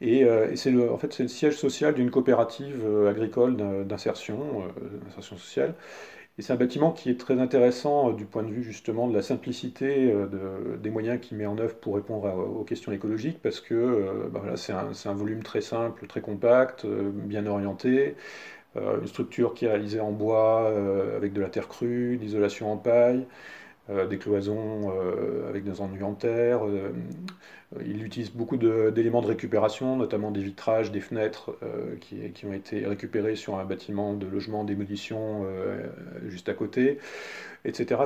Et, 0.00 0.24
euh, 0.24 0.54
c'est 0.56 0.70
le, 0.70 0.92
en 0.92 0.98
fait, 0.98 1.12
c'est 1.12 1.24
le 1.24 1.28
siège 1.28 1.56
social 1.56 1.94
d'une 1.94 2.10
coopérative 2.10 2.84
agricole 3.08 3.56
d'insertion, 3.86 4.38
d'insertion 5.04 5.36
sociale, 5.36 5.74
et 6.38 6.42
c'est 6.42 6.52
un 6.52 6.56
bâtiment 6.56 6.92
qui 6.92 7.10
est 7.10 7.18
très 7.18 7.40
intéressant 7.40 8.10
euh, 8.10 8.12
du 8.12 8.24
point 8.24 8.44
de 8.44 8.50
vue 8.52 8.62
justement 8.62 9.08
de 9.08 9.14
la 9.14 9.22
simplicité 9.22 10.12
euh, 10.12 10.76
des 10.76 10.90
moyens 10.90 11.20
qu'il 11.20 11.36
met 11.36 11.46
en 11.46 11.58
œuvre 11.58 11.74
pour 11.74 11.96
répondre 11.96 12.32
aux 12.32 12.62
questions 12.62 12.92
écologiques, 12.92 13.42
parce 13.42 13.60
que 13.60 13.74
euh, 13.74 14.28
bah 14.30 14.42
c'est 14.56 14.72
un, 14.72 15.14
volume 15.14 15.42
très 15.42 15.60
simple, 15.60 16.06
très 16.06 16.20
compact, 16.20 16.86
bien 16.86 17.46
orienté, 17.46 18.14
une 18.76 19.06
structure 19.08 19.54
qui 19.54 19.64
est 19.64 19.68
réalisée 19.68 19.98
en 19.98 20.12
bois 20.12 20.72
avec 21.16 21.32
de 21.32 21.40
la 21.40 21.48
terre 21.48 21.66
crue, 21.66 22.16
l'isolation 22.16 22.72
en 22.72 22.76
paille, 22.76 23.26
des 23.88 24.18
cloisons 24.18 24.92
avec 25.48 25.64
des 25.64 25.80
enduits 25.80 26.04
en 26.04 26.12
terre. 26.14 26.60
Il 27.84 28.02
utilise 28.04 28.30
beaucoup 28.30 28.56
d'éléments 28.56 29.20
de, 29.20 29.26
récupération, 29.26 29.96
notamment 29.96 30.30
des 30.30 30.42
vitrages, 30.42 30.90
des 30.90 31.00
fenêtres 31.00 31.56
qui, 32.00 32.30
qui, 32.32 32.46
ont 32.46 32.52
été 32.52 32.86
récupérés 32.86 33.36
sur 33.36 33.58
un 33.58 33.64
bâtiment 33.64 34.14
de 34.14 34.26
logement 34.26 34.64
démolition 34.64 35.46
juste 36.26 36.48
à 36.48 36.54
côté, 36.54 36.98
etc. 37.64 38.00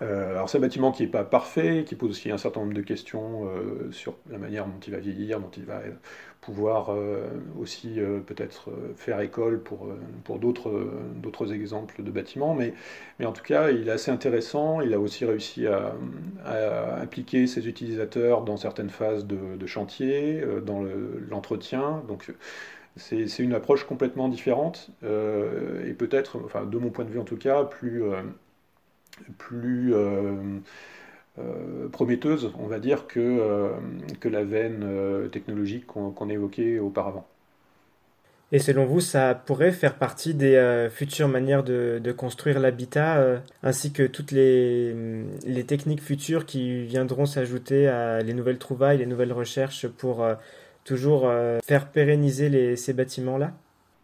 Euh, 0.00 0.30
alors 0.30 0.48
c'est 0.48 0.56
un 0.56 0.62
bâtiment 0.62 0.90
qui 0.90 1.02
n'est 1.02 1.10
pas 1.10 1.24
parfait, 1.24 1.84
qui 1.86 1.96
pose 1.96 2.10
aussi 2.10 2.30
un 2.30 2.38
certain 2.38 2.60
nombre 2.60 2.72
de 2.72 2.80
questions 2.80 3.46
euh, 3.46 3.92
sur 3.92 4.16
la 4.30 4.38
manière 4.38 4.66
dont 4.66 4.80
il 4.86 4.92
va 4.92 4.98
vieillir, 4.98 5.38
dont 5.38 5.50
il 5.54 5.64
va 5.64 5.82
pouvoir 6.40 6.90
euh, 6.90 7.28
aussi 7.60 8.00
peut-être 8.26 8.70
faire 8.96 9.20
école 9.20 9.62
pour, 9.62 9.86
d'autres 10.38 11.52
exemples 11.52 12.02
de 12.02 12.10
bâtiments. 12.10 12.54
Mais, 12.54 12.74
en 13.24 13.32
tout 13.32 13.44
cas, 13.44 13.70
il 13.70 13.88
est 13.88 13.92
assez 13.92 14.10
intéressant. 14.10 14.80
Il 14.80 14.94
a 14.94 14.98
aussi 14.98 15.24
réussi 15.24 15.66
à, 15.66 15.94
impliquer 17.00 17.46
ses 17.46 17.68
utilisateurs 17.68 18.42
dans 18.42 18.56
certaines 18.56 18.90
phases 18.90 19.26
de, 19.26 19.66
chantier, 19.66 20.42
dans 20.64 20.82
l'entretien. 21.30 22.02
Donc 22.08 22.32
c'est 22.96 23.38
une 23.38 23.54
approche 23.54 23.84
complètement 23.84 24.28
différente 24.28 24.90
et 25.04 25.92
peut-être, 25.92 26.40
enfin, 26.44 26.64
de 26.64 26.78
mon 26.78 26.90
point 26.90 27.04
de 27.04 27.10
vue 27.10 27.20
en 27.20 27.24
tout 27.24 27.36
cas, 27.36 27.62
plus, 27.64 28.02
plus 29.38 29.94
euh, 29.94 30.60
prometteuse, 31.90 32.52
on 32.58 32.66
va 32.66 32.78
dire, 32.78 33.06
que, 33.06 33.70
que 34.20 34.28
la 34.28 34.44
veine 34.44 34.86
technologique 35.30 35.86
qu'on 35.86 36.28
évoquait 36.28 36.78
auparavant. 36.78 37.26
Et 38.54 38.58
selon 38.58 38.84
vous, 38.84 39.00
ça 39.00 39.34
pourrait 39.34 39.72
faire 39.72 39.94
partie 39.94 40.34
des 40.34 40.88
futures 40.90 41.28
manières 41.28 41.64
de, 41.64 41.98
de 42.04 42.12
construire 42.12 42.60
l'habitat, 42.60 43.40
ainsi 43.62 43.92
que 43.92 44.02
toutes 44.02 44.30
les, 44.30 44.94
les, 45.46 45.64
techniques 45.64 46.02
futures 46.02 46.44
qui 46.44 46.84
viendront 46.84 47.24
s'ajouter 47.24 47.88
à 47.88 48.20
les 48.20 48.34
nouvelles 48.34 48.58
trouvailles, 48.58 48.98
les 48.98 49.06
nouvelles 49.06 49.32
recherches 49.32 49.88
pour 49.88 50.22
toujours 50.84 51.28
euh, 51.28 51.58
faire 51.64 51.88
pérenniser 51.90 52.76
ces 52.76 52.92
bâtiments-là? 52.92 53.52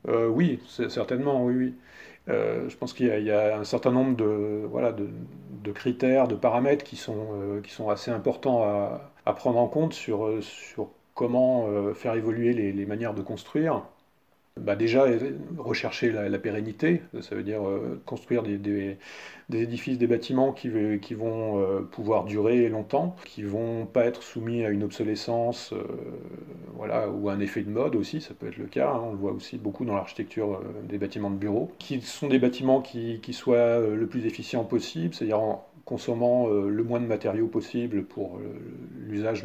Euh, 0.09 0.29
Oui, 0.29 0.61
certainement, 0.89 1.45
oui, 1.45 1.55
oui. 1.57 1.75
Euh, 2.29 2.69
je 2.69 2.77
pense 2.77 2.93
qu'il 2.93 3.07
y, 3.07 3.31
a 3.31 3.59
un 3.59 3.65
certain 3.65 3.91
nombre 3.91 4.17
de, 4.17 5.73
critères, 5.73 6.29
de 6.29 6.35
paramètres 6.35 6.85
qui 6.85 6.97
sont, 6.97 7.63
sont 7.69 7.89
assez 7.91 8.11
importants 8.11 8.63
à, 8.63 9.33
prendre 9.35 9.59
en 9.59 9.69
compte 9.69 9.93
sur, 9.93 10.43
sur 10.43 10.89
comment 11.15 11.67
faire 11.95 12.15
évoluer 12.15 12.53
les, 12.55 12.87
manières 12.87 13.15
de 13.15 13.23
construire. 13.23 13.83
Bah 14.59 14.77
déjà, 14.77 15.07
rechercher 15.57 16.13
la, 16.13 16.39
pérennité, 16.39 17.03
ça 17.21 17.35
veut 17.35 17.43
dire 17.43 17.63
construire 18.05 18.43
des, 18.43 18.59
des 19.49 19.63
édifices, 19.63 19.99
des 19.99 20.07
bâtiments 20.07 20.53
qui, 20.53 20.71
qui 21.01 21.15
vont 21.15 21.61
euh, 21.61 21.81
pouvoir 21.81 22.25
durer 22.25 22.69
longtemps, 22.69 23.17
qui 23.25 23.43
vont 23.43 23.87
pas 23.87 24.05
être 24.05 24.23
soumis 24.23 24.65
à 24.65 24.69
une 24.69 24.83
obsolescence 24.83 25.73
euh, 25.73 25.85
voilà, 26.75 27.09
ou 27.09 27.29
à 27.31 27.33
un 27.33 27.41
effet 27.41 27.63
de 27.63 27.71
mode 27.71 27.97
aussi, 27.97 28.21
ça 28.21 28.35
peut 28.35 28.49
être 28.49 28.59
le 28.59 28.67
cas, 28.67 28.91
hein. 28.91 29.01
on 29.05 29.13
le 29.13 29.17
voit 29.17 29.33
aussi 29.33 29.57
beaucoup 29.57 29.85
dans 29.85 29.95
l'architecture 29.95 30.55
euh, 30.55 30.83
des 30.87 30.99
bâtiments 30.99 31.31
de 31.31 31.37
bureaux, 31.37 31.73
qui 31.79 32.01
sont 32.03 32.29
des 32.29 32.39
bâtiments 32.39 32.83
qui, 32.83 33.21
qui 33.21 33.33
soient 33.33 33.81
le 33.81 34.07
plus 34.07 34.27
efficients 34.27 34.65
possible, 34.65 35.15
c'est-à-dire 35.15 35.41
en 35.41 35.68
consommant 35.89 36.49
le 36.49 36.83
moins 36.85 37.01
de 37.01 37.07
matériaux 37.07 37.47
possible 37.47 38.05
pour 38.05 38.39
l'usage 38.99 39.45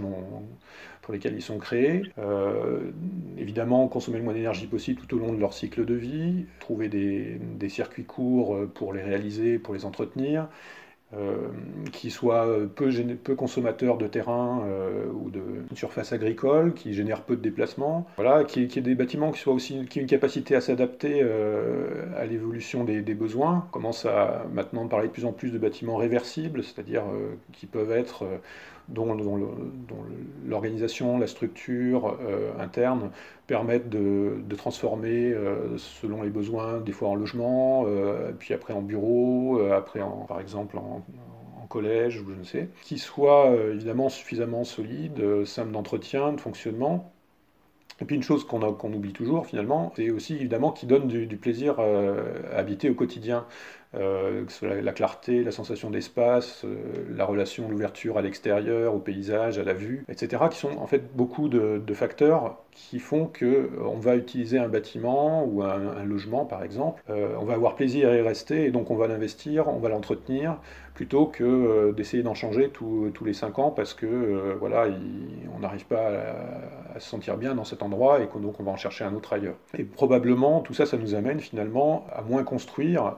pour 1.02 1.14
lesquels 1.14 1.36
ils 1.36 1.42
sont 1.42 1.58
créés. 1.58 2.04
évidemment, 3.38 3.88
consommer 3.88 4.18
le 4.18 4.26
moins 4.26 4.34
d'énergie 4.34 4.68
possible 4.68 5.02
tout 5.02 5.16
au 5.16 5.20
long 5.20 5.32
de 5.32 5.40
leur 5.40 5.54
cycle 5.54 5.86
de 5.86 5.94
vie, 5.94 6.46
trouver 6.60 6.90
des 6.90 7.70
circuits 7.70 8.04
courts 8.04 8.58
pour 8.74 8.92
les 8.92 9.02
réaliser, 9.02 9.58
pour 9.58 9.74
les 9.74 9.86
entretenir, 9.86 10.50
qui 11.92 12.10
soit 12.10 12.48
peu, 12.76 12.90
peu 13.24 13.36
consommateur 13.36 13.98
de 13.98 14.08
terrain 14.08 14.64
ou 15.14 15.30
de 15.30 15.42
surface 15.76 16.12
agricole, 16.14 16.74
qui 16.74 16.94
génère 16.94 17.22
peu 17.22 17.36
de 17.36 17.42
déplacements, 17.42 18.08
voilà, 18.16 18.44
qui, 18.44 18.68
qui 18.68 18.80
est 18.80 18.82
des 18.82 18.96
bâtiments 18.96 19.32
qui 19.32 19.40
soient 19.40 19.54
aussi 19.54 19.86
qui 19.86 20.00
aient 20.00 20.02
une 20.02 20.08
capacité 20.08 20.56
à 20.56 20.62
s'adapter 20.62 21.24
à 22.18 22.26
l'évolution 22.26 22.84
des, 22.84 23.02
besoins. 23.14 23.66
On 23.68 23.72
commence 23.72 24.06
à 24.06 24.46
maintenant 24.54 24.88
parler 24.88 25.08
de 25.08 25.14
plus 25.14 25.26
en 25.26 25.34
plus 25.34 25.52
de 25.52 25.58
bâtiments 25.58 25.98
réversibles, 25.98 26.64
c'est-à-dire 26.64 27.04
qui 27.52 27.68
peuvent 27.68 27.92
être 27.92 28.26
dont, 28.90 29.16
l'organisation, 30.48 31.18
la 31.18 31.28
structure 31.28 32.18
euh, 32.22 32.52
interne 32.60 33.12
permettent 33.54 33.90
de, 33.90 34.56
transformer 34.58 35.32
euh, 35.32 35.78
selon 35.78 36.24
les 36.24 36.32
besoins, 36.32 36.80
des 36.80 36.92
fois 36.92 37.10
en 37.10 37.16
logement, 37.16 37.84
euh, 37.86 38.32
puis 38.32 38.52
après 38.56 38.74
en 38.74 38.82
bureau, 38.82 39.62
après 39.72 40.02
en, 40.02 40.26
par 40.26 40.40
exemple 40.40 40.76
en, 40.80 41.04
collège 41.70 42.20
ou 42.22 42.30
je 42.30 42.36
ne 42.36 42.44
sais, 42.44 42.70
qui 42.84 43.00
soit 43.00 43.52
évidemment 43.74 44.08
suffisamment 44.08 44.64
solide, 44.64 45.44
simple 45.46 45.72
d'entretien, 45.72 46.32
de 46.32 46.40
fonctionnement, 46.40 47.12
et 48.00 48.06
puis 48.06 48.16
une 48.16 48.22
chose 48.22 48.46
qu'on 48.46 48.94
oublie 48.94 49.12
toujours 49.12 49.48
finalement, 49.48 49.92
c'est 49.96 50.12
aussi 50.12 50.36
évidemment 50.36 50.72
qui 50.72 50.86
donne 50.86 51.08
du, 51.08 51.36
plaisir 51.38 51.80
à 51.80 52.58
habiter 52.60 52.92
au 52.92 52.94
quotidien. 52.94 53.48
Euh, 53.96 54.46
la, 54.64 54.92
clarté, 54.92 55.44
la 55.44 55.52
sensation 55.52 55.92
d'espace, 55.92 56.66
euh, 56.66 56.76
la 57.16 57.26
relation, 57.26 57.70
l'ouverture 57.70 58.18
à 58.18 58.24
l'extérieur, 58.24 58.96
au 58.96 59.00
paysage, 59.00 59.60
à 59.60 59.64
la 59.64 59.74
vue, 59.74 60.04
etc., 60.10 60.44
qui 60.50 60.58
sont 60.58 60.78
en 60.78 60.88
fait 60.88 61.16
beaucoup 61.16 61.48
de, 61.48 61.94
facteurs 61.94 62.58
qui 62.76 63.00
font 63.00 63.26
que 63.26 63.46
euh, 63.46 63.70
on 63.86 63.98
va 63.98 64.16
utiliser 64.16 64.60
un 64.60 64.68
bâtiment 64.68 65.44
ou 65.46 65.64
un, 65.64 66.04
logement 66.04 66.46
par 66.46 66.64
exemple, 66.64 67.02
on 67.10 67.46
va 67.46 67.54
avoir 67.54 67.76
plaisir 67.76 68.10
à 68.10 68.16
y 68.16 68.22
rester 68.22 68.66
et 68.66 68.72
donc 68.72 68.92
on 68.92 68.96
va 68.96 69.08
l'investir, 69.08 69.68
on 69.68 69.80
va 69.80 69.90
l'entretenir, 69.90 70.58
plutôt 70.94 71.26
que 71.26 71.92
d'essayer 71.92 72.24
d'en 72.24 72.34
changer 72.34 72.70
tous 72.70 73.14
les 73.26 73.34
cinq 73.34 73.58
ans 73.58 73.72
parce 73.72 73.94
que 73.94 74.56
voilà, 74.60 74.88
on 75.56 75.60
n'arrive 75.60 75.86
pas 75.86 76.10
à, 76.94 77.00
se 77.00 77.10
sentir 77.10 77.38
bien 77.38 77.56
dans 77.56 77.64
cet 77.64 77.82
endroit 77.82 78.20
et 78.20 78.28
donc 78.40 78.60
on 78.60 78.64
va 78.64 78.72
en 78.72 78.78
chercher 78.78 79.06
un 79.06 79.14
autre 79.14 79.34
ailleurs. 79.34 79.56
Et 79.78 79.84
probablement 79.84 80.60
tout 80.60 80.74
ça, 80.74 80.86
ça 80.86 80.98
nous 80.98 81.16
amène 81.16 81.40
finalement 81.40 82.06
à 82.14 82.22
moins 82.22 82.44
construire 82.44 83.16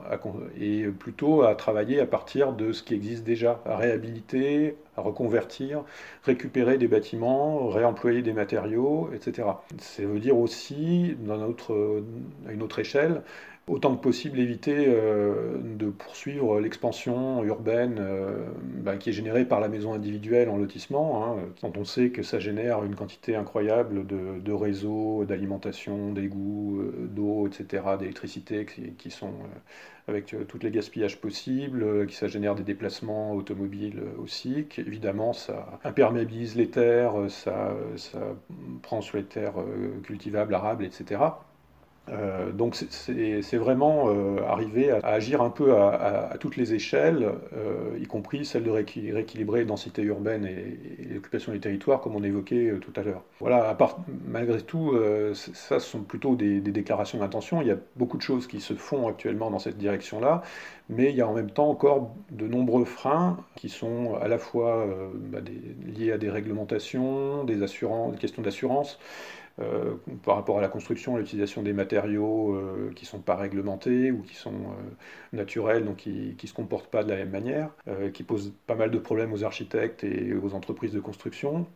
et 0.60 0.84
plutôt 0.86 1.42
à 1.42 1.54
travailler 1.54 2.00
à 2.00 2.06
partir 2.06 2.52
de 2.52 2.72
ce 2.72 2.82
qui 2.82 2.94
existe 2.94 3.24
déjà, 3.24 3.60
à 3.66 3.76
réhabiliter, 3.76 4.76
à 4.96 5.02
reconvertir, 5.02 5.82
récupérer 6.24 6.78
des 6.78 6.88
bâtiments, 6.88 7.68
réemployer 7.68 8.22
des 8.22 8.32
matériaux, 8.32 9.10
etc. 9.14 9.45
Ça 9.78 10.02
veut 10.04 10.20
dire 10.20 10.36
aussi, 10.38 11.16
à 12.48 12.52
une 12.52 12.62
autre 12.62 12.78
échelle, 12.78 13.22
autant 13.68 13.96
que 13.96 14.02
possible 14.02 14.38
éviter 14.38 14.84
euh, 14.86 15.58
de 15.60 15.90
poursuivre 15.90 16.60
l'expansion 16.60 17.42
urbaine 17.42 17.96
euh, 17.98 18.46
bah, 18.62 18.96
qui 18.96 19.10
est 19.10 19.12
générée 19.12 19.44
par 19.44 19.58
la 19.58 19.68
maison 19.68 19.92
individuelle 19.92 20.48
en 20.48 20.56
lotissement, 20.56 21.24
hein, 21.24 21.36
quand 21.60 21.76
on 21.76 21.84
sait 21.84 22.10
que 22.10 22.22
ça 22.22 22.38
génère 22.38 22.84
une 22.84 22.94
quantité 22.94 23.34
incroyable 23.34 24.06
de, 24.06 24.52
réseaux, 24.52 25.24
d'alimentation, 25.24 26.12
d'égouts, 26.12 26.80
euh, 26.80 27.08
d'eau, 27.08 27.48
etc., 27.48 27.82
d'électricité 27.98 28.66
qui, 28.66 29.10
sont 29.10 29.32
avec 30.08 30.34
toutes 30.48 30.62
les 30.62 30.70
gaspillages 30.70 31.20
possibles, 31.20 32.06
qui 32.06 32.14
ça 32.14 32.28
génère 32.28 32.54
des 32.54 32.62
déplacements 32.62 33.34
automobiles 33.34 34.02
aussi, 34.18 34.66
évidemment 34.78 35.32
ça 35.32 35.80
imperméabilise 35.84 36.54
les 36.56 36.68
terres, 36.68 37.14
ça 37.28 37.74
prend 38.82 39.00
sur 39.00 39.16
les 39.16 39.24
terres 39.24 39.54
cultivables, 40.04 40.54
arables, 40.54 40.84
etc. 40.84 41.20
Euh, 42.08 42.52
donc 42.52 42.76
c'est 42.76 43.56
vraiment 43.56 44.04
euh, 44.08 44.38
arriver 44.46 44.90
à, 44.92 44.98
agir 44.98 45.42
un 45.42 45.50
peu 45.50 45.76
à, 45.76 46.36
toutes 46.38 46.56
les 46.56 46.74
échelles, 46.74 47.28
euh, 47.56 47.98
y 48.00 48.06
compris 48.06 48.44
celle 48.44 48.62
de 48.62 48.70
rééquilibrer 48.70 49.64
densité 49.64 50.02
urbaine 50.02 50.46
et, 50.46 51.14
l'occupation 51.14 51.52
des 51.52 51.60
territoires, 51.60 52.00
comme 52.00 52.14
on 52.14 52.22
évoquait 52.22 52.74
tout 52.80 52.92
à 52.96 53.02
l'heure. 53.02 53.22
Voilà, 53.40 53.76
malgré 54.26 54.60
tout, 54.60 54.94
ça 55.34 55.80
ce 55.80 55.90
sont 55.90 56.00
plutôt 56.00 56.36
des, 56.36 56.60
déclarations 56.60 57.18
d'intention. 57.18 57.62
Il 57.62 57.68
y 57.68 57.70
a 57.70 57.78
beaucoup 57.96 58.16
de 58.16 58.22
choses 58.22 58.46
qui 58.46 58.60
se 58.60 58.74
font 58.74 59.08
actuellement 59.08 59.50
dans 59.50 59.58
cette 59.58 59.78
direction-là, 59.78 60.42
mais 60.88 61.10
il 61.10 61.16
y 61.16 61.22
a 61.22 61.28
en 61.28 61.34
même 61.34 61.50
temps 61.50 61.70
encore 61.70 62.14
de 62.30 62.46
nombreux 62.46 62.84
freins 62.84 63.38
qui 63.54 63.68
sont 63.68 64.14
à 64.20 64.28
la 64.28 64.38
fois 64.38 64.86
bah, 65.14 65.38
liés 65.86 66.12
à 66.12 66.18
des 66.18 66.28
réglementations, 66.28 67.44
des 67.44 67.58
questions 68.20 68.42
d'assurance. 68.42 68.98
Euh, 69.58 69.96
par 70.22 70.36
rapport 70.36 70.58
à 70.58 70.60
la 70.60 70.68
construction, 70.68 71.16
l'utilisation 71.16 71.62
des 71.62 71.72
matériaux 71.72 72.54
euh, 72.54 72.92
qui 72.94 73.04
ne 73.04 73.08
sont 73.08 73.20
pas 73.20 73.36
réglementés 73.36 74.10
ou 74.10 74.20
qui 74.22 74.34
sont 74.34 74.52
euh, 74.52 74.90
naturels, 75.32 75.84
donc 75.86 75.96
qui 75.96 76.36
ne 76.40 76.46
se 76.46 76.52
comportent 76.52 76.90
pas 76.90 77.04
de 77.04 77.10
la 77.10 77.16
même 77.16 77.30
manière, 77.30 77.70
qui 78.12 78.22
posent 78.22 78.52
pas 78.66 78.74
mal 78.74 78.90
de 78.90 78.98
problèmes 78.98 79.32
aux 79.32 79.44
architectes 79.44 80.04
et 80.04 80.34
aux 80.34 80.54
entreprises 80.54 80.92
de 80.92 81.00
construction. 81.00 81.66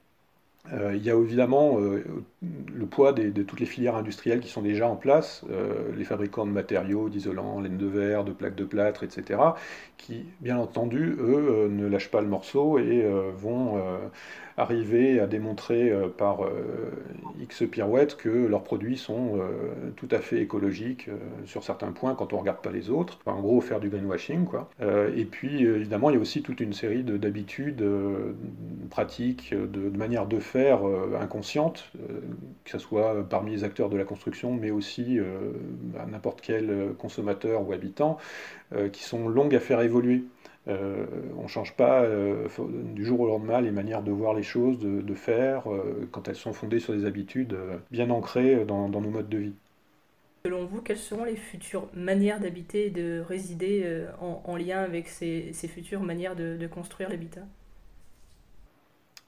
Euh, 0.72 0.92
il 0.94 1.02
y 1.02 1.10
a 1.10 1.16
évidemment 1.16 1.80
euh, 1.80 2.04
le 2.42 2.86
poids 2.86 3.12
de 3.12 3.42
toutes 3.42 3.60
les 3.60 3.66
filières 3.66 3.96
industrielles 3.96 4.40
qui 4.40 4.48
sont 4.48 4.62
déjà 4.62 4.86
en 4.86 4.96
place, 4.96 5.44
euh, 5.50 5.90
les 5.96 6.04
fabricants 6.04 6.46
de 6.46 6.52
matériaux, 6.52 7.08
d'isolants, 7.08 7.60
laine 7.60 7.78
de 7.78 7.86
verre, 7.86 8.24
de 8.24 8.32
plaques 8.32 8.54
de 8.54 8.64
plâtre, 8.64 9.02
etc., 9.02 9.40
qui, 9.96 10.24
bien 10.40 10.58
entendu, 10.58 11.16
eux, 11.18 11.68
ne 11.70 11.86
lâchent 11.86 12.10
pas 12.10 12.20
le 12.20 12.26
morceau 12.26 12.78
et 12.78 13.04
vont 13.36 13.78
arriver 14.56 15.20
à 15.20 15.26
démontrer 15.26 15.92
par 16.16 16.38
X 17.38 17.64
pirouettes 17.70 18.16
que 18.16 18.30
leurs 18.30 18.62
produits 18.62 18.96
sont 18.96 19.38
tout 19.96 20.08
à 20.10 20.20
fait 20.20 20.40
écologiques 20.40 21.10
sur 21.44 21.64
certains 21.64 21.92
points 21.92 22.14
quand 22.14 22.32
on 22.32 22.36
ne 22.36 22.40
regarde 22.40 22.62
pas 22.62 22.72
les 22.72 22.88
autres. 22.88 23.18
en 23.26 23.40
gros, 23.40 23.60
faire 23.60 23.78
du 23.78 23.90
greenwashing. 23.90 24.46
Quoi. 24.46 24.70
et 25.14 25.26
puis, 25.26 25.64
évidemment, 25.64 26.08
il 26.08 26.14
y 26.14 26.18
a 26.18 26.22
aussi 26.22 26.40
toute 26.40 26.60
une 26.60 26.72
série 26.72 27.02
d'habitudes, 27.02 27.84
pratiques, 28.88 29.52
de, 29.52 29.90
de 29.90 29.98
manières 29.98 30.26
de 30.26 30.38
faire 30.38 30.49
euh, 30.58 31.20
inconsciente, 31.20 31.90
euh, 31.98 32.20
que 32.64 32.70
ce 32.70 32.78
soit 32.78 33.28
parmi 33.28 33.52
les 33.52 33.64
acteurs 33.64 33.88
de 33.88 33.96
la 33.96 34.04
construction, 34.04 34.52
mais 34.52 34.70
aussi 34.70 35.18
euh, 35.18 35.52
à 35.98 36.06
n'importe 36.06 36.40
quel 36.40 36.94
consommateur 36.98 37.66
ou 37.66 37.72
habitant, 37.72 38.18
qui 38.92 39.02
sont 39.02 39.28
longues 39.28 39.54
à 39.56 39.60
faire 39.60 39.80
évoluer. 39.80 40.22
on 40.68 41.42
ne 41.42 41.48
change 41.48 41.74
pas 41.74 42.06
du 42.94 43.04
jour 43.04 43.18
au 43.20 43.26
lendemain 43.26 43.60
les 43.60 43.72
manières 43.72 44.02
de 44.02 44.12
voir 44.12 44.32
les 44.32 44.44
choses, 44.44 44.78
de, 44.78 45.14
faire, 45.14 45.64
quand 46.12 46.28
elles 46.28 46.36
sont 46.36 46.52
fondées 46.52 46.78
sur 46.78 46.94
des 46.94 47.04
habitudes 47.04 47.56
bien 47.90 48.10
ancrées 48.10 48.64
dans, 48.64 48.88
nos 48.88 49.00
modes 49.00 49.28
de 49.28 49.38
vie. 49.38 49.54
Selon 50.44 50.66
vous, 50.66 50.82
quelles 50.82 50.98
seront 50.98 51.24
les 51.24 51.36
futures 51.36 51.88
manières 51.94 52.38
d'habiter 52.38 52.86
et 52.86 52.90
de 52.90 53.20
résider 53.26 54.04
en, 54.20 54.56
lien 54.56 54.78
avec 54.78 55.08
ces, 55.08 55.52
futures 55.52 56.02
manières 56.02 56.36
de 56.36 56.66
construire 56.68 57.08
l'habitat? 57.08 57.42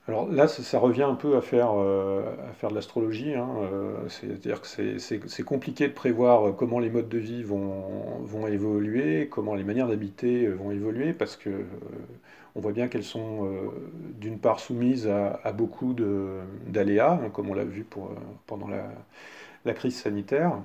Alors 0.08 0.28
là, 0.28 0.48
ça, 0.48 0.78
revient 0.80 1.04
un 1.04 1.14
peu 1.14 1.36
à 1.36 1.40
faire, 1.40 1.78
euh, 1.78 2.24
à 2.50 2.52
faire 2.54 2.70
de 2.70 2.74
l'astrologie. 2.74 3.34
Hein, 3.34 3.48
euh, 3.60 4.08
c'est-à-dire 4.08 4.60
que 4.60 4.66
c'est 4.98 5.42
compliqué 5.44 5.86
de 5.86 5.92
prévoir 5.92 6.56
comment 6.56 6.80
les 6.80 6.90
modes 6.90 7.08
de 7.08 7.18
vie 7.18 7.44
vont, 7.44 8.18
vont 8.20 8.48
évoluer, 8.48 9.28
comment 9.30 9.54
les 9.54 9.62
manières 9.62 9.86
d'habiter 9.86 10.48
vont 10.48 10.72
évoluer, 10.72 11.12
parce 11.12 11.36
que 11.36 11.50
euh, 11.50 11.64
on 12.56 12.60
voit 12.60 12.72
bien 12.72 12.88
qu'elles 12.88 13.04
sont 13.04 13.48
d'une 14.18 14.38
part 14.38 14.60
soumises 14.60 15.08
à, 15.08 15.52
beaucoup 15.52 15.94
d'aléas, 16.66 17.20
hein, 17.24 17.30
comme 17.32 17.48
on 17.50 17.54
l'a 17.54 17.64
vu 17.64 17.84
pour, 17.84 18.10
pendant 18.46 18.68
la, 18.68 18.90
la, 19.64 19.72
crise 19.72 19.96
sanitaire, 19.96 20.58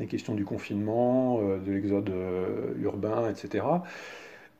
les 0.00 0.06
questions 0.06 0.34
du 0.34 0.44
confinement, 0.44 1.40
de 1.42 1.70
l'exode 1.70 2.10
urbain, 2.80 3.30
etc. 3.30 3.64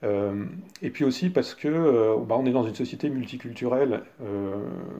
Euh, 0.05 0.45
et 0.81 0.91
puis 0.91 1.05
aussi 1.05 1.31
parce 1.31 1.55
que 1.55 1.69
euh, 1.69 2.17
bah, 2.27 2.37
on 2.39 2.47
est 2.47 2.53
dans 2.53 2.65
une 2.65 2.75
société 2.75 3.09
multiculturelle, 3.09 4.03
euh, 4.23 4.55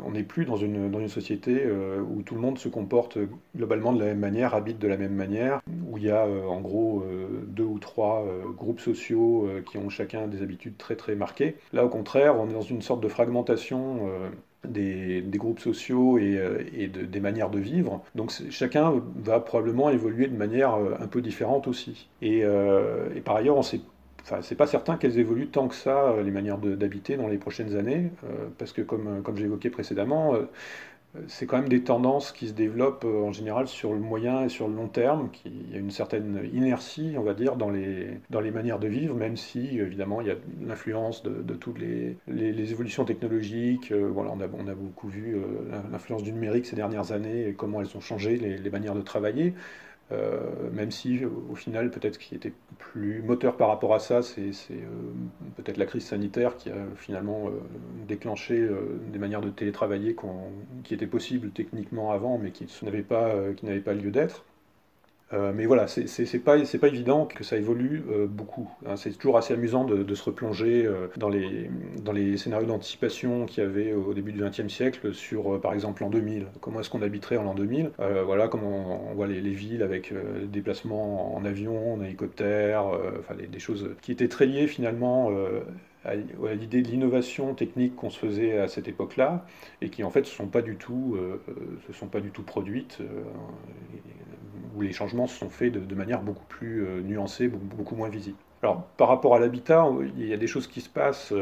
on 0.05 0.13
n'est 0.13 0.23
plus 0.23 0.45
dans 0.45 0.57
une, 0.57 0.91
dans 0.91 1.01
une 1.01 1.09
société 1.09 1.67
où 2.09 2.23
tout 2.23 2.35
le 2.35 2.41
monde 2.41 2.59
se 2.59 2.69
comporte 2.69 3.19
globalement 3.57 3.93
de 3.93 3.99
la 3.99 4.07
même 4.07 4.19
manière, 4.19 4.55
habite 4.55 4.79
de 4.79 4.89
la 4.89 4.97
même 4.97 5.15
manière, 5.15 5.61
où 5.89 5.99
il 5.99 6.05
y 6.05 6.11
a 6.11 6.27
en 6.27 6.61
gros 6.61 7.05
deux 7.47 7.65
ou 7.65 7.79
trois 7.79 8.25
groupes 8.57 8.81
sociaux 8.81 9.49
qui 9.71 9.79
ont 9.79 9.89
chacun 9.89 10.27
des 10.27 10.43
habitudes 10.43 10.77
très 10.77 10.97
très 10.97 11.15
marquées. 11.15 11.57
Là 11.73 11.85
au 11.85 11.89
contraire, 11.89 12.39
on 12.39 12.49
est 12.49 12.53
dans 12.53 12.61
une 12.61 12.83
sorte 12.83 13.03
de 13.03 13.09
fragmentation. 13.09 14.09
Des, 14.65 15.23
des, 15.23 15.39
groupes 15.39 15.59
sociaux 15.59 16.19
et, 16.19 16.41
et 16.73 16.87
de, 16.87 17.03
des 17.03 17.19
manières 17.19 17.51
de 17.51 17.59
vivre. 17.59 18.01
Donc 18.15 18.31
chacun 18.51 19.03
va 19.17 19.41
probablement 19.41 19.91
évoluer 19.91 20.29
de 20.29 20.37
manière 20.37 20.75
un 20.75 21.09
peu 21.09 21.21
différente 21.21 21.67
aussi. 21.67 22.07
Et, 22.23 22.43
et 22.43 23.21
par 23.23 23.35
ailleurs, 23.35 23.57
on 23.57 23.63
sait 23.63 23.81
C'est 24.43 24.55
pas 24.55 24.67
certain 24.67 24.97
qu'elles 24.97 25.19
évoluent 25.19 25.49
tant 25.49 25.69
que 25.69 25.75
ça, 25.75 26.11
euh, 26.11 26.23
les 26.23 26.31
manières 26.31 26.59
d'habiter 26.59 27.17
dans 27.17 27.29
les 27.29 27.39
prochaines 27.39 27.77
années, 27.77 28.11
euh, 28.25 28.49
parce 28.59 28.73
que 28.73 28.83
comme, 28.83 29.09
euh, 29.09 29.21
comme 29.21 29.37
j'évoquais 29.37 29.71
précédemment, 29.71 30.35
c'est 31.29 31.45
quand 31.45 31.59
même 31.59 31.69
des 31.69 31.83
tendances 31.83 32.33
qui 32.33 32.49
se 32.49 32.55
développent 32.55 33.05
en 33.05 33.33
général 33.33 33.69
sur 33.69 33.93
le 33.93 33.99
moyen 33.99 34.45
et 34.45 34.49
sur 34.49 34.67
le 34.67 34.75
long 34.75 34.89
terme, 34.89 35.29
qui, 35.31 35.51
y 35.71 35.75
a 35.77 35.79
une 35.79 35.91
certaine 35.91 36.49
inertie, 36.55 37.17
on 37.19 37.23
va 37.23 37.35
dire, 37.35 37.57
dans 37.57 37.69
les, 37.69 38.19
dans 38.31 38.41
les 38.41 38.51
manières 38.51 38.79
de 38.79 38.89
vivre, 38.89 39.15
même 39.15 39.37
si, 39.37 39.79
évidemment, 39.79 40.23
il 40.23 40.29
y 40.29 40.31
a 40.31 40.37
l'influence 40.67 41.23
de, 41.23 41.43
de, 41.43 41.55
toutes 41.55 41.79
les, 41.79 42.17
les, 42.29 42.73
évolutions 42.73 43.05
technologiques. 43.05 43.93
voilà, 43.93 44.31
on 44.33 44.41
a, 44.41 44.47
on 44.59 44.67
a 44.69 44.75
beaucoup 44.75 45.09
vu 45.09 45.37
l'influence 45.91 46.23
du 46.23 46.33
numérique 46.33 46.65
ces 46.65 46.77
dernières 46.77 47.13
années 47.13 47.47
et 47.47 47.53
comment 47.53 47.83
elles 47.83 47.95
ont 47.95 48.01
changé 48.01 48.39
les, 48.39 48.57
les 48.57 48.71
manières 48.71 48.95
de 48.95 49.03
travailler. 49.03 49.53
Même 50.73 50.91
si 50.91 51.25
au 51.25 51.55
final, 51.55 51.91
peut-être 51.91 52.15
ce 52.15 52.19
qui 52.19 52.35
était 52.35 52.53
plus 52.79 53.23
moteur 53.23 53.57
par 53.57 53.69
rapport 53.69 53.95
à 53.95 53.99
ça, 53.99 54.23
c'est 54.23 54.51
peut-être 55.57 55.77
la 55.77 55.87
crise 55.87 56.05
sanitaire 56.05 56.57
qui 56.57 56.71
a 56.71 56.77
finalement 56.97 57.51
déclenché 58.07 58.69
des 59.13 59.19
manières 59.19 59.41
de 59.41 59.51
télétravailler 59.51 60.17
qui 60.85 60.95
étaient 60.95 61.07
possibles 61.07 61.51
techniquement 61.51 62.13
avant, 62.13 62.39
mais 62.39 62.51
qui 62.51 62.67
n'avaient 62.85 63.03
pas 63.03 63.95
lieu 63.95 64.11
d'être. 64.11 64.45
Euh, 65.33 65.53
mais 65.55 65.67
voilà, 65.67 65.87
c'est 65.87 66.39
pas, 66.39 66.57
pas 66.59 66.89
évident 66.89 67.27
que 67.27 67.45
ça 67.45 67.57
évolue 67.57 68.05
euh, 68.11 68.27
beaucoup. 68.27 68.69
Hein. 68.87 68.97
C'est 68.97 69.11
toujours 69.13 69.39
assez 69.39 69.55
amusant 69.55 69.85
de, 69.85 70.15
se 70.15 70.25
replonger 70.25 70.85
euh, 70.85 71.09
dans, 71.17 71.31
les, 71.31 71.71
dans 72.03 72.13
les 72.13 72.37
scénarios 72.37 72.67
d'anticipation 72.67 73.47
qu'il 73.47 73.65
y 73.65 73.67
avait 73.67 73.95
au 73.95 74.13
début 74.13 74.33
du 74.33 74.43
XXe 74.43 74.69
siècle 74.69 75.15
sur, 75.15 75.61
par 75.61 75.73
exemple, 75.73 76.03
l'an 76.03 76.11
2000. 76.11 76.47
Comment 76.61 76.81
est-ce 76.81 76.91
qu'on 76.91 77.03
habiterait 77.03 77.39
en 77.39 77.45
l'an 77.45 77.55
2000 77.55 77.93
Voilà, 78.25 78.49
comment 78.49 79.11
on, 79.11 79.15
voit 79.15 79.27
les, 79.27 79.41
villes 79.41 79.83
avec 79.83 80.13
des 80.13 80.47
déplacements 80.47 81.35
en 81.35 81.45
avion, 81.45 81.95
en 81.95 82.03
hélicoptère, 82.03 82.85
enfin 83.19 83.35
des, 83.35 83.59
choses 83.59 83.91
qui 84.01 84.13
étaient 84.13 84.29
très 84.29 84.47
liées 84.47 84.67
finalement 84.67 85.31
à, 86.05 86.15
l'idée 86.15 86.83
de 86.83 86.89
l'innovation 86.89 87.55
technique 87.55 87.97
qu'on 87.97 88.11
se 88.11 88.19
faisait 88.19 88.59
à 88.59 88.69
cette 88.69 88.89
époque-là 88.89 89.45
et 89.81 89.91
qui 89.91 90.05
en 90.05 90.11
fait 90.11 90.27
se 90.27 90.35
sont 90.35 90.49
pas 90.49 90.63
du 90.63 90.77
tout, 90.77 91.17
se 91.87 91.93
sont 91.93 92.09
pas 92.09 92.21
du 92.21 92.31
tout 92.31 92.43
produites 92.43 93.01
où 94.75 94.81
les 94.81 94.93
changements 94.93 95.27
se 95.27 95.39
sont 95.39 95.51
faits 95.51 95.73
de, 95.73 95.95
manière 95.95 96.23
beaucoup 96.23 96.45
plus 96.47 96.85
euh, 96.85 97.01
nuancée, 97.03 97.49
beaucoup, 97.49 97.97
moins 97.97 98.09
visible. 98.09 98.39
Alors, 98.63 98.85
par 98.97 99.09
rapport 99.09 99.35
à 99.35 99.41
l'habitat, 99.41 99.87
il 100.17 100.27
y 100.27 100.33
a 100.33 100.37
des 100.37 100.47
choses 100.47 100.67
qui 100.67 100.81
se 100.81 100.89
passent. 100.89 101.33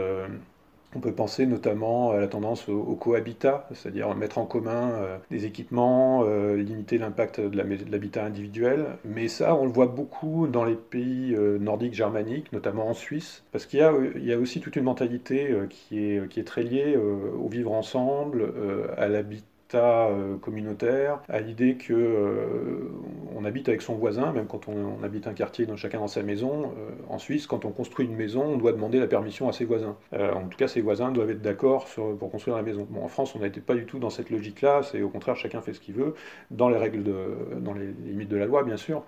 Euh, 0.92 0.96
on 0.96 1.00
peut 1.00 1.12
penser 1.12 1.46
notamment 1.46 2.12
à 2.12 2.18
la 2.18 2.28
tendance 2.28 2.68
au, 2.68 2.94
cohabitat, 2.96 3.68
c'est-à-dire 3.72 4.14
mettre 4.14 4.38
en 4.38 4.46
commun 4.46 4.90
euh, 4.90 5.18
des 5.30 5.46
équipements, 5.46 6.24
limiter 6.54 6.98
l'impact 6.98 7.40
de 7.40 7.56
l'habitat 7.90 8.24
individuel. 8.24 8.86
Mais 9.04 9.28
ça, 9.28 9.54
on 9.54 9.64
le 9.64 9.72
voit 9.72 9.86
beaucoup 9.86 10.46
dans 10.46 10.64
les 10.64 10.74
pays 10.74 11.36
nordiques 11.60 11.94
germaniques, 11.94 12.52
notamment 12.52 12.88
en 12.88 12.94
Suisse, 12.94 13.44
parce 13.52 13.66
qu'il 13.66 13.80
y, 13.80 14.32
a 14.32 14.38
aussi 14.38 14.60
toute 14.60 14.76
une 14.76 14.84
mentalité 14.84 15.54
qui 15.68 15.98
est 15.98 16.46
très 16.46 16.62
liée 16.62 16.96
au 16.96 17.48
vivre 17.48 17.72
ensemble, 17.72 18.52
à 18.96 19.08
l'habitat 19.08 19.44
euh, 19.78 20.36
communautaire, 20.38 21.20
à 21.28 21.40
l'idée 21.40 21.76
que 21.76 21.92
euh, 21.92 22.90
on 23.36 23.44
habite 23.44 23.68
avec 23.68 23.82
son 23.82 23.94
voisin, 23.94 24.32
même 24.32 24.46
quand 24.46 24.68
on, 24.68 25.02
habite 25.02 25.26
un 25.26 25.32
quartier, 25.32 25.66
dans, 25.66 25.76
chacun 25.76 26.00
dans 26.00 26.08
sa 26.08 26.22
maison. 26.22 26.72
Euh, 26.78 26.90
en 27.08 27.18
Suisse, 27.18 27.46
quand 27.46 27.64
on 27.64 27.70
construit 27.70 28.06
une 28.06 28.16
maison, 28.16 28.42
on 28.42 28.56
doit 28.56 28.72
demander 28.72 28.98
la 28.98 29.06
permission 29.06 29.48
à 29.48 29.52
ses 29.52 29.64
voisins. 29.64 29.96
en 30.12 30.48
tout 30.48 30.56
cas, 30.58 30.68
ses 30.68 30.80
voisins 30.80 31.12
doivent 31.12 31.30
être 31.30 31.42
d'accord 31.42 31.86
pour 32.18 32.30
construire 32.30 32.56
la 32.56 32.62
maison. 32.62 32.86
En 33.00 33.08
France, 33.08 33.34
on 33.34 33.40
n'était 33.40 33.60
pas 33.60 33.74
du 33.74 33.86
tout 33.86 33.98
dans 33.98 34.10
cette 34.10 34.30
logique-là. 34.30 34.82
C'est 34.82 35.02
au 35.02 35.08
contraire, 35.08 35.36
chacun 35.36 35.60
fait 35.60 35.72
ce 35.72 35.80
qu'il 35.80 35.94
veut, 35.94 36.14
dans 36.50 36.68
les 36.68 36.78
règles, 36.78 37.02
de, 37.02 37.14
dans 37.60 37.74
les 37.74 37.86
limites 37.86 38.28
de 38.28 38.36
la 38.36 38.46
loi, 38.46 38.64
bien 38.64 38.76
sûr. 38.76 39.04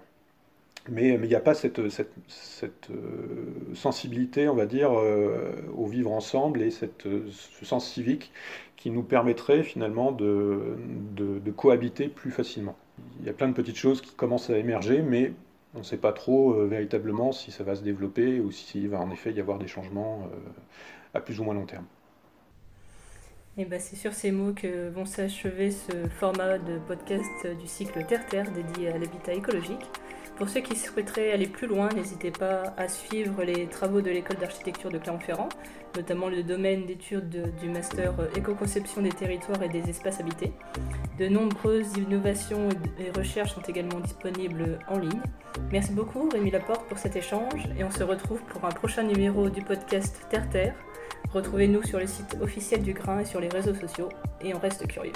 Mais 0.88 1.10
il 1.10 1.20
n'y 1.20 1.34
a 1.34 1.40
pas 1.40 1.54
cette, 1.54 1.80
cette, 1.88 2.88
sensibilité, 3.74 4.48
on 4.48 4.54
va 4.54 4.66
dire, 4.66 4.92
au 4.92 5.86
vivre 5.86 6.12
ensemble 6.12 6.62
et 6.62 6.70
cette, 6.70 7.06
ce 7.30 7.64
sens 7.64 7.88
civique 7.88 8.32
qui 8.82 8.90
nous 8.90 9.04
permettrait 9.04 9.62
finalement 9.62 10.10
de, 10.10 10.76
cohabiter 11.56 12.08
plus 12.08 12.32
facilement. 12.32 12.76
Il 13.20 13.26
y 13.26 13.30
a 13.30 13.32
plein 13.32 13.46
de 13.46 13.52
petites 13.52 13.76
choses 13.76 14.00
qui 14.00 14.12
commencent 14.12 14.50
à 14.50 14.58
émerger, 14.58 15.02
mais 15.02 15.34
on 15.76 15.78
ne 15.78 15.84
sait 15.84 15.98
pas 15.98 16.12
trop 16.12 16.54
euh, 16.54 16.66
véritablement 16.66 17.30
si 17.30 17.52
ça 17.52 17.62
va 17.62 17.76
se 17.76 17.82
développer 17.82 18.40
ou 18.40 18.50
s'il 18.50 18.88
va 18.88 19.00
en 19.00 19.12
effet 19.12 19.32
y 19.32 19.40
avoir 19.40 19.60
des 19.60 19.68
changements 19.68 20.22
euh, 20.24 20.36
à 21.14 21.20
plus 21.20 21.38
ou 21.38 21.44
moins 21.44 21.54
long 21.54 21.64
terme. 21.64 21.84
Et 23.58 23.66
ben 23.66 23.78
c'est 23.78 23.96
sur 23.96 24.14
ces 24.14 24.32
mots 24.32 24.54
que 24.54 24.88
vont 24.88 25.04
s'achever 25.04 25.70
ce 25.70 26.08
format 26.08 26.56
de 26.56 26.78
podcast 26.88 27.46
du 27.60 27.66
cycle 27.66 28.02
Terre-Terre 28.06 28.50
dédié 28.50 28.88
à 28.88 28.96
l'habitat 28.96 29.34
écologique. 29.34 29.86
Pour 30.36 30.48
ceux 30.48 30.60
qui 30.60 30.74
souhaiteraient 30.74 31.32
aller 31.32 31.46
plus 31.46 31.66
loin, 31.66 31.90
n'hésitez 31.94 32.30
pas 32.30 32.72
à 32.78 32.88
suivre 32.88 33.44
les 33.44 33.66
travaux 33.66 34.00
de 34.00 34.10
l'école 34.10 34.38
d'architecture 34.38 34.90
de 34.90 34.96
Clermont-Ferrand, 34.96 35.50
notamment 35.94 36.30
le 36.30 36.42
domaine 36.42 36.86
d'études 36.86 37.54
du 37.60 37.68
master 37.68 38.14
éco-conception 38.34 39.02
des 39.02 39.10
territoires 39.12 39.62
et 39.62 39.68
des 39.68 39.90
espaces 39.90 40.20
habités. 40.20 40.54
De 41.18 41.28
nombreuses 41.28 41.94
innovations 41.98 42.70
et 42.98 43.10
recherches 43.10 43.52
sont 43.52 43.60
également 43.60 44.00
disponibles 44.00 44.78
en 44.88 44.98
ligne. 44.98 45.20
Merci 45.70 45.92
beaucoup 45.92 46.30
Rémi 46.30 46.50
Laporte 46.50 46.88
pour 46.88 46.96
cet 46.96 47.16
échange 47.16 47.68
et 47.78 47.84
on 47.84 47.90
se 47.90 48.02
retrouve 48.02 48.42
pour 48.44 48.64
un 48.64 48.70
prochain 48.70 49.02
numéro 49.02 49.50
du 49.50 49.60
podcast 49.60 50.26
Terre 50.30 50.48
Terre. 50.48 50.74
Retrouvez-nous 51.32 51.82
sur 51.82 51.98
le 51.98 52.06
site 52.06 52.36
officiel 52.42 52.82
du 52.82 52.92
Grain 52.92 53.20
et 53.20 53.24
sur 53.24 53.40
les 53.40 53.48
réseaux 53.48 53.74
sociaux, 53.74 54.10
et 54.42 54.54
on 54.54 54.58
reste 54.58 54.86
curieux. 54.86 55.12